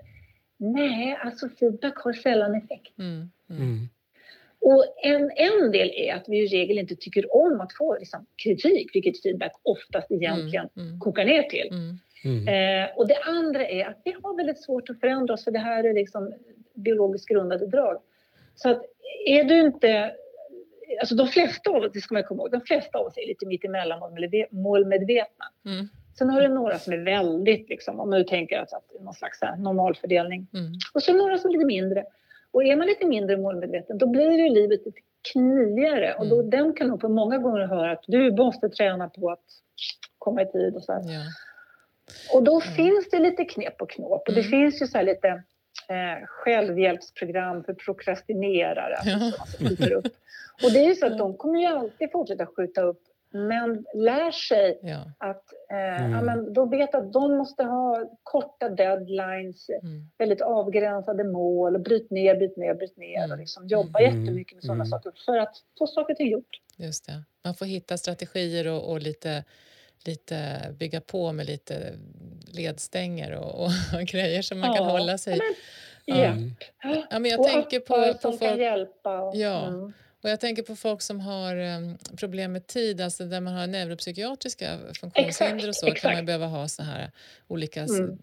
Nej, 0.56 1.18
alltså 1.24 1.48
feedback 1.48 1.96
har 1.96 2.12
sällan 2.12 2.54
effekt. 2.54 2.98
Mm. 2.98 3.30
Mm. 3.50 3.62
mm. 3.62 3.88
Och 4.62 4.84
en, 5.02 5.30
en 5.36 5.72
del 5.72 5.90
är 5.90 6.14
att 6.14 6.28
vi 6.28 6.38
i 6.38 6.46
regel 6.46 6.78
inte 6.78 6.96
tycker 6.96 7.36
om 7.36 7.60
att 7.60 7.76
få 7.76 7.98
liksom, 7.98 8.26
kritik, 8.44 8.90
vilket 8.94 9.22
feedback 9.22 9.52
oftast 9.62 10.10
egentligen 10.10 10.68
mm. 10.76 10.88
mm. 10.88 11.00
kokar 11.00 11.24
ner 11.24 11.42
till. 11.42 11.70
Eh, 12.24 12.96
och 12.96 13.08
det 13.08 13.16
andra 13.16 13.68
är 13.68 13.86
att 13.86 14.00
vi 14.04 14.14
har 14.22 14.36
väldigt 14.36 14.62
svårt 14.62 14.90
att 14.90 15.00
förändra 15.00 15.34
oss, 15.34 15.44
för 15.44 15.50
det 15.50 15.58
här 15.58 15.84
är 15.84 15.94
liksom 15.94 16.34
biologiskt 16.74 17.28
grundade 17.28 17.66
drag. 17.66 18.02
Så 18.54 18.70
att 18.70 18.82
är 19.26 19.44
du 19.44 19.60
inte 19.60 20.12
alltså 21.00 21.14
de 21.14 21.26
flesta 21.26 21.70
av 21.70 21.76
oss, 21.76 21.90
det 21.92 22.00
ska 22.00 22.14
man 22.14 22.24
komma 22.24 22.42
ihåg, 22.42 22.50
de 22.50 22.60
flesta 22.60 22.98
av 22.98 23.06
oss 23.06 23.16
är 23.16 23.26
lite 23.26 23.46
mittemellan 23.46 24.00
målmedvetna. 24.50 25.44
Mm. 25.66 25.88
Sen 26.18 26.30
har 26.30 26.40
du 26.40 26.48
några 26.48 26.78
som 26.78 26.92
är 26.92 26.98
väldigt, 26.98 27.68
liksom, 27.68 28.00
om 28.00 28.10
du 28.10 28.24
tänker 28.24 28.58
att 28.58 28.68
det 28.92 28.98
är 28.98 29.02
någon 29.02 29.14
slags 29.14 29.38
normalfördelning. 29.58 30.46
Mm. 30.54 30.72
Och 30.94 31.02
så 31.02 31.12
några 31.12 31.38
som 31.38 31.50
är 31.50 31.52
lite 31.52 31.66
mindre. 31.66 32.04
Och 32.52 32.64
är 32.64 32.76
man 32.76 32.86
lite 32.86 33.06
mindre 33.06 33.36
målmedveten, 33.36 33.98
då 33.98 34.06
blir 34.06 34.30
ju 34.30 34.48
livet 34.48 34.86
lite 34.86 35.00
knivigare. 35.32 36.14
Och 36.18 36.26
då, 36.26 36.38
mm. 36.38 36.50
den 36.50 36.72
kan 36.72 36.88
nog 36.88 37.00
på 37.00 37.08
många 37.08 37.38
gånger 37.38 37.66
höra 37.66 37.92
att 37.92 38.04
du 38.06 38.32
måste 38.32 38.68
träna 38.68 39.08
på 39.08 39.30
att 39.30 39.44
komma 40.18 40.42
i 40.42 40.46
tid 40.46 40.74
och 40.74 40.82
så 40.82 40.92
ja. 40.92 41.20
Och 42.34 42.42
då 42.42 42.60
mm. 42.60 42.74
finns 42.74 43.10
det 43.10 43.18
lite 43.18 43.44
knep 43.44 43.82
och 43.82 43.90
knåp. 43.90 44.28
Och 44.28 44.34
det 44.34 44.40
mm. 44.40 44.50
finns 44.50 44.82
ju 44.82 44.86
så 44.86 45.02
lite 45.02 45.42
eh, 45.90 46.26
självhjälpsprogram 46.26 47.64
för 47.64 47.74
prokrastinerare. 47.74 48.98
Ja. 49.04 49.32
Upp. 49.96 50.06
Och 50.62 50.72
det 50.72 50.78
är 50.78 50.88
ju 50.88 50.94
så 50.94 51.06
att 51.06 51.18
de 51.18 51.36
kommer 51.36 51.60
ju 51.60 51.66
alltid 51.66 52.12
fortsätta 52.12 52.46
skjuta 52.46 52.82
upp 52.82 53.02
men 53.32 53.84
lär 53.94 54.30
sig 54.30 54.78
ja. 54.82 55.12
att 55.18 55.44
eh, 55.70 56.02
mm. 56.02 56.12
ja, 56.12 56.22
men 56.22 56.52
då 56.52 56.66
vet 56.66 56.94
att 56.94 57.12
de 57.12 57.36
måste 57.36 57.64
ha 57.64 58.10
korta 58.22 58.68
deadlines, 58.68 59.68
mm. 59.68 60.10
väldigt 60.18 60.40
avgränsade 60.40 61.24
mål, 61.24 61.74
och 61.74 61.80
bryt 61.80 62.10
ner, 62.10 62.36
bryt 62.36 62.56
ner, 62.56 62.74
bryt 62.74 62.96
ner 62.96 63.18
mm. 63.18 63.30
och 63.30 63.38
liksom 63.38 63.68
jobba 63.68 63.98
mm. 63.98 64.20
jättemycket 64.20 64.54
med 64.54 64.64
sådana 64.64 64.84
mm. 64.84 64.90
saker 64.90 65.12
för 65.26 65.38
att 65.38 65.56
få 65.78 65.86
saker 65.86 66.14
till 66.14 66.30
gjort. 66.30 66.60
Just 66.76 67.06
det. 67.06 67.22
Man 67.44 67.54
får 67.54 67.66
hitta 67.66 67.96
strategier 67.96 68.66
och, 68.66 68.90
och 68.90 69.00
lite, 69.00 69.44
lite 70.04 70.60
bygga 70.78 71.00
på 71.00 71.32
med 71.32 71.46
lite 71.46 71.92
ledstänger 72.52 73.34
och, 73.34 73.64
och 73.64 73.70
grejer 74.06 74.42
som 74.42 74.60
man 74.60 74.70
ja. 74.70 74.76
kan 74.76 74.86
hålla 74.86 75.18
sig. 75.18 75.32
Men, 75.38 75.54
ja. 77.10 77.18
men 77.18 77.24
jag 77.24 77.40
och 77.40 77.46
tänker 77.46 77.80
på, 77.80 77.94
på 77.94 78.18
som 78.20 78.38
folk, 78.38 78.40
kan 78.40 78.58
hjälpa. 78.58 79.20
Och, 79.20 79.36
ja. 79.36 79.66
Mm. 79.66 79.92
Och 80.22 80.30
jag 80.30 80.40
tänker 80.40 80.62
på 80.62 80.76
folk 80.76 81.02
som 81.02 81.20
har 81.20 81.56
um, 81.56 81.98
problem 82.16 82.52
med 82.52 82.66
tid, 82.66 83.00
alltså 83.00 83.24
där 83.24 83.40
man 83.40 83.54
har 83.54 83.66
neuropsykiatriska 83.66 84.78
funktionshinder 85.00 85.68
och 85.68 85.76
så 85.76 85.86
exakt. 85.86 86.02
kan 86.02 86.14
man 86.14 86.26
behöva 86.26 86.46
ha 86.46 86.68
så 86.68 86.82
här 86.82 87.10
olika 87.48 87.82
mm. 87.82 88.18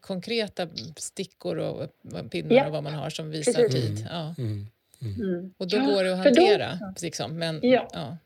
konkreta 0.00 0.68
stickor 0.96 1.58
och 1.58 1.90
pinnar 2.30 2.56
ja. 2.56 2.66
och 2.66 2.72
vad 2.72 2.82
man 2.82 2.94
har 2.94 3.10
som 3.10 3.30
visar 3.30 3.52
Precis. 3.52 3.74
tid. 3.74 4.06
Ja. 4.10 4.34
Mm. 4.38 4.66
Mm. 5.02 5.14
mm. 5.20 5.54
Och 5.58 5.68
då 5.68 5.78
går 5.78 6.04
det 6.04 6.12
att 6.12 6.24
hantera, 6.24 6.78
då, 6.80 6.94
liksom. 7.02 7.38
men, 7.38 7.60
ja. 7.62 7.88
ja. 7.92 8.16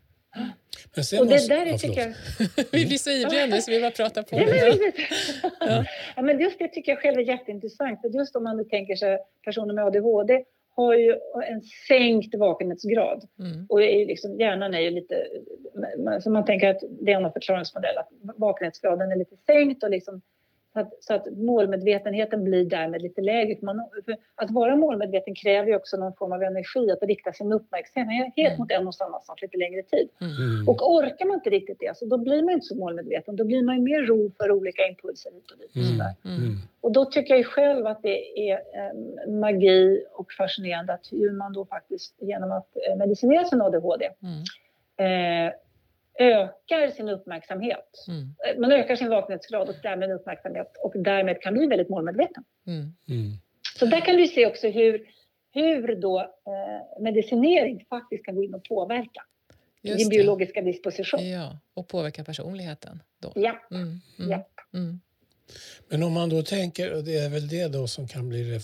Men 0.94 1.04
sen 1.04 1.20
och 1.20 1.26
det 1.26 1.32
måste, 1.32 1.54
där 1.54 1.66
ja, 1.66 1.78
tycker 1.78 2.00
jag... 2.00 2.14
vi 2.72 2.86
blir 2.86 2.98
så 2.98 3.10
ivriga 3.10 3.46
nu 3.46 3.60
så 3.60 3.70
vi 3.70 3.80
bara 3.80 3.90
pratar 3.90 4.22
på. 4.22 4.36
ja. 5.60 5.84
ja. 6.16 6.22
men 6.22 6.40
just 6.40 6.58
det 6.58 6.68
tycker 6.68 6.92
jag 6.92 7.02
själv 7.02 7.18
är 7.18 7.22
jätteintressant. 7.22 8.00
För 8.00 8.08
just 8.08 8.36
om 8.36 8.44
man 8.44 8.56
nu 8.56 8.64
tänker 8.64 8.96
sig 8.96 9.18
personer 9.44 9.74
med 9.74 9.84
ADHD 9.84 10.44
har 10.76 10.94
ju 10.94 11.18
en 11.48 11.62
sänkt 11.88 12.34
vakenhetsgrad. 12.34 13.28
Mm. 13.38 13.66
Och 13.68 13.82
är 13.82 14.06
liksom, 14.06 14.40
hjärnan 14.40 14.74
är 14.74 14.80
ju 14.80 14.90
lite... 14.90 15.26
Så 16.20 16.30
man 16.30 16.44
tänker 16.44 16.68
att 16.68 16.82
det 17.00 17.12
är 17.12 17.20
en 17.20 17.32
förklaringsmodell, 17.32 17.98
att 17.98 18.08
vakenhetsgraden 18.36 19.12
är 19.12 19.16
lite 19.16 19.36
sänkt 19.46 19.82
och 19.82 19.90
liksom 19.90 20.22
så 20.72 20.80
att, 20.80 20.92
så 21.00 21.14
att 21.14 21.26
målmedvetenheten 21.36 22.44
blir 22.44 22.64
därmed 22.64 23.02
lite 23.02 23.20
lägre. 23.20 23.58
Man, 23.62 23.80
att 24.34 24.50
vara 24.50 24.76
målmedveten 24.76 25.34
kräver 25.34 25.68
ju 25.68 25.76
också 25.76 25.96
någon 25.96 26.12
form 26.12 26.32
av 26.32 26.42
energi, 26.42 26.90
att 26.90 27.02
rikta 27.02 27.32
sin 27.32 27.52
uppmärksamhet 27.52 28.32
mm. 28.36 28.58
mot 28.58 28.70
en 28.70 28.86
och 28.86 28.94
samma 28.94 29.20
sak 29.20 29.42
lite 29.42 29.56
längre 29.56 29.82
tid. 29.82 30.08
Mm. 30.20 30.68
Och 30.68 30.94
orkar 30.94 31.26
man 31.26 31.34
inte 31.34 31.50
riktigt 31.50 31.78
det, 31.80 31.96
så 31.96 32.06
då 32.06 32.18
blir 32.18 32.42
man 32.42 32.52
inte 32.52 32.66
så 32.66 32.76
målmedveten. 32.76 33.36
Då 33.36 33.44
blir 33.44 33.62
man 33.62 33.76
ju 33.76 33.82
mer 33.82 34.02
ro 34.02 34.30
för 34.36 34.52
olika 34.52 34.86
impulser 34.86 35.32
hit 35.32 35.50
och 35.50 35.58
dit. 35.58 35.70
Och, 35.70 36.30
mm. 36.30 36.42
mm. 36.42 36.56
och 36.80 36.92
då 36.92 37.04
tycker 37.04 37.34
jag 37.34 37.46
själv 37.46 37.86
att 37.86 38.02
det 38.02 38.50
är 38.50 38.54
eh, 38.54 39.30
magi 39.32 40.04
och 40.12 40.32
fascinerande 40.32 40.92
att 40.92 41.12
hur 41.12 41.32
man 41.32 41.52
då 41.52 41.64
faktiskt 41.64 42.14
genom 42.20 42.52
att 42.52 42.76
eh, 42.88 42.96
medicinera 42.96 43.44
sin 43.44 43.62
ADHD 43.62 44.10
mm. 44.22 45.46
eh, 45.46 45.52
ökar 46.18 46.90
sin 46.90 47.08
uppmärksamhet. 47.08 48.04
Mm. 48.08 48.34
Eh, 48.46 48.60
man 48.60 48.72
ökar 48.72 48.96
sin 48.96 49.08
vakenhetsgrad 49.08 49.68
och 49.68 49.74
därmed 49.82 50.10
uppmärksamhet 50.10 50.76
och 50.82 50.92
därmed 50.96 51.42
kan 51.42 51.54
bli 51.54 51.66
väldigt 51.66 51.88
målmedveten. 51.88 52.44
Mm. 52.66 52.94
Mm. 53.08 53.32
Så 53.78 53.86
där 53.86 54.00
kan 54.00 54.16
du 54.16 54.26
se 54.26 54.46
också 54.46 54.68
hur, 54.68 55.06
hur 55.52 55.96
då 55.96 56.20
eh, 56.20 57.02
medicinering 57.02 57.84
faktiskt 57.90 58.24
kan 58.24 58.34
gå 58.34 58.42
in 58.42 58.54
och 58.54 58.64
påverka 58.64 59.22
Just 59.82 59.98
din 59.98 60.08
biologiska 60.08 60.62
disposition. 60.62 61.28
Ja, 61.28 61.58
och 61.74 61.88
påverka 61.88 62.24
personligheten. 62.24 63.02
Då. 63.18 63.32
Ja. 63.34 63.58
Mm. 63.70 64.00
Mm. 64.18 64.30
ja. 64.30 64.48
Mm. 64.74 65.00
Men 65.88 66.02
om 66.02 66.12
man 66.12 66.28
då 66.28 66.42
tänker, 66.42 66.92
och 66.92 67.04
det 67.04 67.16
är 67.16 67.28
väl 67.28 67.48
det 67.48 67.68
då 67.68 67.88
som 67.88 68.08
kan 68.08 68.28
bli 68.28 68.60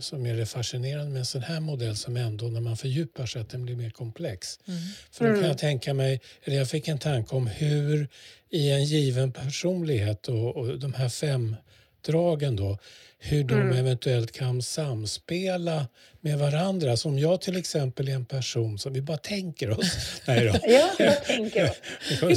som 0.00 0.26
är 0.26 0.36
det 0.36 0.46
fascinerande 0.46 1.10
med 1.10 1.18
en 1.18 1.26
sån 1.26 1.42
här 1.42 1.60
modell 1.60 1.96
som 1.96 2.16
ändå 2.16 2.46
när 2.46 2.60
man 2.60 2.76
fördjupar 2.76 3.26
sig 3.26 3.42
att 3.42 3.50
den 3.50 3.64
blir 3.64 3.76
mer 3.76 3.90
komplex. 3.90 4.58
Mm. 4.66 4.80
För 5.10 5.28
då 5.28 5.40
kan 5.40 5.48
jag 5.48 5.58
tänka 5.58 5.94
mig, 5.94 6.20
eller 6.42 6.56
jag 6.56 6.68
fick 6.68 6.88
en 6.88 6.98
tanke 6.98 7.36
om 7.36 7.46
hur 7.46 8.08
i 8.50 8.70
en 8.70 8.84
given 8.84 9.32
personlighet 9.32 10.28
och, 10.28 10.56
och 10.56 10.78
de 10.78 10.94
här 10.94 11.08
fem 11.08 11.56
dragen 12.02 12.56
då, 12.56 12.78
hur 13.18 13.44
de 13.44 13.54
mm. 13.54 13.76
eventuellt 13.76 14.32
kan 14.32 14.62
samspela 14.62 15.86
med 16.20 16.38
varandra. 16.38 16.96
Som 16.96 17.18
jag 17.18 17.40
till 17.40 17.56
exempel 17.56 18.08
är 18.08 18.14
en 18.14 18.24
person 18.24 18.78
som 18.78 18.92
vi 18.92 19.02
bara 19.02 19.16
tänker 19.16 19.70
oss. 19.70 20.20
Nej 20.26 20.44
då. 20.44 20.58
ja, 20.62 20.90
jag 20.98 21.24
tänker 21.24 21.70
oss. 21.70 21.80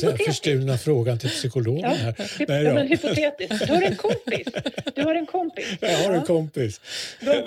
Förstulna 0.25 0.77
frågan 0.77 1.19
till 1.19 1.29
psykologen 1.29 1.91
ja, 1.91 1.97
här. 1.97 2.45
Nej 2.47 2.63
då. 2.63 2.73
men 2.73 2.87
hypotetiskt. 2.87 3.67
Du 3.67 3.73
har 3.73 3.81
en 3.81 3.95
kompis. 3.95 4.47
Du 4.95 5.03
har 5.03 5.15
en 5.15 5.25
kompis. 5.25 5.65
Jag 5.81 5.97
har 5.97 6.13
en 6.13 6.25
kompis. 6.25 6.81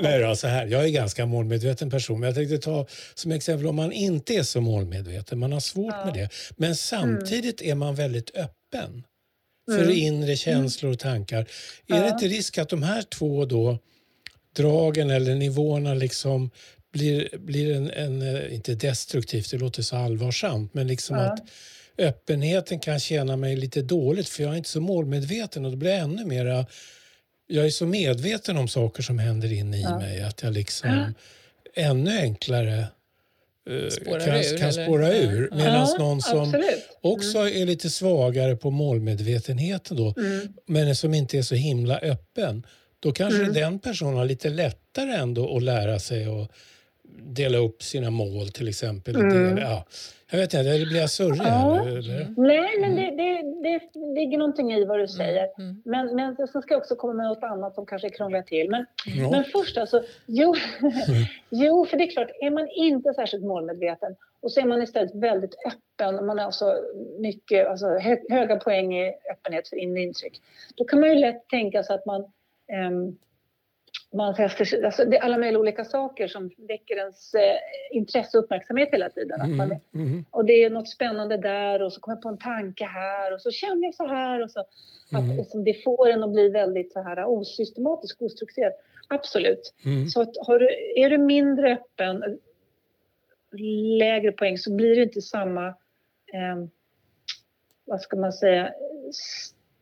Nej 0.00 0.20
då, 0.20 0.36
så 0.36 0.46
här. 0.46 0.66
Jag 0.66 0.84
är 0.84 0.88
ganska 0.88 1.26
målmedveten 1.26 1.90
person. 1.90 2.20
Men 2.20 2.26
jag 2.26 2.36
tänkte 2.36 2.58
ta 2.58 2.86
som 3.14 3.32
exempel 3.32 3.66
om 3.66 3.76
man 3.76 3.92
inte 3.92 4.34
är 4.34 4.42
så 4.42 4.60
målmedveten. 4.60 5.38
Man 5.38 5.52
har 5.52 5.60
svårt 5.60 5.94
ja. 5.98 6.04
med 6.04 6.14
det. 6.14 6.28
Men 6.56 6.76
samtidigt 6.76 7.60
mm. 7.60 7.70
är 7.70 7.74
man 7.74 7.94
väldigt 7.94 8.36
öppen 8.36 9.04
för 9.70 9.82
mm. 9.82 9.96
inre 9.96 10.36
känslor 10.36 10.92
och 10.92 10.98
tankar. 10.98 11.40
Är 11.40 11.46
ja. 11.86 12.00
det 12.00 12.08
inte 12.08 12.28
risk 12.28 12.58
att 12.58 12.68
de 12.68 12.82
här 12.82 13.02
två 13.02 13.44
då, 13.44 13.78
dragen 14.56 15.10
eller 15.10 15.34
nivåerna 15.34 15.94
liksom 15.94 16.50
blir, 16.92 17.28
blir 17.38 17.76
en, 17.76 17.90
en, 17.90 18.22
eh, 18.22 18.54
inte 18.54 18.74
destruktivt, 18.74 19.50
det 19.50 19.58
låter 19.58 19.82
så 19.82 19.96
allvarsamt, 19.96 20.74
men 20.74 20.86
liksom 20.86 21.16
ja. 21.16 21.22
att 21.22 21.40
öppenheten 21.98 22.80
kan 22.80 23.00
känna 23.00 23.36
mig 23.36 23.56
lite 23.56 23.82
dåligt 23.82 24.28
för 24.28 24.42
jag 24.42 24.52
är 24.52 24.56
inte 24.56 24.68
så 24.68 24.80
målmedveten 24.80 25.64
och 25.64 25.70
då 25.70 25.76
blir 25.76 25.90
jag 25.90 26.00
ännu 26.00 26.24
mera 26.24 26.66
jag 27.46 27.66
är 27.66 27.70
så 27.70 27.86
medveten 27.86 28.56
om 28.56 28.68
saker 28.68 29.02
som 29.02 29.18
händer 29.18 29.52
inne 29.52 29.78
i 29.78 29.82
ja. 29.82 29.98
mig 29.98 30.22
att 30.22 30.42
jag 30.42 30.52
liksom 30.52 31.14
ännu 31.74 32.18
enklare 32.18 32.86
spårar 33.90 34.20
kan, 34.20 34.36
ur, 34.36 34.58
kan 34.58 34.72
spåra 34.72 35.14
ur. 35.14 35.48
Medan 35.52 35.74
ja, 35.74 35.96
någon 35.98 36.22
som 36.22 36.40
absolut. 36.40 36.88
också 37.00 37.38
mm. 37.38 37.62
är 37.62 37.66
lite 37.66 37.90
svagare 37.90 38.56
på 38.56 38.70
målmedvetenheten 38.70 39.96
då, 39.96 40.14
mm. 40.16 40.48
men 40.66 40.96
som 40.96 41.14
inte 41.14 41.38
är 41.38 41.42
så 41.42 41.54
himla 41.54 41.98
öppen, 41.98 42.66
då 43.00 43.12
kanske 43.12 43.42
mm. 43.42 43.54
den 43.54 43.78
personen 43.78 44.16
har 44.16 44.24
lite 44.24 44.48
lättare 44.48 45.12
ändå 45.12 45.56
att 45.56 45.62
lära 45.62 45.98
sig 45.98 46.24
att 46.24 46.50
dela 47.22 47.58
upp 47.58 47.82
sina 47.82 48.10
mål 48.10 48.48
till 48.48 48.68
exempel. 48.68 49.16
Mm. 49.16 49.56
Dela, 49.56 49.60
ja. 49.60 49.86
Jag 50.30 50.38
vet 50.38 50.54
inte, 50.54 50.86
blir 50.86 51.00
jag 51.00 51.10
surrig 51.10 51.40
ja. 51.44 51.88
eller? 51.88 52.34
Nej, 52.36 52.80
men 52.80 52.96
det, 52.96 53.10
det, 53.10 53.42
det 53.62 54.14
ligger 54.14 54.38
någonting 54.38 54.72
i 54.72 54.84
vad 54.84 54.96
du 54.96 55.02
mm. 55.02 55.08
säger. 55.08 55.48
Mm. 55.58 55.82
Men, 55.84 56.16
men 56.16 56.36
så 56.48 56.62
ska 56.62 56.74
jag 56.74 56.80
också 56.80 56.96
komma 56.96 57.12
med 57.12 57.26
något 57.26 57.42
annat 57.42 57.74
som 57.74 57.86
kanske 57.86 58.10
krånglar 58.10 58.42
till. 58.42 58.70
Men, 58.70 58.86
ja. 59.06 59.30
men 59.30 59.44
först 59.44 59.78
alltså, 59.78 60.02
jo, 60.26 60.54
jo, 61.50 61.86
för 61.86 61.96
det 61.96 62.04
är 62.04 62.10
klart, 62.10 62.30
är 62.40 62.50
man 62.50 62.68
inte 62.68 63.14
särskilt 63.14 63.44
målmedveten 63.44 64.16
och 64.40 64.52
så 64.52 64.60
är 64.60 64.64
man 64.64 64.82
istället 64.82 65.14
väldigt 65.14 65.54
öppen, 65.66 66.26
man 66.26 66.38
har 66.38 66.46
alltså 66.46 66.78
mycket, 67.18 67.66
alltså 67.66 67.86
höga 68.30 68.56
poäng 68.56 68.98
i 68.98 69.14
öppenhet 69.30 69.68
för 69.68 69.76
inre 69.76 70.02
intryck, 70.02 70.40
då 70.74 70.84
kan 70.84 71.00
man 71.00 71.08
ju 71.08 71.14
lätt 71.14 71.48
tänka 71.48 71.82
sig 71.82 71.94
att 71.94 72.06
man 72.06 72.20
um, 72.90 73.18
man 74.14 74.36
fäster 74.36 74.84
alltså 74.84 75.04
det 75.04 75.16
är 75.16 75.22
alla 75.22 75.38
möjliga 75.38 75.60
olika 75.60 75.84
saker 75.84 76.28
som 76.28 76.50
väcker 76.58 76.96
ens 76.96 77.34
eh, 77.34 77.56
intresse 77.90 78.38
och 78.38 78.44
uppmärksamhet 78.44 78.88
hela 78.92 79.10
tiden. 79.10 79.40
Mm, 79.40 79.56
man, 79.56 79.80
mm. 79.94 80.24
Och 80.30 80.44
det 80.44 80.64
är 80.64 80.70
något 80.70 80.88
spännande 80.88 81.36
där 81.36 81.82
och 81.82 81.92
så 81.92 82.00
kommer 82.00 82.16
jag 82.16 82.22
på 82.22 82.28
en 82.28 82.38
tanke 82.38 82.84
här 82.84 83.34
och 83.34 83.40
så 83.40 83.50
känner 83.50 83.84
jag 83.84 83.94
så 83.94 84.06
här 84.06 84.42
och 84.42 84.50
så. 84.50 84.64
Mm. 85.12 85.30
Att, 85.30 85.36
liksom, 85.36 85.64
det 85.64 85.84
får 85.84 86.08
en 86.10 86.24
att 86.24 86.32
bli 86.32 86.48
väldigt 86.48 86.92
så 86.92 87.02
här 87.02 87.24
osystematisk, 87.24 88.22
ostrukturerad. 88.22 88.72
Absolut. 89.08 89.74
Mm. 89.84 90.08
Så 90.08 90.20
att 90.20 90.36
har 90.46 90.58
du, 90.58 90.68
är 90.96 91.10
du 91.10 91.18
mindre 91.18 91.72
öppen, 91.72 92.38
lägre 93.98 94.32
poäng 94.32 94.58
så 94.58 94.74
blir 94.74 94.96
det 94.96 95.02
inte 95.02 95.22
samma, 95.22 95.66
eh, 96.32 96.66
vad 97.84 98.00
ska 98.00 98.16
man 98.16 98.32
säga, 98.32 98.72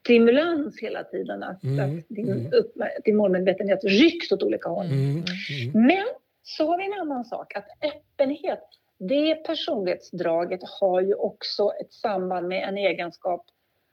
stimulans 0.04 0.80
hela 0.80 1.04
tiden. 1.04 1.42
Att, 1.42 1.64
mm. 1.64 1.98
att 1.98 2.08
din, 2.08 2.32
mm. 2.32 2.52
upp, 2.52 2.72
din 3.04 3.16
målmedvetenhet 3.16 3.84
rycks 3.84 4.32
åt 4.32 4.42
olika 4.42 4.68
håll. 4.68 4.86
Mm. 4.86 5.10
Mm. 5.10 5.86
Men 5.86 6.04
så 6.42 6.66
har 6.66 6.78
vi 6.78 6.86
en 6.86 7.00
annan 7.00 7.24
sak, 7.24 7.56
att 7.56 7.66
öppenhet, 7.82 8.60
det 8.98 9.34
personlighetsdraget 9.34 10.60
har 10.80 11.00
ju 11.00 11.14
också 11.14 11.72
ett 11.80 11.92
samband 11.92 12.48
med 12.48 12.68
en 12.68 12.78
egenskap 12.78 13.46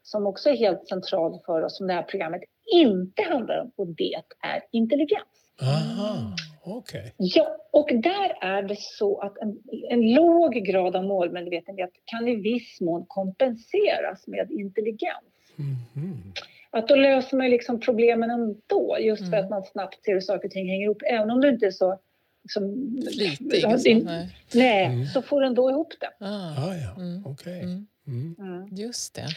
som 0.04 0.28
också 0.28 0.50
är 0.50 0.56
helt 0.56 0.88
central 0.88 1.40
för 1.46 1.62
oss, 1.62 1.78
som 1.78 1.88
det 1.88 1.94
här 1.94 2.04
programmet 2.04 2.42
inte 2.74 3.24
handlar 3.24 3.62
om, 3.62 3.72
och 3.76 3.88
det 3.88 4.16
är 4.40 4.62
intelligens. 4.72 5.22
Aha, 5.62 6.36
okay. 6.78 7.12
Ja, 7.18 7.58
och 7.72 7.90
där 7.94 8.38
är 8.42 8.64
det 8.64 8.80
så 8.80 9.20
att 9.20 9.38
en, 9.38 9.58
en 9.90 10.14
låg 10.14 10.54
grad 10.54 10.96
av 10.96 11.04
målmedvetenhet 11.04 11.90
kan 12.06 12.28
i 12.28 12.36
viss 12.36 12.82
mån 12.82 13.06
kompenseras 13.08 14.28
med 14.28 14.52
intelligens. 14.52 15.31
Mm. 15.58 16.34
Att 16.72 16.88
då 16.88 16.96
löser 16.96 17.38
man 17.38 17.50
liksom 17.50 17.80
problemen 17.80 18.30
ändå, 18.30 18.98
just 19.00 19.22
för 19.22 19.28
mm. 19.28 19.44
att 19.44 19.50
man 19.50 19.64
snabbt 19.64 20.04
ser 20.06 20.14
hur 20.14 20.22
saker 20.22 20.48
och 20.48 20.52
ting 20.52 20.70
hänger 20.70 20.86
ihop. 20.86 21.02
Även 21.06 21.32
om 21.32 21.42
du 21.42 21.50
inte 21.50 21.66
är 21.66 21.72
så 21.72 22.00
liksom, 22.44 22.98
Flitig? 23.14 23.66
Alltså, 23.66 23.90
nej, 23.90 24.30
nej 24.54 24.86
mm. 24.86 25.06
så 25.06 25.22
får 25.22 25.42
du 25.42 25.48
ändå 25.48 25.70
ihop 25.70 25.94
det. 26.00 26.26
Ah, 26.26 26.68
ah 26.68 26.76
ja, 26.76 27.02
mm. 27.02 27.26
Okay. 27.26 27.60
Mm. 27.60 27.88
Mm. 28.08 28.36
mm. 28.40 28.68
Just 28.72 29.16
det. 29.16 29.28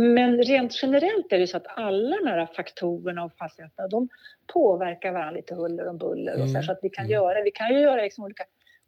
Men 0.00 0.42
rent 0.42 0.82
generellt 0.82 1.32
är 1.32 1.38
det 1.38 1.46
så 1.46 1.56
att 1.56 1.66
alla 1.78 2.16
de 2.16 2.26
här 2.26 2.48
faktorerna 2.56 3.24
och 3.24 3.32
fastigheterna 3.36 3.88
de 3.88 4.08
påverkar 4.46 5.12
varandra 5.12 5.30
lite 5.30 5.54
huller 5.54 5.88
om 5.88 5.98
buller. 5.98 6.42
Och 6.42 6.48
så, 6.48 6.54
här, 6.54 6.62
så 6.62 6.72
att 6.72 6.78
vi 6.82 6.90
kan, 6.90 7.08
göra, 7.08 7.42
vi 7.42 7.50
kan 7.50 7.74
ju 7.74 7.80
göra 7.80 8.02
liksom 8.02 8.24
olika 8.24 8.44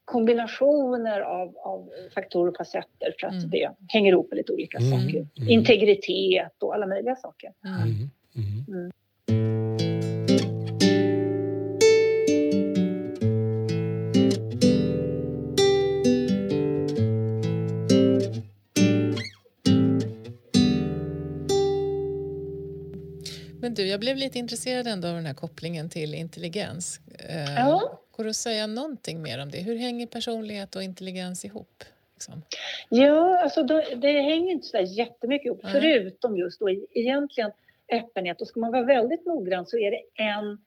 kombinationer 0.08 1.20
av, 1.20 1.56
av 1.56 1.90
faktorer 2.14 2.50
och 2.50 2.56
facetter 2.56 3.14
för 3.20 3.26
att 3.26 3.32
mm. 3.32 3.50
det 3.50 3.70
hänger 3.88 4.12
ihop 4.12 4.30
med 4.30 4.36
lite 4.36 4.52
olika 4.52 4.78
mm. 4.78 4.90
saker. 4.90 5.26
Mm. 5.36 5.48
Integritet 5.48 6.62
och 6.62 6.74
alla 6.74 6.86
möjliga 6.86 7.16
saker. 7.16 7.52
Mm. 7.64 8.10
Mm. 8.36 8.64
Mm. 8.68 8.90
Men 23.60 23.74
du, 23.74 23.86
jag 23.86 24.00
blev 24.00 24.16
lite 24.16 24.38
intresserad 24.38 24.86
ändå 24.86 25.08
av 25.08 25.14
den 25.14 25.26
här 25.26 25.34
kopplingen 25.34 25.88
till 25.90 26.14
intelligens. 26.14 27.00
Eh, 27.28 27.54
ja. 27.54 28.00
Går 28.18 28.24
det 28.24 28.30
att 28.30 28.36
säga 28.36 28.66
någonting 28.66 29.22
mer 29.22 29.42
om 29.42 29.50
det? 29.50 29.58
Hur 29.58 29.76
hänger 29.76 30.06
personlighet 30.06 30.76
och 30.76 30.82
intelligens 30.82 31.44
ihop? 31.44 31.84
Liksom? 32.14 32.42
Ja, 32.88 33.42
alltså 33.42 33.62
då, 33.62 33.82
det 33.96 34.20
hänger 34.20 34.52
inte 34.52 34.66
så 34.66 34.76
där 34.76 34.84
jättemycket 34.84 35.46
ihop, 35.46 35.60
Nej. 35.62 35.72
förutom 35.72 36.36
just 36.36 36.60
då 36.60 36.70
egentligen 36.70 37.50
öppenhet. 37.92 38.40
Och 38.40 38.46
ska 38.46 38.60
man 38.60 38.72
vara 38.72 38.82
väldigt 38.82 39.26
noggrann 39.26 39.66
så 39.66 39.78
är 39.78 39.90
det 39.90 40.00
en 40.14 40.58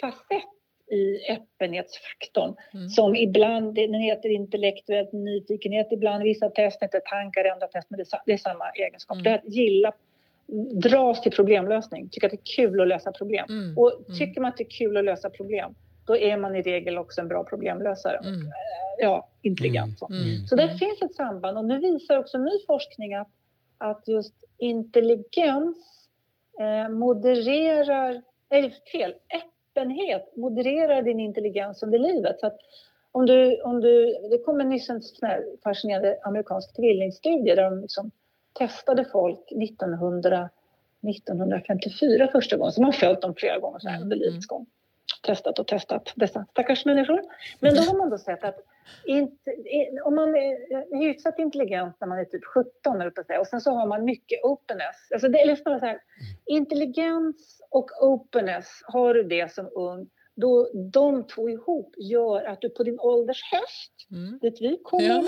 facett 0.00 0.42
i 0.90 1.32
öppenhetsfaktorn 1.32 2.54
mm. 2.74 2.88
som 2.88 3.16
ibland 3.16 3.74
den 3.74 3.94
heter 3.94 4.28
intellektuell 4.28 5.08
nyfikenhet, 5.12 5.88
ibland 5.90 6.22
vissa 6.22 6.50
test 6.50 6.82
heter 6.82 7.00
tankar, 7.00 7.44
andra 7.44 7.66
test, 7.66 7.90
men 7.90 8.04
det 8.26 8.32
är, 8.32 8.36
samma 8.36 8.70
egenskap. 8.70 9.14
Mm. 9.14 9.24
Det 9.24 9.30
är 9.30 9.34
att 9.34 9.54
gilla 9.54 9.92
dras 10.72 11.20
till 11.20 11.32
problemlösning, 11.32 12.08
tycka 12.08 12.26
att 12.26 12.30
det 12.30 12.50
är 12.50 12.56
kul 12.56 12.80
att 12.80 12.88
lösa 12.88 13.12
problem. 13.12 13.46
Mm. 13.48 13.78
Och 13.78 13.92
mm. 13.92 14.18
tycker 14.18 14.40
man 14.40 14.48
att 14.48 14.56
det 14.56 14.64
är 14.64 14.70
kul 14.70 14.96
att 14.96 15.04
lösa 15.04 15.30
problem 15.30 15.74
då 16.08 16.16
är 16.16 16.36
man 16.36 16.56
i 16.56 16.62
regel 16.62 16.98
också 16.98 17.20
en 17.20 17.28
bra 17.28 17.44
problemlösare. 17.44 18.16
Mm. 18.16 18.40
Eh, 18.40 18.48
ja, 18.98 19.28
intelligent. 19.42 20.02
Mm. 20.10 20.22
Mm. 20.22 20.46
Så 20.46 20.56
det 20.56 20.68
finns 20.68 21.02
ett 21.02 21.14
samband 21.14 21.58
och 21.58 21.64
nu 21.64 21.78
visar 21.78 22.18
också 22.18 22.38
ny 22.38 22.50
forskning 22.66 23.14
att, 23.14 23.28
att 23.78 24.08
just 24.08 24.34
intelligens 24.58 25.76
eh, 26.60 26.88
modererar, 26.88 28.22
eller 28.50 28.72
fel, 28.92 29.14
öppenhet 29.34 30.36
modererar 30.36 31.02
din 31.02 31.20
intelligens 31.20 31.82
under 31.82 31.98
livet. 31.98 32.40
Så 32.40 32.46
att 32.46 32.58
om 33.12 33.26
du, 33.26 33.60
om 33.62 33.80
du, 33.80 34.18
det 34.30 34.38
kom 34.38 34.58
nyss 34.58 34.90
en 34.90 35.00
fascinerande 35.64 36.18
amerikansk 36.22 36.76
tvillingstudie 36.76 37.54
där 37.54 37.70
de 37.70 37.80
liksom 37.80 38.10
testade 38.52 39.04
folk 39.04 39.52
1900, 39.52 40.48
1954 41.08 42.28
första 42.32 42.56
gången, 42.56 42.72
så 42.72 42.80
man 42.80 42.92
har 42.92 42.92
följt 42.92 43.20
dem 43.20 43.34
flera 43.34 43.58
gånger 43.58 43.78
så 43.78 43.88
här 43.88 44.02
under 44.02 44.16
livets 44.16 44.46
gång. 44.46 44.66
Testat 45.22 45.58
och 45.58 45.66
testat 45.66 46.12
dessa 46.16 46.46
stackars 46.50 46.84
människor. 46.84 47.20
Men 47.60 47.74
då 47.74 47.80
har 47.80 47.98
man 47.98 48.10
då 48.10 48.18
sett 48.18 48.44
att 48.44 48.56
inte, 49.06 49.50
om 50.04 50.14
man 50.14 50.28
är 50.36 50.98
hyfsat 50.98 51.38
intelligent 51.38 51.96
när 52.00 52.08
man 52.08 52.18
är 52.18 52.24
typ 52.24 52.44
17 52.44 53.02
och 53.40 53.46
sen 53.46 53.60
så 53.60 53.70
har 53.70 53.86
man 53.86 54.04
mycket 54.04 54.44
openness. 54.44 54.96
Alltså 55.12 55.28
det, 55.28 55.38
eller 55.38 55.56
så 55.56 55.78
här, 55.78 55.98
intelligens 56.46 57.60
och 57.70 57.90
openness, 58.00 58.82
har 58.84 59.14
du 59.14 59.22
det 59.22 59.52
som 59.52 59.70
ung 59.74 60.08
då 60.40 60.70
de 60.92 61.26
två 61.26 61.50
ihop 61.50 61.94
gör 61.96 62.44
att 62.44 62.60
du 62.60 62.68
på 62.68 62.82
din 62.82 63.00
ålders 63.00 63.42
höst, 63.52 63.92
mm. 64.10 64.38
dit 64.38 64.60
vi 64.60 64.80
kommer 64.82 65.04
ja. 65.04 65.22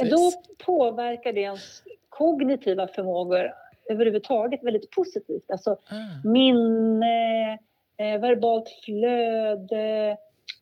med 0.00 0.10
då 0.10 0.32
påverkar 0.66 1.32
det 1.32 1.40
ens 1.40 1.82
kognitiva 2.08 2.88
förmågor 2.88 3.52
överhuvudtaget 3.90 4.64
väldigt 4.64 4.90
positivt. 4.90 5.50
Alltså 5.50 5.70
ah. 5.70 6.28
minne, 6.28 7.58
eh, 7.96 8.20
verbalt 8.20 8.68
flöde, 8.84 10.16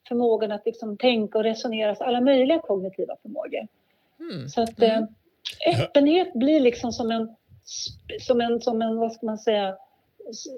förmågan 0.09 0.53
att 0.53 0.66
liksom 0.66 0.97
tänka 0.97 1.39
och 1.39 1.45
resonera, 1.45 1.97
alla 2.01 2.20
möjliga 2.20 2.59
kognitiva 2.59 3.16
förmågor. 3.22 3.68
Mm. 4.20 4.49
Så 4.49 4.62
att 4.62 4.83
eh, 4.83 4.97
mm. 4.97 5.09
öppenhet 5.66 6.33
blir 6.35 6.61
liksom 6.61 6.93
som 6.93 7.11
en, 7.11 7.35
som 8.20 8.41
en, 8.41 8.61
som 8.61 8.83
en, 8.83 8.97
vad 8.97 9.12
ska 9.12 9.26
man 9.26 9.39
säga, 9.39 9.76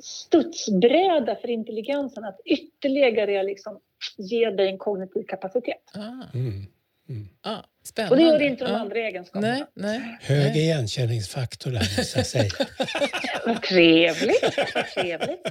studsbräda 0.03 1.37
för 1.37 1.51
intelligensen 1.51 2.25
att 2.25 2.41
ytterligare 2.45 3.43
liksom 3.43 3.81
ge 4.16 4.51
dig 4.51 4.68
en 4.68 4.79
kognitiv 4.79 5.22
kapacitet. 5.22 5.83
Ah. 5.95 6.35
Mm. 6.35 6.66
Mm. 7.09 7.29
Ah, 7.43 7.57
spännande. 7.83 8.14
Och 8.14 8.16
det 8.16 8.22
gör 8.22 8.39
det 8.39 8.45
inte 8.45 8.64
de 8.64 8.75
ah. 8.75 8.79
andra 8.79 8.99
egenskaperna. 8.99 9.53
Nej, 9.53 9.64
nej, 9.75 10.18
Hög 10.20 10.53
nej. 10.53 10.59
igenkänningsfaktor 10.59 11.70
där, 11.70 11.99
måste 11.99 12.18
jag 12.18 12.27
säga. 12.27 12.51
Vad 13.47 13.62
trevligt. 13.62 14.41
trevligt. 14.95 15.47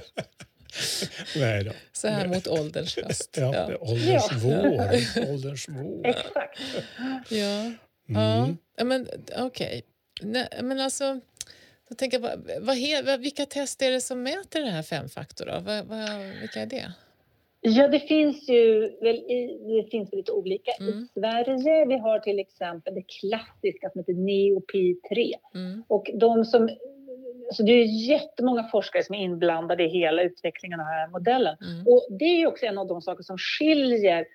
Nej 1.35 1.63
då. 1.63 1.71
Så 1.91 2.07
här 2.07 2.27
mot 2.27 2.47
ålderns 2.47 2.95
höst. 2.95 3.37
Ja, 3.37 3.53
ja. 3.69 3.77
ålderns 3.79 4.27
ja. 4.31 4.37
vår. 4.43 5.31
ålderns 5.33 5.65
vår. 5.69 6.07
Exakt. 6.07 6.59
Ja. 7.29 7.71
Mm. 8.09 8.57
ja. 8.77 8.83
Men 8.83 9.07
okej. 9.37 9.83
Okay. 10.21 10.45
Men 10.61 10.79
alltså... 10.79 11.19
Jag 11.89 11.97
tänker, 11.97 12.19
vad, 12.19 12.51
vad, 13.05 13.19
vilka 13.19 13.45
test 13.45 13.81
är 13.81 13.91
det 13.91 14.01
som 14.01 14.23
mäter 14.23 14.61
det 14.61 14.69
här 14.69 14.83
femfaktor? 14.83 15.45
Då? 15.45 15.51
Vad, 15.51 15.85
vad, 15.85 16.19
vilka 16.41 16.61
är 16.61 16.65
det? 16.65 16.93
Ja, 17.65 17.87
det 17.87 17.99
finns 17.99 18.49
ju 18.49 18.79
väl 19.01 19.15
i, 19.15 19.59
det 19.67 19.89
finns 19.91 20.13
lite 20.13 20.31
olika. 20.31 20.71
Mm. 20.79 21.03
I 21.03 21.19
Sverige 21.19 21.85
vi 21.85 21.97
har 21.97 22.19
till 22.19 22.39
exempel 22.39 22.95
det 22.95 23.03
klassiska 23.19 23.89
som 23.89 23.99
heter 23.99 24.13
NeoPi3. 24.13 25.33
Mm. 25.55 25.83
Och 25.87 26.09
de 26.13 26.45
som, 26.45 26.69
alltså 27.53 27.63
det 27.63 27.71
är 27.71 28.09
jättemånga 28.09 28.63
forskare 28.63 29.03
som 29.03 29.15
är 29.15 29.19
inblandade 29.19 29.83
i 29.83 29.87
hela 29.87 30.21
utvecklingen 30.21 30.79
av 30.79 30.85
den 30.85 30.95
här 30.95 31.07
modellen. 31.07 31.57
Mm. 31.61 31.87
Och 31.87 32.07
det 32.19 32.25
är 32.25 32.47
också 32.47 32.65
en 32.65 32.77
av 32.77 32.87
de 32.87 33.01
saker 33.01 33.23
som 33.23 33.37
skiljer 33.37 34.25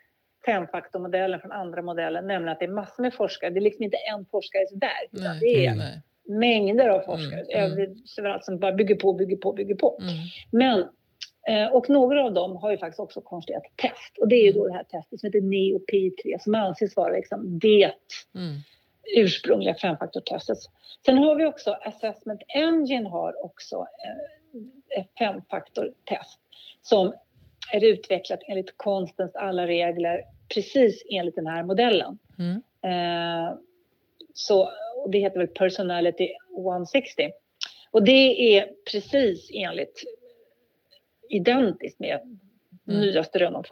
femfaktormodellen 0.47 1.41
från 1.41 1.53
andra 1.53 1.83
modeller, 1.83 2.23
nämligen 2.23 2.53
att 2.53 2.59
det 2.59 2.65
är 2.65 2.71
massor 2.71 3.03
med 3.03 3.15
forskare. 3.15 3.51
Det 3.51 3.59
är 3.59 3.61
liksom 3.61 3.85
inte 3.85 3.97
en 3.97 4.27
forskares 4.31 4.73
verk. 4.73 5.41
Det 5.41 5.67
är 5.67 5.75
nej 5.75 6.03
mängder 6.29 6.89
av 6.89 7.01
forskare 7.01 7.41
mm. 7.41 7.79
mm. 7.79 8.41
som 8.43 8.59
bara 8.59 8.73
bygger 8.73 8.95
på, 8.95 9.13
bygger 9.13 9.37
på, 9.37 9.53
bygger 9.53 9.75
på. 9.75 9.99
Mm. 10.01 10.15
Men, 10.51 10.81
eh, 11.49 11.73
och 11.73 11.91
några 11.91 12.25
av 12.25 12.33
dem 12.33 12.57
har 12.57 12.71
ju 12.71 12.79
faktiskt 12.79 13.01
också 13.01 13.21
konstruerat 13.21 13.63
test 13.77 14.19
och 14.21 14.29
det 14.29 14.37
är 14.37 14.45
ju 14.45 14.53
då 14.53 14.65
mm. 14.65 14.73
det 14.73 14.77
här 14.77 15.01
testet 15.01 15.21
som 15.21 15.27
heter 15.27 15.41
NeoPi3 15.41 16.39
som 16.41 16.55
anses 16.55 16.97
vara 16.97 17.13
liksom 17.13 17.59
det 17.59 17.93
mm. 18.35 18.57
Ursprungliga 19.17 19.75
femfaktortestet. 19.75 20.59
Sen 21.05 21.19
har 21.19 21.35
vi 21.35 21.45
också 21.45 21.73
Assessment 21.73 22.41
Engine 22.49 23.09
har 23.09 23.45
också 23.45 23.77
eh, 23.77 25.01
ett 25.01 25.11
femfaktortest 25.19 26.41
som 26.83 27.15
är 27.73 27.85
utvecklat 27.85 28.41
enligt 28.49 28.75
konstens 28.77 29.37
alla 29.37 29.67
regler 29.67 30.25
precis 30.55 31.03
enligt 31.11 31.35
den 31.35 31.47
här 31.47 31.63
modellen. 31.63 32.19
Mm. 32.39 32.63
Eh, 32.83 33.55
så 34.35 34.71
och 35.05 35.11
det 35.11 35.19
heter 35.19 35.39
väl 35.39 35.49
Personality 35.49 36.29
160. 36.57 37.31
Och 37.91 38.03
det 38.03 38.57
är 38.57 38.71
precis 38.93 39.51
enligt 39.55 40.03
identiskt 41.29 41.99
med 41.99 42.21
mm. 42.89 43.01
nyaste 43.01 43.39
rön 43.39 43.57
om 43.57 43.65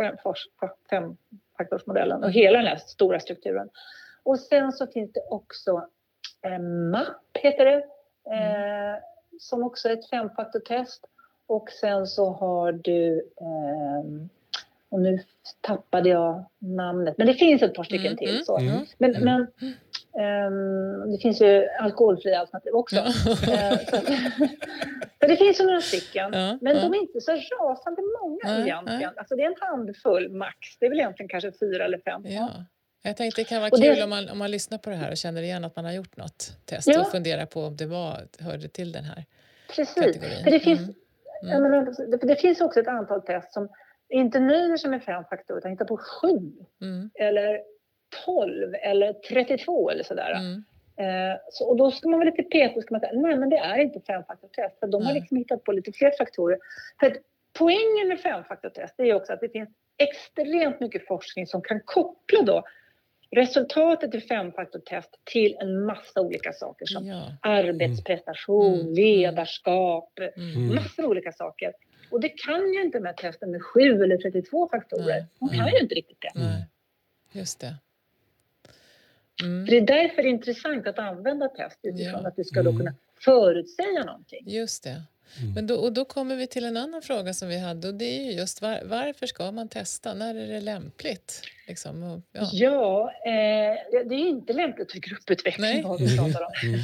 femfaktorsmodellen 0.90 2.24
och 2.24 2.32
hela 2.32 2.58
den 2.58 2.66
här 2.66 2.76
stora 2.76 3.20
strukturen. 3.20 3.68
Och 4.26 4.38
sen 4.38 4.72
så 4.72 4.86
finns 4.86 5.12
det 5.12 5.20
också 5.30 5.86
eh, 6.46 6.58
MAP, 6.58 7.36
heter 7.38 7.64
det, 7.64 7.84
eh, 8.34 9.02
som 9.38 9.62
också 9.62 9.88
är 9.88 9.92
ett 9.92 10.10
femfaktortest. 10.10 11.04
Och 11.46 11.70
sen 11.70 12.06
så 12.06 12.30
har 12.30 12.72
du, 12.72 13.18
eh, 13.40 14.28
och 14.88 15.00
nu 15.00 15.18
tappade 15.60 16.08
jag 16.08 16.44
namnet, 16.58 17.18
men 17.18 17.26
det 17.26 17.34
finns 17.34 17.62
ett 17.62 17.74
par 17.74 17.84
stycken 17.84 18.06
mm. 18.06 18.16
till. 18.16 18.44
Så. 18.44 18.58
Mm. 18.58 18.86
Men, 18.98 19.14
mm. 19.14 19.24
men 19.24 19.72
Um, 20.16 21.12
det 21.12 21.18
finns 21.22 21.40
ju 21.40 21.68
alkoholfria 21.80 22.40
alternativ 22.40 22.72
också. 22.72 22.96
Ja. 22.96 23.02
uh, 23.02 23.78
så, 25.20 25.26
det 25.26 25.36
finns 25.36 25.60
ju 25.60 25.64
några 25.64 25.80
stycken, 25.80 26.30
men 26.60 26.76
de 26.76 26.94
är 26.94 27.00
inte 27.00 27.20
så 27.20 27.32
rasande 27.32 28.02
många 28.22 28.58
egentligen. 28.60 29.10
Alltså 29.16 29.36
det 29.36 29.42
är 29.42 29.46
en 29.46 29.54
handfull 29.60 30.32
max. 30.32 30.78
Det 30.80 30.86
är 30.86 30.90
väl 30.90 30.98
egentligen 30.98 31.28
kanske 31.28 31.52
fyra 31.60 31.84
eller 31.84 31.98
fem. 31.98 32.22
Ja. 32.24 32.50
Jag 33.06 33.16
tänkte 33.16 33.40
det 33.40 33.44
kan 33.44 33.60
vara 33.60 33.70
och 33.72 33.78
kul 33.78 33.96
det... 33.96 34.04
om, 34.04 34.10
man, 34.10 34.28
om 34.28 34.38
man 34.38 34.50
lyssnar 34.50 34.78
på 34.78 34.90
det 34.90 34.96
här 34.96 35.10
och 35.10 35.16
känner 35.16 35.42
igen 35.42 35.64
att 35.64 35.76
man 35.76 35.84
har 35.84 35.92
gjort 35.92 36.16
något 36.16 36.56
test 36.64 36.88
och 36.88 37.10
funderar 37.10 37.46
på 37.46 37.60
om 37.60 37.76
det 37.76 37.86
var, 37.86 38.28
hörde 38.40 38.68
till 38.68 38.92
den 38.92 39.04
här 39.04 39.24
Precis. 39.76 39.94
kategorin. 39.94 40.44
För 40.44 40.50
det, 40.50 40.60
finns, 40.60 40.80
mm. 40.80 40.94
Mm. 41.42 41.62
Menar, 41.62 42.06
det, 42.10 42.16
det, 42.16 42.36
finns 42.36 42.60
också 42.60 42.80
ett 42.80 42.88
antal 42.88 43.22
test 43.22 43.52
som 43.52 43.68
inte 44.08 44.40
nöjer 44.40 44.76
sig 44.76 44.90
med 44.90 45.02
fem 45.02 45.24
faktorer 45.30 45.58
utan 45.58 45.70
hittar 45.70 45.84
på 45.84 45.96
sju. 45.96 46.52
Mm. 46.82 47.10
Eller 47.14 47.60
12 48.24 48.74
eller 48.82 49.12
32 49.12 49.90
eller 49.90 50.04
sådär. 50.04 50.32
Mm. 50.32 50.64
Eh, 50.98 51.36
så, 51.50 51.68
och 51.68 51.76
då 51.76 51.90
ska 51.90 52.08
man 52.08 52.18
vara 52.18 52.30
lite 52.30 52.42
petig 52.42 52.76
och 52.76 52.82
ska 52.82 52.94
man 52.94 53.00
säga 53.00 53.12
nej 53.14 53.36
men 53.36 53.50
det 53.50 53.56
är 53.56 53.78
inte 53.78 54.00
femfaktortest 54.00 54.78
för 54.78 54.86
de 54.86 55.06
har 55.06 55.14
liksom 55.14 55.36
hittat 55.36 55.64
på 55.64 55.72
lite 55.72 55.92
fler 55.92 56.12
faktorer. 56.18 56.58
För 57.00 57.06
att 57.06 57.16
poängen 57.52 58.08
med 58.08 58.20
femfaktortest 58.20 58.94
är 59.00 59.14
också 59.14 59.32
att 59.32 59.40
det 59.40 59.48
finns 59.48 59.68
extremt 59.98 60.80
mycket 60.80 61.06
forskning 61.06 61.46
som 61.46 61.62
kan 61.62 61.80
koppla 61.84 62.42
då 62.42 62.62
resultatet 63.30 64.14
i 64.14 64.20
femfaktortest 64.20 65.10
till 65.24 65.56
en 65.60 65.84
massa 65.84 66.20
olika 66.20 66.52
saker 66.52 66.86
som 66.86 67.06
ja. 67.06 67.32
arbetsprestation, 67.42 68.74
mm. 68.74 68.80
mm. 68.80 68.94
ledarskap, 68.94 70.18
mm. 70.36 70.74
massor 70.74 71.04
av 71.04 71.10
olika 71.10 71.32
saker. 71.32 71.72
Och 72.10 72.20
det 72.20 72.28
kan 72.28 72.72
ju 72.72 72.82
inte 72.82 73.00
med 73.00 73.16
testen 73.16 73.50
med 73.50 73.62
7 73.62 73.80
eller 73.80 74.16
32 74.16 74.68
faktorer. 74.68 75.26
Man 75.40 75.50
kan 75.50 75.68
ju 75.68 75.78
inte 75.80 75.94
riktigt 75.94 76.20
det. 76.20 76.32
Nej. 76.34 76.66
Just 77.32 77.60
det. 77.60 77.74
Mm. 79.42 79.66
det 79.66 79.76
är 79.76 79.80
därför 79.80 80.26
intressant 80.26 80.86
att 80.86 80.98
använda 80.98 81.48
test 81.48 81.78
utifrån 81.82 82.20
ja. 82.22 82.28
att 82.28 82.36
du 82.36 82.44
ska 82.44 82.62
då 82.62 82.70
mm. 82.70 82.78
kunna 82.78 82.94
förutsäga 83.20 84.04
någonting. 84.04 84.44
Just 84.46 84.84
det. 84.84 85.02
Mm. 85.40 85.54
Men 85.54 85.66
då, 85.66 85.74
och 85.74 85.92
då 85.92 86.04
kommer 86.04 86.36
vi 86.36 86.46
till 86.46 86.64
en 86.64 86.76
annan 86.76 87.02
fråga 87.02 87.34
som 87.34 87.48
vi 87.48 87.58
hade 87.58 87.88
och 87.88 87.94
det 87.94 88.04
är 88.04 88.30
just 88.30 88.62
var, 88.62 88.80
varför 88.84 89.26
ska 89.26 89.52
man 89.52 89.68
testa? 89.68 90.14
När 90.14 90.34
är 90.34 90.48
det 90.48 90.60
lämpligt? 90.60 91.42
Liksom, 91.68 92.02
och, 92.02 92.20
ja, 92.32 92.48
ja 92.52 93.12
eh, 93.24 93.76
det 94.08 94.14
är 94.14 94.28
inte 94.28 94.52
lämpligt 94.52 94.92
för 94.92 94.98
grupputveckling 94.98 95.70
Nej. 95.70 95.96
vi 95.98 96.16
pratar 96.16 96.42
om. 96.42 96.68
Mm. 96.68 96.80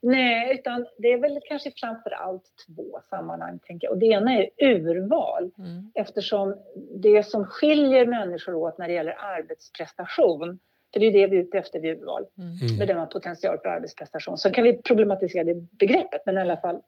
Nej, 0.00 0.54
utan 0.54 0.86
det 0.98 1.12
är 1.12 1.18
väl 1.18 1.40
kanske 1.48 1.72
framför 1.76 2.10
allt 2.10 2.44
två 2.66 3.00
sammanhang. 3.10 3.58
Tänker 3.58 3.86
jag. 3.86 3.92
Och 3.92 3.98
det 3.98 4.06
ena 4.06 4.32
är 4.32 4.50
urval 4.58 5.50
mm. 5.58 5.92
eftersom 5.94 6.56
det 7.02 7.26
som 7.26 7.46
skiljer 7.46 8.06
människor 8.06 8.54
åt 8.54 8.78
när 8.78 8.88
det 8.88 8.94
gäller 8.94 9.16
arbetsprestation 9.18 10.58
för 10.92 11.00
det 11.00 11.06
är 11.06 11.12
det 11.12 11.26
vi 11.26 11.36
är 11.36 11.40
ute 11.40 11.58
efter 11.58 11.80
vid 11.80 11.90
urval. 11.90 12.24
Mm. 12.38 12.78
Bedöma 12.78 13.06
potential 13.06 13.58
för 13.62 13.68
arbetsprestation. 13.68 14.38
Så 14.38 14.50
kan 14.50 14.64
vi 14.64 14.82
problematisera 14.82 15.44
det 15.44 15.54
begreppet, 15.54 16.22
men 16.26 16.38
i 16.38 16.40
alla 16.40 16.56
fall. 16.56 16.80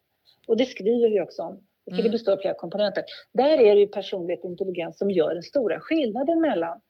Och 0.49 0.57
det 0.57 0.67
skriver 0.67 1.11
vi 1.11 1.21
också 1.21 1.43
om. 1.43 1.61
Det 1.87 2.01
mm. 2.01 2.13
består 2.13 2.33
av 2.33 2.37
flera 2.37 2.55
komponenter. 2.55 3.05
Där 3.33 3.59
är 3.59 3.75
det 3.75 3.81
ju 3.81 3.87
personlighet 3.87 4.45
och 4.45 4.51
intelligens 4.51 4.99
som 4.99 5.11
gör 5.11 5.35
den 5.35 5.43
stora 5.43 5.81
skillnaden 5.81 6.41
mellan, 6.41 6.81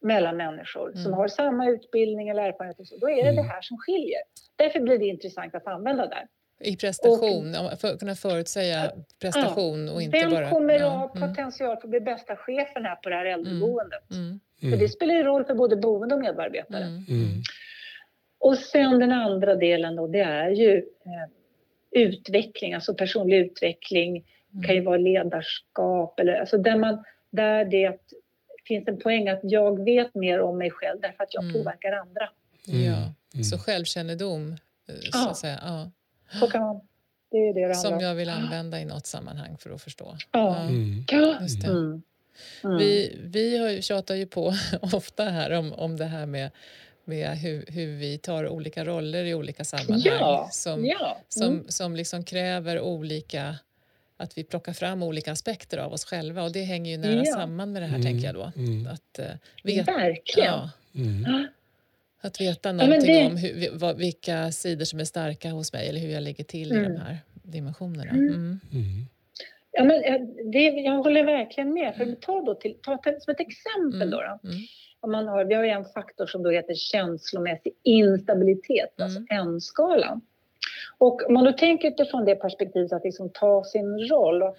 mellan 0.00 0.36
människor 0.36 0.90
mm. 0.90 1.02
som 1.02 1.12
har 1.12 1.28
samma 1.28 1.68
utbildning 1.68 2.28
eller 2.28 2.42
erfarenhet. 2.42 2.80
Och 2.80 2.86
så. 2.86 2.96
Då 2.96 3.10
är 3.10 3.16
det 3.16 3.30
mm. 3.30 3.36
det 3.36 3.42
här 3.42 3.62
som 3.62 3.78
skiljer. 3.78 4.20
Därför 4.56 4.80
blir 4.80 4.98
det 4.98 5.06
intressant 5.06 5.54
att 5.54 5.66
använda 5.66 6.06
där. 6.06 6.26
I 6.60 6.76
prestation, 6.76 7.54
och, 7.56 7.80
för 7.80 7.88
att 7.88 7.98
kunna 7.98 8.14
förutsäga 8.14 8.92
prestation 9.20 9.86
ja, 9.86 9.92
och 9.92 10.02
inte 10.02 10.18
vem 10.18 10.30
bara... 10.30 10.40
Vem 10.40 10.50
kommer 10.50 10.74
ja, 10.74 10.86
att 10.86 10.92
ha 10.92 11.16
mm. 11.16 11.28
potential 11.28 11.76
för 11.76 11.86
att 11.86 11.90
bli 11.90 12.00
bästa 12.00 12.36
chefen 12.36 12.84
här 12.84 12.96
på 12.96 13.08
det 13.08 13.14
här 13.14 13.24
äldreboendet? 13.24 14.10
Mm. 14.10 14.40
Mm. 14.62 14.72
För 14.72 14.84
det 14.84 14.88
spelar 14.88 15.14
ju 15.14 15.22
roll 15.22 15.44
för 15.44 15.54
både 15.54 15.76
boende 15.76 16.14
och 16.14 16.20
medarbetare. 16.20 16.84
Mm. 16.84 17.04
Mm. 17.08 17.42
Och 18.38 18.58
sen 18.58 18.98
den 18.98 19.12
andra 19.12 19.54
delen 19.54 19.96
då, 19.96 20.06
det 20.06 20.20
är 20.20 20.50
ju 20.50 20.76
eh, 20.78 21.35
utveckling, 21.96 22.74
alltså 22.74 22.94
personlig 22.94 23.36
utveckling. 23.36 24.24
Mm. 24.52 24.66
kan 24.66 24.74
ju 24.74 24.80
vara 24.80 24.96
ledarskap 24.96 26.20
eller 26.20 26.40
alltså 26.40 26.58
där, 26.58 26.76
man, 26.76 27.04
där 27.30 27.64
det 27.64 27.98
finns 28.68 28.88
en 28.88 28.98
poäng 28.98 29.28
att 29.28 29.40
jag 29.42 29.84
vet 29.84 30.14
mer 30.14 30.40
om 30.40 30.58
mig 30.58 30.70
själv 30.70 31.00
därför 31.00 31.24
att 31.24 31.34
jag 31.34 31.42
mm. 31.42 31.54
påverkar 31.54 31.92
andra. 31.92 32.28
Ja, 32.64 33.12
mm. 33.34 33.44
så 33.44 33.58
självkännedom 33.58 34.52
eh, 34.88 34.94
så 34.94 35.10
ja. 35.12 35.30
att 35.30 35.36
säga. 35.36 35.58
Ja. 35.62 35.90
Så 36.40 36.46
kan 36.46 36.60
man. 36.60 36.80
Det 37.30 37.36
är 37.36 37.54
det 37.54 37.68
det 37.68 37.74
Som 37.74 38.00
jag 38.00 38.14
vill 38.14 38.28
använda 38.28 38.80
i 38.80 38.84
något 38.84 39.06
sammanhang 39.06 39.56
för 39.58 39.70
att 39.70 39.82
förstå. 39.82 40.16
Ja. 40.32 40.68
ja. 41.08 41.38
Just 41.40 41.62
det. 41.62 41.68
Mm. 41.68 42.02
Mm. 42.64 42.78
Vi, 42.78 43.16
vi 43.24 43.82
tjatar 43.82 44.14
ju 44.14 44.26
på 44.26 44.54
ofta 44.80 45.24
här 45.24 45.52
om, 45.52 45.72
om 45.72 45.96
det 45.96 46.04
här 46.04 46.26
med 46.26 46.50
med 47.06 47.38
hur, 47.38 47.64
hur 47.68 47.96
vi 47.96 48.18
tar 48.18 48.48
olika 48.48 48.84
roller 48.84 49.24
i 49.24 49.34
olika 49.34 49.64
sammanhang 49.64 50.02
ja, 50.04 50.48
som, 50.52 50.86
ja. 50.86 51.06
Mm. 51.06 51.24
som, 51.28 51.64
som 51.68 51.96
liksom 51.96 52.24
kräver 52.24 52.80
olika 52.80 53.56
att 54.16 54.38
vi 54.38 54.44
plockar 54.44 54.72
fram 54.72 55.02
olika 55.02 55.32
aspekter 55.32 55.78
av 55.78 55.92
oss 55.92 56.04
själva 56.04 56.42
och 56.42 56.52
det 56.52 56.62
hänger 56.62 56.90
ju 56.90 56.96
nära 56.96 57.24
ja. 57.24 57.34
samman 57.34 57.72
med 57.72 57.82
det 57.82 57.86
här 57.86 57.98
mm. 57.98 58.06
tänker 58.06 58.26
jag 58.26 58.34
då. 58.34 58.52
Mm. 58.56 58.86
Att, 58.86 59.18
uh, 59.18 59.24
veta, 59.64 59.92
Verkligen! 59.92 60.48
Ja, 60.48 60.70
mm. 60.94 61.46
Att 62.20 62.40
veta 62.40 62.72
någonting 62.72 63.14
det... 63.14 63.26
om 63.26 63.36
hur, 63.36 63.70
vad, 63.72 63.96
vilka 63.96 64.52
sidor 64.52 64.84
som 64.84 65.00
är 65.00 65.04
starka 65.04 65.50
hos 65.50 65.72
mig 65.72 65.88
eller 65.88 66.00
hur 66.00 66.10
jag 66.10 66.22
ligger 66.22 66.44
till 66.44 66.72
i 66.72 66.74
de 66.74 66.84
mm. 66.84 67.00
här 67.00 67.18
dimensionerna. 67.42 68.10
Mm. 68.10 68.60
Ja, 69.72 69.84
men 69.84 70.04
eh, 70.04 70.20
det, 70.52 70.58
jag 70.58 70.92
håller 70.92 71.24
verkligen 71.24 71.72
med. 71.72 71.94
För 71.96 72.14
ta 72.14 72.42
då 72.42 72.54
till, 72.54 72.76
ta 72.82 72.98
till, 72.98 73.16
som 73.20 73.34
ett 73.34 73.40
exempel 73.40 74.10
då. 74.10 74.20
då 74.20 74.38
om 75.00 75.12
man 75.12 75.28
har, 75.28 75.44
vi 75.44 75.54
har 75.54 75.64
en 75.64 75.84
faktor 75.84 76.26
som 76.26 76.42
då 76.42 76.50
heter 76.50 76.74
känslomässig 76.74 77.72
instabilitet, 77.82 79.00
alltså 79.00 79.18
mm. 79.18 79.26
alltså 79.30 79.50
N-skalan. 79.50 80.20
Och 80.98 81.26
om 81.26 81.34
man 81.34 81.44
då 81.44 81.52
tänker 81.52 81.88
utifrån 81.88 82.24
det 82.24 82.34
perspektivet 82.34 82.92
att 82.92 83.04
liksom 83.04 83.30
ta 83.30 83.64
sin 83.64 83.98
roll 83.98 84.42
och 84.42 84.56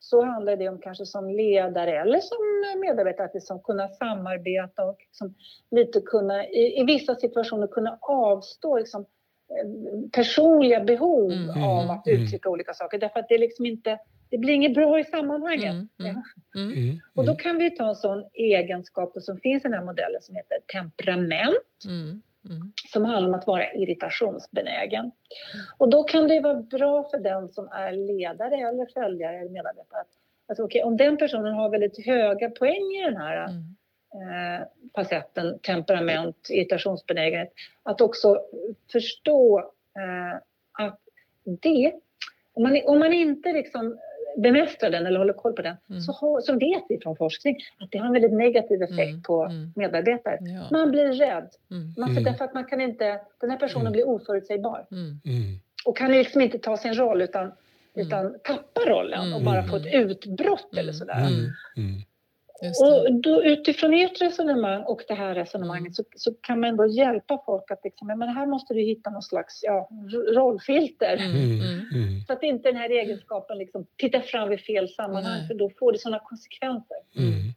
så 0.00 0.24
handlar 0.24 0.56
det 0.56 0.68
om 0.68 0.78
kanske 0.78 1.06
som 1.06 1.30
ledare 1.30 2.00
eller 2.00 2.20
som 2.20 2.38
medarbetare 2.80 3.26
att 3.26 3.34
liksom 3.34 3.60
kunna 3.60 3.88
samarbeta 3.88 4.84
och 4.84 4.96
liksom 4.98 5.34
lite 5.70 6.00
kunna 6.00 6.46
i, 6.46 6.80
i 6.80 6.84
vissa 6.84 7.14
situationer 7.14 7.66
kunna 7.66 7.98
avstå 8.00 8.78
liksom, 8.78 9.00
eh, 9.00 10.10
personliga 10.12 10.80
behov 10.80 11.32
mm, 11.32 11.64
av 11.64 11.90
att 11.90 12.06
mm, 12.06 12.22
uttrycka 12.22 12.48
mm. 12.48 12.52
olika 12.52 12.74
saker 12.74 12.98
därför 12.98 13.20
att 13.20 13.28
det 13.28 13.34
är 13.34 13.38
liksom 13.38 13.66
inte 13.66 13.98
det 14.30 14.38
blir 14.38 14.54
inget 14.54 14.74
bra 14.74 15.00
i 15.00 15.04
sammanhanget. 15.04 15.70
Mm, 15.70 15.88
mm, 15.98 16.22
mm, 16.56 16.72
mm, 16.72 17.00
och 17.14 17.26
då 17.26 17.34
kan 17.34 17.58
vi 17.58 17.70
ta 17.70 17.88
en 17.88 17.94
sån 17.94 18.24
egenskap 18.32 19.12
som 19.22 19.38
finns 19.38 19.64
i 19.64 19.68
den 19.68 19.78
här 19.78 19.84
modellen 19.84 20.22
som 20.22 20.34
heter 20.34 20.58
temperament. 20.72 21.84
Mm, 21.86 22.22
mm. 22.44 22.72
Som 22.92 23.04
handlar 23.04 23.28
om 23.28 23.34
att 23.34 23.46
vara 23.46 23.72
irritationsbenägen. 23.72 25.10
Och 25.78 25.88
då 25.88 26.02
kan 26.02 26.28
det 26.28 26.40
vara 26.40 26.54
bra 26.54 27.08
för 27.10 27.18
den 27.18 27.48
som 27.48 27.68
är 27.68 27.92
ledare 27.92 28.56
eller 28.56 28.86
följare 28.94 29.38
eller 29.38 29.50
medarbetare. 29.50 30.04
Alltså, 30.48 30.64
okay, 30.64 30.82
om 30.82 30.96
den 30.96 31.16
personen 31.16 31.54
har 31.54 31.70
väldigt 31.70 32.06
höga 32.06 32.50
poäng 32.50 32.96
i 33.00 33.02
den 33.04 33.16
här 33.16 33.44
eh, 33.44 34.66
facetten 34.94 35.58
temperament, 35.58 36.48
irritationsbenägenhet. 36.50 37.52
Att 37.82 38.00
också 38.00 38.40
förstå 38.92 39.58
eh, 39.96 40.38
att 40.72 41.00
det 41.44 41.92
om 42.52 42.62
man, 42.62 42.80
om 42.84 42.98
man 42.98 43.12
inte 43.12 43.52
liksom 43.52 43.98
bemästrar 44.36 44.90
den 44.90 45.06
eller 45.06 45.18
håller 45.18 45.32
koll 45.32 45.52
på 45.52 45.62
den 45.62 45.76
mm. 45.90 46.00
så, 46.00 46.12
har, 46.12 46.40
så 46.40 46.52
vet 46.52 46.82
vi 46.88 46.98
från 47.02 47.16
forskning 47.16 47.56
att 47.78 47.90
det 47.90 47.98
har 47.98 48.06
en 48.06 48.12
väldigt 48.12 48.32
negativ 48.32 48.82
effekt 48.82 49.10
mm. 49.10 49.22
på 49.22 49.44
mm. 49.44 49.72
medarbetare. 49.76 50.38
Ja. 50.40 50.68
Man 50.70 50.90
blir 50.90 51.12
rädd. 51.12 51.48
Mm. 51.70 51.94
Man, 51.96 52.08
för 52.08 52.20
mm. 52.20 52.24
därför 52.24 52.44
att 52.44 52.54
man 52.54 52.64
kan 52.64 52.80
inte, 52.80 53.20
den 53.40 53.50
här 53.50 53.58
personen 53.58 53.86
mm. 53.86 53.92
blir 53.92 54.08
oförutsägbar 54.08 54.86
och 55.84 55.96
kan 55.96 56.12
liksom 56.12 56.40
inte 56.40 56.58
ta 56.58 56.76
sin 56.76 56.94
roll 56.94 57.22
utan, 57.22 57.52
utan 57.94 58.36
tappa 58.44 58.80
rollen 58.86 59.32
och 59.32 59.42
bara 59.42 59.62
få 59.62 59.76
ett 59.76 59.94
utbrott 59.94 60.76
eller 60.76 60.92
sådär. 60.92 61.26
Och 62.62 63.12
då, 63.12 63.44
utifrån 63.44 63.94
ert 63.94 64.22
resonemang 64.22 64.82
och 64.82 65.02
det 65.08 65.14
här 65.14 65.34
resonemanget 65.34 65.80
mm. 65.80 65.94
så, 65.94 66.04
så, 66.16 66.34
kan 66.34 66.60
man 66.60 66.76
då 66.76 66.86
hjälpa 66.86 67.42
folk 67.46 67.70
att 67.70 67.80
liksom, 67.84 68.06
men 68.08 68.28
här 68.28 68.46
måste 68.46 68.74
du 68.74 68.80
hitta 68.80 69.10
någon 69.10 69.22
slags 69.22 69.60
ja, 69.62 69.88
rollfilter. 70.34 71.16
Mm. 71.16 71.30
Mm. 71.30 71.60
mm. 71.60 71.86
mm. 71.92 72.20
Så 72.26 72.32
att 72.32 72.42
inte 72.42 72.68
den 72.68 72.76
här 72.76 72.90
egenskapen 72.90 73.58
liksom 73.58 73.86
tittar 73.96 74.20
fram 74.20 74.48
vid 74.48 74.60
fel 74.60 74.88
sammanhang 74.88 75.46
för 75.46 75.54
då 75.54 75.70
får 75.78 75.92
det 75.92 75.98
sådana 75.98 76.18
konsekvenser. 76.18 76.96
Mm. 77.16 77.54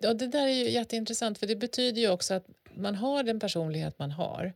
Ja, 0.00 0.14
det 0.14 0.26
där 0.26 0.46
är 0.46 0.52
ju 0.52 0.70
jätteintressant 0.70 1.38
för 1.38 1.46
det 1.46 1.56
betyder 1.56 2.00
ju 2.00 2.10
också 2.10 2.34
att 2.34 2.46
man 2.74 2.94
har 2.94 3.22
den 3.22 3.40
personlighet 3.40 3.98
man 3.98 4.10
har 4.10 4.52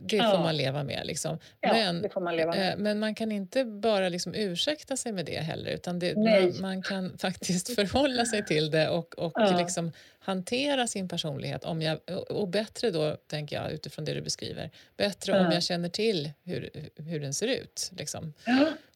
det 0.00 0.16
ja. 0.16 0.30
får 0.30 0.38
man 0.38 0.56
leva 0.56 0.82
med. 0.82 1.06
Liksom. 1.06 1.38
Ja, 1.60 1.72
men, 1.72 2.02
det 2.02 2.08
får 2.08 2.20
man 2.20 2.36
leva 2.36 2.52
med. 2.52 2.72
Eh, 2.72 2.78
men 2.78 2.98
man 2.98 3.14
kan 3.14 3.32
inte 3.32 3.64
bara 3.64 4.08
liksom 4.08 4.34
ursäkta 4.34 4.96
sig 4.96 5.12
med 5.12 5.24
det 5.24 5.38
heller 5.38 5.70
utan 5.70 5.98
det, 5.98 6.16
man, 6.16 6.60
man, 6.60 6.82
kan 6.82 7.18
faktiskt 7.18 7.74
förhålla 7.74 8.24
sig 8.24 8.44
till 8.44 8.70
det 8.70 8.88
och, 8.88 9.18
och 9.18 9.32
ja. 9.34 9.58
liksom 9.58 9.92
hantera 10.18 10.86
sin 10.86 11.08
personlighet. 11.08 11.64
Om 11.64 11.82
jag, 11.82 11.98
och 12.30 12.48
bättre 12.48 12.90
då, 12.90 13.16
tänker 13.26 13.56
jag 13.56 13.72
utifrån 13.72 14.04
det 14.04 14.14
du 14.14 14.20
beskriver, 14.20 14.70
bättre 14.96 15.40
om 15.40 15.52
jag 15.52 15.62
känner 15.62 15.88
till 15.88 16.30
hur, 16.44 16.70
hur 16.96 17.20
den 17.20 17.34
ser 17.34 17.46
ut. 17.46 17.90
Liksom. 17.96 18.32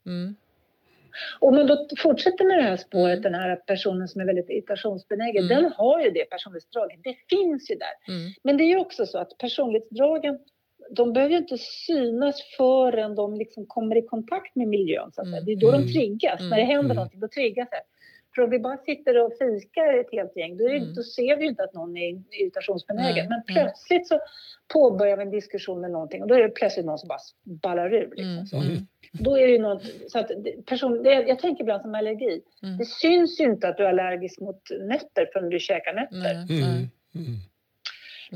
Mm. 0.07 0.37
Om 1.39 1.55
man 1.55 1.67
då 1.67 1.89
fortsätter 1.99 2.45
med 2.45 2.59
det 2.59 2.63
här 2.63 2.77
spåret, 2.77 3.19
mm. 3.19 3.33
den 3.33 3.35
här 3.35 3.57
personen 3.57 4.09
som 4.09 4.21
är 4.21 4.25
väldigt 4.25 4.51
irritationsbenägen, 4.51 5.45
mm. 5.45 5.63
den 5.63 5.73
har 5.73 6.01
ju 6.01 6.11
det 6.11 6.25
personlighetsdraget. 6.25 7.01
Det 7.05 7.17
finns 7.29 7.71
ju 7.71 7.75
där. 7.75 8.15
Mm. 8.15 8.33
Men 8.43 8.57
det 8.57 8.65
är 8.65 8.69
ju 8.69 8.79
också 8.79 9.07
så 9.07 9.19
att 9.19 9.39
personlighetsdragen 9.39 10.39
de 10.97 11.13
behöver 11.13 11.37
inte 11.37 11.59
synas 11.59 12.43
förrän 12.57 13.15
de 13.15 13.35
liksom 13.35 13.67
kommer 13.67 13.97
i 13.97 14.03
kontakt 14.03 14.57
med 14.57 14.69
miljön. 14.69 15.13
Så 15.13 15.21
att 15.21 15.27
mm. 15.27 15.45
Det 15.45 15.53
är 15.53 15.57
då 15.57 15.69
mm. 15.69 15.81
de 15.81 15.93
triggas. 15.93 16.41
Mm. 16.41 16.51
När 16.51 16.57
det 16.57 16.65
händer 16.65 16.85
mm. 16.85 16.97
någonting, 16.97 17.21
då 17.21 17.29
triggas 17.29 17.69
det. 17.71 17.83
För 18.35 18.43
om 18.43 18.51
vi 18.51 18.59
bara 18.59 18.77
sitter 18.77 19.25
och 19.25 19.33
fikar 19.39 19.99
ett 20.01 20.13
helt 20.13 20.37
gäng, 20.37 20.57
då, 20.57 20.65
är, 20.69 20.77
mm. 20.77 20.95
då 20.95 21.03
ser 21.03 21.37
vi 21.37 21.47
inte 21.47 21.65
att 21.65 21.75
någon 21.75 21.97
är 21.97 22.23
irritationsbenägen. 22.41 23.29
Men 23.29 23.43
plötsligt 23.47 24.09
så 24.09 24.21
påbörjar 24.73 25.17
vi 25.17 25.23
en 25.23 25.31
diskussion 25.31 25.79
eller 25.79 25.93
någonting 25.93 26.23
och 26.23 26.29
då 26.29 26.35
är 26.35 26.43
det 26.43 26.49
plötsligt 26.49 26.87
någon 26.87 26.99
som 26.99 27.09
bara 27.09 27.19
ballar 27.45 27.95
ur. 27.95 28.15
Liksom, 28.17 28.59
mm. 28.59 28.73
mm. 28.73 28.87
Då 29.13 29.39
är 29.39 29.49
det 29.49 29.59
något, 29.59 29.83
så 30.09 30.19
att 30.19 30.31
person, 30.67 31.03
det, 31.03 31.13
jag 31.13 31.39
tänker 31.39 31.63
ibland 31.63 31.83
som 31.83 31.95
allergi. 31.95 32.41
Mm. 32.63 32.79
Det 32.79 32.85
syns 32.85 33.41
ju 33.41 33.45
inte 33.45 33.69
att 33.69 33.77
du 33.77 33.85
är 33.85 33.89
allergisk 33.89 34.41
mot 34.41 34.63
nötter 34.81 35.31
förrän 35.33 35.51
du 35.51 35.59
käkar 35.59 35.95
nötter. 35.95 36.35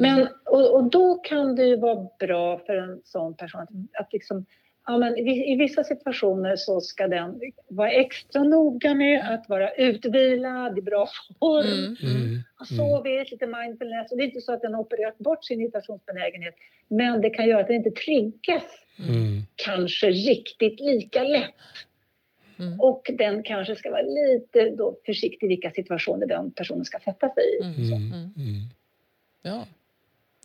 Men, 0.01 0.28
och, 0.44 0.74
och, 0.74 0.90
då 0.90 1.14
kan 1.14 1.57
det 1.57 1.64
ju 1.64 1.76
vara 1.76 2.09
bra 2.18 2.59
för 2.59 2.76
en 2.76 3.01
sån 3.05 3.34
person 3.34 3.61
att, 3.61 4.01
att 4.01 4.12
liksom, 4.12 4.47
ja, 4.86 4.99
men 4.99 5.16
i, 5.16 5.53
i, 5.53 5.57
vissa 5.57 5.84
situationer 5.84 6.57
så 6.57 6.80
ska 6.80 7.09
den 7.09 7.40
vara 7.68 7.90
extra 7.90 8.42
noga 8.42 8.94
med 8.94 9.34
att 9.34 9.49
vara 9.49 9.70
utvilad, 9.74 10.78
i 10.78 10.82
bra 10.82 11.09
form, 11.38 11.66
mm, 11.66 11.97
mm, 12.03 12.42
ha 12.59 12.66
sovit, 12.66 13.30
lite 13.30 13.47
mindfulness. 13.47 14.11
Och 14.11 14.16
det 14.16 14.22
är 14.22 14.26
inte 14.26 14.40
så 14.40 14.53
att 14.53 14.62
den 14.62 14.74
har 14.74 14.80
opererat 14.80 15.18
bort 15.18 15.44
sin 15.44 15.61
irritationsbenägenhet, 15.61 16.55
men 16.88 17.20
det 17.20 17.30
kan 17.30 17.47
göra 17.47 17.61
att 17.61 17.66
den 17.66 17.76
inte 17.76 17.90
triggas 17.90 18.64
mm. 18.99 19.42
kanske 19.57 20.11
riktigt 20.11 20.80
lika 20.80 21.22
lätt. 21.22 21.55
Mm. 22.59 22.80
Och 22.80 23.11
den 23.18 23.42
kanske 23.42 23.76
ska 23.76 23.90
vara 23.90 24.03
lite 24.03 24.70
då 24.70 24.97
försiktig 25.07 25.47
i 25.47 25.49
vilka 25.49 25.70
situationer 25.70 26.26
den 26.26 26.51
personen 26.51 26.84
ska 26.84 26.99
sätta 26.99 27.28
sig 27.28 27.44
i. 27.61 27.64
Mm. 27.64 28.03
Mm. 28.03 28.62
Ja. 29.42 29.66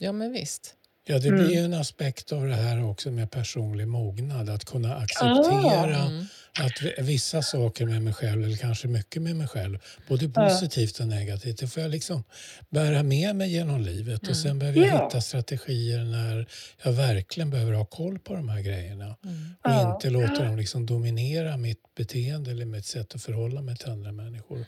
Ja, 0.03 0.11
men 0.11 0.31
visst. 0.31 0.75
Ja, 1.05 1.19
det 1.19 1.31
blir 1.31 1.57
mm. 1.57 1.65
en 1.65 1.73
aspekt 1.73 2.31
av 2.31 2.47
det 2.47 2.55
här 2.55 2.83
också 2.83 3.11
med 3.11 3.31
personlig 3.31 3.87
mognad. 3.87 4.49
Att 4.49 4.65
kunna 4.65 4.95
acceptera 4.95 6.03
ah, 6.03 6.07
mm. 6.07 6.25
att 6.59 7.05
vissa 7.05 7.41
saker 7.41 7.85
med 7.85 8.01
mig 8.01 8.13
själv, 8.13 8.43
eller 8.43 8.57
kanske 8.57 8.87
mycket 8.87 9.21
med 9.21 9.35
mig 9.35 9.47
själv, 9.47 9.79
både 10.07 10.29
positivt 10.29 10.99
och 10.99 11.07
negativt, 11.07 11.59
det 11.59 11.67
får 11.67 11.83
jag 11.83 11.91
liksom 11.91 12.23
bära 12.69 13.03
med 13.03 13.35
mig 13.35 13.51
genom 13.51 13.81
livet. 13.81 14.23
Mm. 14.23 14.31
Och 14.31 14.37
sen 14.37 14.59
behöver 14.59 14.79
jag 14.79 14.87
ja. 14.87 15.05
hitta 15.05 15.21
strategier 15.21 16.03
när 16.03 16.47
jag 16.83 16.91
verkligen 16.91 17.49
behöver 17.49 17.73
ha 17.73 17.85
koll 17.85 18.19
på 18.19 18.33
de 18.33 18.49
här 18.49 18.61
grejerna. 18.61 19.17
Mm. 19.23 19.53
Och 19.63 19.71
ja. 19.71 19.95
inte 19.95 20.09
låta 20.09 20.43
dem 20.43 20.57
liksom 20.57 20.85
dominera 20.85 21.57
mitt 21.57 21.95
beteende 21.95 22.51
eller 22.51 22.65
mitt 22.65 22.85
sätt 22.85 23.15
att 23.15 23.23
förhålla 23.23 23.61
mig 23.61 23.77
till 23.77 23.89
andra 23.89 24.11
människor. 24.11 24.65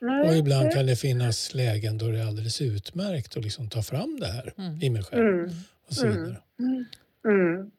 Och 0.00 0.34
ibland 0.34 0.72
kan 0.72 0.86
det 0.86 0.96
finnas 0.96 1.54
lägen 1.54 1.98
då 1.98 2.08
det 2.08 2.18
är 2.18 2.26
alldeles 2.26 2.60
utmärkt 2.60 3.36
att 3.36 3.42
liksom 3.42 3.68
ta 3.68 3.82
fram 3.82 4.20
det 4.20 4.26
här 4.26 4.52
mm. 4.58 4.82
i 4.82 4.90
mig 4.90 5.02
själv. 5.02 5.28
Mm. 5.28 5.50
Och 5.86 5.94
så 5.94 6.06
vidare. 6.06 6.36
Mm. 6.58 6.84
mm. 7.24 7.70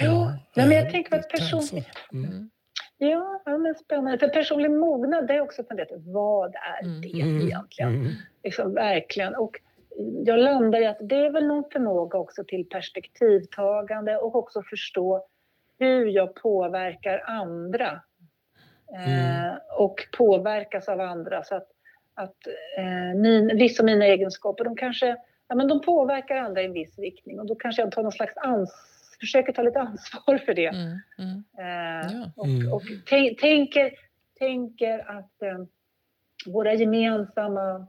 Ja, 0.00 0.38
ja, 0.54 0.66
men 0.66 0.76
jag 0.76 0.90
tänker 0.90 1.18
att 1.18 1.28
personlig... 1.28 1.84
Mm. 2.12 2.50
Ja, 2.98 3.42
ja, 3.44 3.58
men 3.58 3.74
spännande. 3.74 4.18
För 4.18 4.28
personlig 4.28 4.70
mognad, 4.70 5.26
det 5.26 5.34
är 5.34 5.40
också 5.40 5.64
funderat 5.64 5.90
vad 5.92 6.54
är 6.54 6.84
mm. 6.84 7.00
det 7.00 7.08
egentligen? 7.08 7.94
Mm. 7.94 8.12
Liksom, 8.44 8.74
verkligen. 8.74 9.34
Och 9.34 9.60
jag 10.24 10.38
landar 10.38 10.82
i 10.82 10.86
att 10.86 10.98
det 11.00 11.16
är 11.16 11.30
väl 11.30 11.46
någon 11.46 11.64
förmåga 11.72 12.18
också 12.18 12.44
till 12.44 12.68
perspektivtagande 12.68 14.16
och 14.16 14.34
också 14.34 14.62
förstå 14.70 15.26
hur 15.78 16.06
jag 16.06 16.34
påverkar 16.34 17.22
andra 17.26 18.00
mm. 18.94 19.46
eh, 19.46 19.54
och 19.78 20.08
påverkas 20.16 20.88
av 20.88 21.00
andra. 21.00 21.44
Så 21.44 21.54
att, 21.54 21.68
att 22.14 22.46
eh, 22.78 23.20
min, 23.20 23.56
vissa 23.56 23.82
av 23.82 23.86
mina 23.86 24.04
egenskaper, 24.04 24.64
de 24.64 24.76
kanske 24.76 25.16
ja, 25.48 25.54
men 25.54 25.68
de 25.68 25.80
påverkar 25.80 26.36
andra 26.36 26.62
i 26.62 26.64
en 26.64 26.72
viss 26.72 26.98
riktning 26.98 27.40
och 27.40 27.46
då 27.46 27.54
kanske 27.54 27.82
jag 27.82 27.92
tar 27.92 28.02
någon 28.02 28.12
slags 28.12 28.36
ans 28.36 28.92
försöker 29.22 29.52
ta 29.52 29.62
lite 29.62 29.80
ansvar 29.80 30.38
för 30.38 30.54
det. 30.54 30.66
Mm, 30.66 30.98
mm. 31.18 31.44
Eh, 31.58 32.12
ja. 32.12 32.32
Och, 32.36 32.46
mm. 32.46 32.72
och 32.72 32.82
tänker, 33.36 33.94
tänker 34.38 34.98
att 35.18 35.42
eh, 35.42 35.58
våra 36.46 36.74
gemensamma 36.74 37.86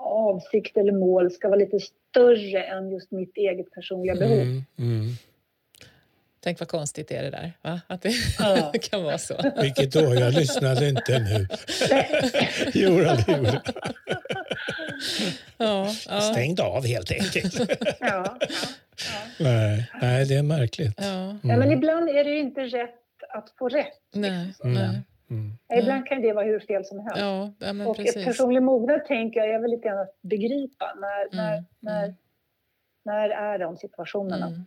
avsikter 0.00 0.80
eller 0.80 0.92
mål 0.92 1.30
ska 1.30 1.48
vara 1.48 1.58
lite 1.58 1.80
större 1.80 2.62
än 2.62 2.90
just 2.90 3.10
mitt 3.10 3.36
eget 3.36 3.70
personliga 3.70 4.14
behov. 4.14 4.38
Mm, 4.38 4.62
mm. 4.78 5.02
Tänk 6.42 6.60
vad 6.60 6.68
konstigt 6.68 7.08
det 7.08 7.16
är 7.16 7.22
det 7.22 7.30
där, 7.30 7.52
va? 7.62 7.80
att 7.86 8.02
det 8.02 8.12
ja. 8.38 8.72
kan 8.82 9.02
vara 9.02 9.18
så. 9.18 9.52
Vilket 9.62 9.92
då? 9.92 10.14
Jag 10.14 10.34
lyssnade 10.34 10.88
inte 10.88 11.18
nu. 11.18 11.48
jo, 12.74 12.98
det 12.98 13.24
gjorde 13.28 13.62
ja, 15.56 15.88
ja. 16.08 16.20
Stängde 16.20 16.62
av 16.62 16.86
helt 16.86 17.12
enkelt. 17.12 17.58
ja, 18.00 18.36
ja, 18.38 18.38
Nej, 19.38 19.90
nej, 20.00 20.26
det 20.26 20.34
är 20.34 20.42
märkligt. 20.42 20.94
Ja. 20.96 21.24
Mm. 21.24 21.38
ja. 21.42 21.56
men 21.56 21.70
ibland 21.70 22.08
är 22.08 22.24
det 22.24 22.38
inte 22.38 22.60
rätt 22.60 22.94
att 23.28 23.50
få 23.58 23.68
rätt. 23.68 24.00
Nej, 24.14 24.46
liksom. 24.46 24.72
nej. 24.72 25.00
Mm. 25.30 25.52
Ibland 25.78 26.06
kan 26.06 26.22
det 26.22 26.32
vara 26.32 26.44
hur 26.44 26.60
fel 26.60 26.84
som 26.84 26.98
helst. 26.98 27.16
Ja, 27.20 27.52
ja, 27.58 27.72
men 27.72 27.86
och 27.86 27.96
precis. 27.96 28.24
personlig 28.24 28.62
mognad 28.62 29.04
tänker 29.04 29.40
jag 29.40 29.48
är 29.48 29.58
väl 29.58 29.70
lite 29.70 29.88
grann 29.88 29.98
att 29.98 30.22
begripa. 30.22 30.94
När, 31.00 31.22
mm. 31.22 31.36
när, 31.36 31.64
när, 31.80 32.04
mm. 32.04 32.16
när 33.04 33.28
är 33.28 33.58
de 33.58 33.76
situationerna? 33.76 34.46
Mm. 34.46 34.64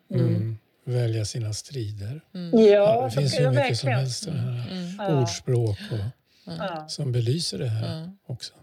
Mm. 0.85 0.97
mm. 0.97 1.03
Välja 1.03 1.25
sina 1.25 1.53
strider. 1.53 2.21
Ja, 2.51 3.05
det 3.05 3.11
finns 3.11 3.39
ju 3.39 3.49
mycket 3.51 3.77
som 3.77 3.89
helst 3.89 4.27
här, 4.27 5.21
ordspråk 5.21 5.77
och, 5.91 6.91
som 6.91 7.11
belyser 7.11 7.59
det 7.59 7.67
här 7.67 8.11
också. 8.27 8.53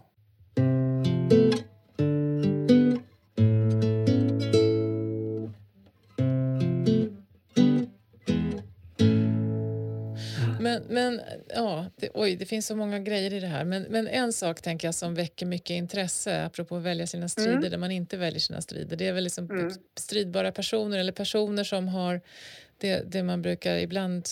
Men 11.11 11.21
ja, 11.55 11.85
det, 11.95 12.09
oj, 12.13 12.35
det 12.35 12.45
finns 12.45 12.67
så 12.67 12.75
många 12.75 12.99
grejer 12.99 13.33
i 13.33 13.39
det 13.39 13.47
här. 13.47 13.63
Men, 13.65 13.83
men 13.83 14.07
en 14.07 14.33
sak 14.33 14.61
tänker 14.61 14.87
jag 14.87 14.95
som 14.95 15.15
väcker 15.15 15.45
mycket 15.45 15.69
intresse 15.69 16.45
apropå 16.45 16.77
att 16.77 16.83
välja 16.83 17.07
sina 17.07 17.29
strider 17.29 17.57
mm. 17.57 17.71
där 17.71 17.77
man 17.77 17.91
inte 17.91 18.17
väljer 18.17 18.39
sina 18.39 18.61
strider. 18.61 18.97
Det 18.97 19.07
är 19.07 19.13
väl 19.13 19.23
liksom 19.23 19.51
mm. 19.51 19.71
stridbara 19.97 20.51
personer 20.51 20.97
eller 20.97 21.11
personer 21.11 21.63
som 21.63 21.87
har 21.87 22.21
det, 22.81 23.11
det 23.11 23.23
man 23.23 23.41
brukar 23.41 23.77
ibland 23.77 24.27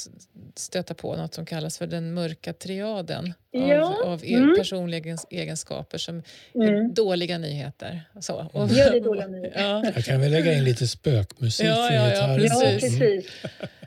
stöta 0.55 0.93
på, 0.93 1.15
något 1.15 1.33
som 1.33 1.45
kallas 1.45 1.77
för 1.77 1.87
den 1.87 2.13
mörka 2.13 2.53
triaden 2.53 3.33
ja. 3.51 3.81
av, 3.81 4.11
av 4.11 4.23
mm. 4.23 4.55
personliga 4.57 5.17
egenskaper 5.29 5.97
som 5.97 6.23
mm. 6.55 6.75
är 6.75 6.89
dåliga 6.89 7.37
nyheter. 7.37 8.01
Så. 8.19 8.49
Och, 8.53 8.69
ja, 8.69 8.89
det 8.91 8.97
är 8.97 9.01
dåliga 9.01 9.27
nyheter. 9.37 9.61
Ja. 9.61 9.91
Jag 9.95 10.05
kan 10.05 10.21
väl 10.21 10.31
lägga 10.31 10.53
in 10.53 10.63
lite 10.63 10.87
spökmusik 10.87 11.65
ja, 11.65 11.93
ja, 11.93 12.13
ja, 12.13 12.35
precis. 12.35 12.63
ja, 12.63 12.69
precis. 12.79 13.31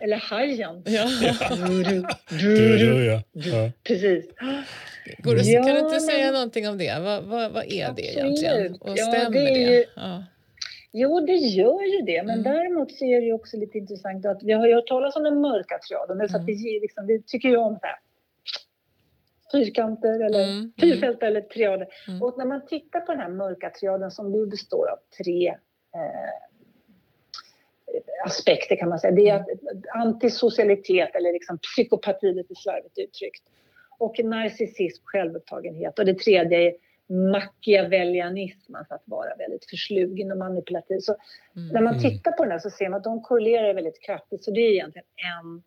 Eller 0.01 0.17
Hajen. 0.17 0.83
Ja. 0.85 1.09
Du, 2.41 2.79
du, 2.79 3.05
ja. 3.33 3.71
Precis. 3.85 4.25
Går 5.19 5.37
du, 5.37 5.53
kan 5.53 5.75
du 5.75 5.79
inte 5.79 6.01
säga 6.01 6.31
någonting 6.31 6.69
om 6.69 6.79
det? 6.79 6.99
Vad, 7.01 7.25
vad, 7.25 7.53
vad 7.53 7.65
är 7.65 7.93
det 7.93 8.03
egentligen? 8.03 8.75
Och 8.75 8.99
stämmer 8.99 9.31
det? 9.31 9.65
Är 9.65 9.71
det? 9.71 9.85
Ja. 9.97 10.25
Jo, 10.93 11.21
det 11.21 11.37
gör 11.37 11.83
ju 11.83 12.03
det. 12.03 12.23
Men 12.23 12.39
mm. 12.39 12.53
däremot 12.53 12.93
så 12.93 13.05
är 13.05 13.21
det 13.21 13.33
också 13.33 13.57
lite 13.57 13.79
intressant 13.79 14.27
att 14.27 14.43
vi 14.43 14.53
har 14.53 14.67
ju 14.67 14.75
hört 14.75 14.87
talas 14.87 15.17
om 15.17 15.23
den 15.23 15.41
mörka 15.41 15.79
triaden. 15.79 16.17
Mm. 16.17 16.29
Så 16.29 16.37
att 16.37 16.45
vi, 16.45 16.81
liksom, 16.83 17.07
vi 17.07 17.23
tycker 17.23 17.49
ju 17.49 17.57
om 17.57 17.75
så 17.81 17.87
här, 17.87 17.99
fyrkanter 19.53 20.21
eller 20.21 20.45
mm. 20.45 20.59
mm. 20.59 20.73
fyrfält 20.81 21.23
eller 21.23 21.41
triader. 21.41 21.89
Mm. 22.09 22.23
Och 22.23 22.39
när 22.39 22.45
man 22.45 22.67
tittar 22.67 23.01
på 23.01 23.13
den 23.13 23.21
här 23.21 23.29
mörka 23.29 23.71
triaden 23.71 24.11
som 24.11 24.33
nu 24.33 24.47
består 24.47 24.91
av 24.91 24.99
tre 25.19 25.49
eh, 25.95 26.43
aspekter 28.25 28.77
kan 28.77 28.89
man 28.89 28.99
säga. 28.99 29.13
Det 29.13 29.29
är 29.29 29.37
att 29.37 29.49
antisocialitet 29.95 31.15
eller 31.15 31.33
liksom 31.33 31.59
psykopati 31.59 32.33
lite 32.33 32.55
slarvigt 32.55 32.99
uttryckt. 32.99 33.43
Och 33.99 34.25
narcissism, 34.25 35.03
självupptagenhet. 35.05 35.99
Och 35.99 36.05
det 36.05 36.19
tredje 36.19 36.59
är 36.59 36.75
machiavellianism, 37.09 38.75
alltså 38.75 38.95
att 38.95 39.03
vara 39.05 39.37
väldigt 39.37 39.71
förslugen 39.71 40.33
och 40.33 40.39
manipulativ. 40.39 40.99
Så 40.99 41.17
mm. 41.57 41.69
när 41.69 41.81
man 41.81 41.95
mm. 41.95 42.03
tittar 42.03 42.33
på 42.33 42.43
den 42.43 42.53
här 42.53 42.59
så 42.59 42.71
ser 42.71 42.89
man 42.89 42.99
att 42.99 43.05
de 43.05 43.23
korrelerar 43.23 43.75
väldigt 43.75 44.03
kraftigt. 44.03 44.45
Så 44.45 44.51
det 44.51 44.61
är 44.61 44.71
egentligen 44.71 45.07
en, 45.17 45.63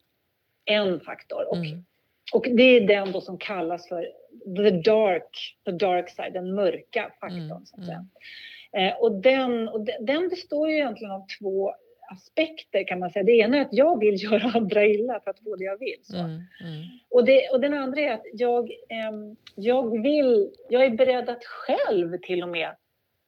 en 0.76 1.00
faktor. 1.00 1.50
Och, 1.50 1.58
mm. 1.58 1.86
och 2.34 2.46
det 2.52 2.64
är 2.64 2.88
den 2.88 3.12
då 3.12 3.22
som 3.22 3.38
kallas 3.38 3.88
för 3.88 4.08
the 4.58 4.72
dark, 4.72 5.58
the 5.66 5.72
dark 5.72 6.10
side, 6.10 6.34
den 6.34 6.56
mörka 6.56 7.12
faktorn. 7.20 7.52
Mm. 7.52 7.66
Så 7.66 7.80
att 7.80 7.86
säga. 7.86 8.06
Mm. 8.74 8.94
Eh, 8.94 8.98
och 9.00 9.12
den, 9.22 9.70
och 9.70 9.88
den 10.00 10.30
består 10.30 10.70
ju 10.70 10.76
egentligen 10.76 11.12
av 11.12 11.26
två 11.40 11.76
aspekter 12.08 12.88
kan 12.88 13.00
man 13.00 13.10
säga. 13.10 13.24
Det 13.24 13.32
ena 13.32 13.58
är 13.58 13.62
att 13.62 13.74
jag 13.74 14.00
vill 14.00 14.24
göra 14.24 14.52
andra 14.56 14.86
illa 14.86 15.20
för 15.20 15.32
att 15.32 15.40
få 15.40 15.56
det 15.56 15.64
jag 15.64 15.80
vill. 15.80 16.02
Mm, 16.14 16.30
mm. 16.30 16.84
Och, 17.10 17.26
det, 17.26 17.50
och 17.50 17.62
den 17.62 17.74
andra 17.74 18.02
är 18.02 18.14
att 18.14 18.26
jag, 18.34 18.70
eh, 18.72 19.12
jag 19.56 20.02
vill, 20.02 20.52
jag 20.70 20.86
är 20.86 20.90
beredd 20.90 21.30
att 21.30 21.46
själv 21.46 22.18
till 22.18 22.44
och 22.44 22.50
med 22.50 22.70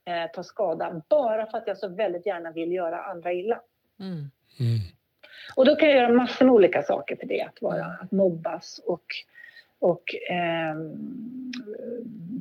eh, 0.05 0.32
ta 0.34 0.43
skada 0.43 1.01
bara 1.09 1.45
för 1.45 1.57
att 1.57 1.67
jag 1.67 1.78
så 1.78 1.88
väldigt 1.88 2.25
gärna 2.25 2.51
vill 2.51 2.71
göra 2.71 3.03
andra 3.03 3.34
illa. 3.34 3.61
Mm. 3.99 4.13
mm. 4.59 4.80
Och 5.55 5.65
då 5.65 5.75
kan 5.75 5.89
jag 5.89 5.97
göra 5.97 6.13
massor 6.13 6.45
med 6.45 6.53
olika 6.53 6.84
saker 6.84 7.15
för 7.15 7.28
det. 7.28 7.41
Att, 7.41 7.61
vara, 7.61 7.86
att 7.86 8.11
mobbas 8.11 8.82
och, 8.86 9.05
och 9.80 10.15
eh, 10.30 10.75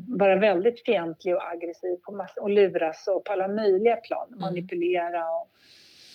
vara 0.09 0.37
väldigt 0.37 0.84
fientlig 0.84 1.34
och 1.37 1.49
aggressiv 1.49 1.97
på 1.97 2.12
massor, 2.12 2.43
och 2.43 2.51
luras 2.51 3.09
och 3.09 3.24
på 3.24 3.32
alla 3.32 3.49
möjliga 3.49 3.97
plan. 3.97 4.26
Mm. 4.28 4.41
Manipulera 4.41 5.30
och 5.30 5.51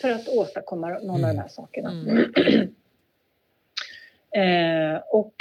för 0.02 0.10
att 0.10 0.28
åstadkomma 0.28 0.90
någon 0.90 1.00
mm. 1.02 1.14
av 1.14 1.20
de 1.20 1.26
här 1.26 1.34
mm. 1.34 1.50
sakerna. 1.50 1.92
Mm. 1.92 2.34
eh, 4.96 5.02
och 5.12 5.36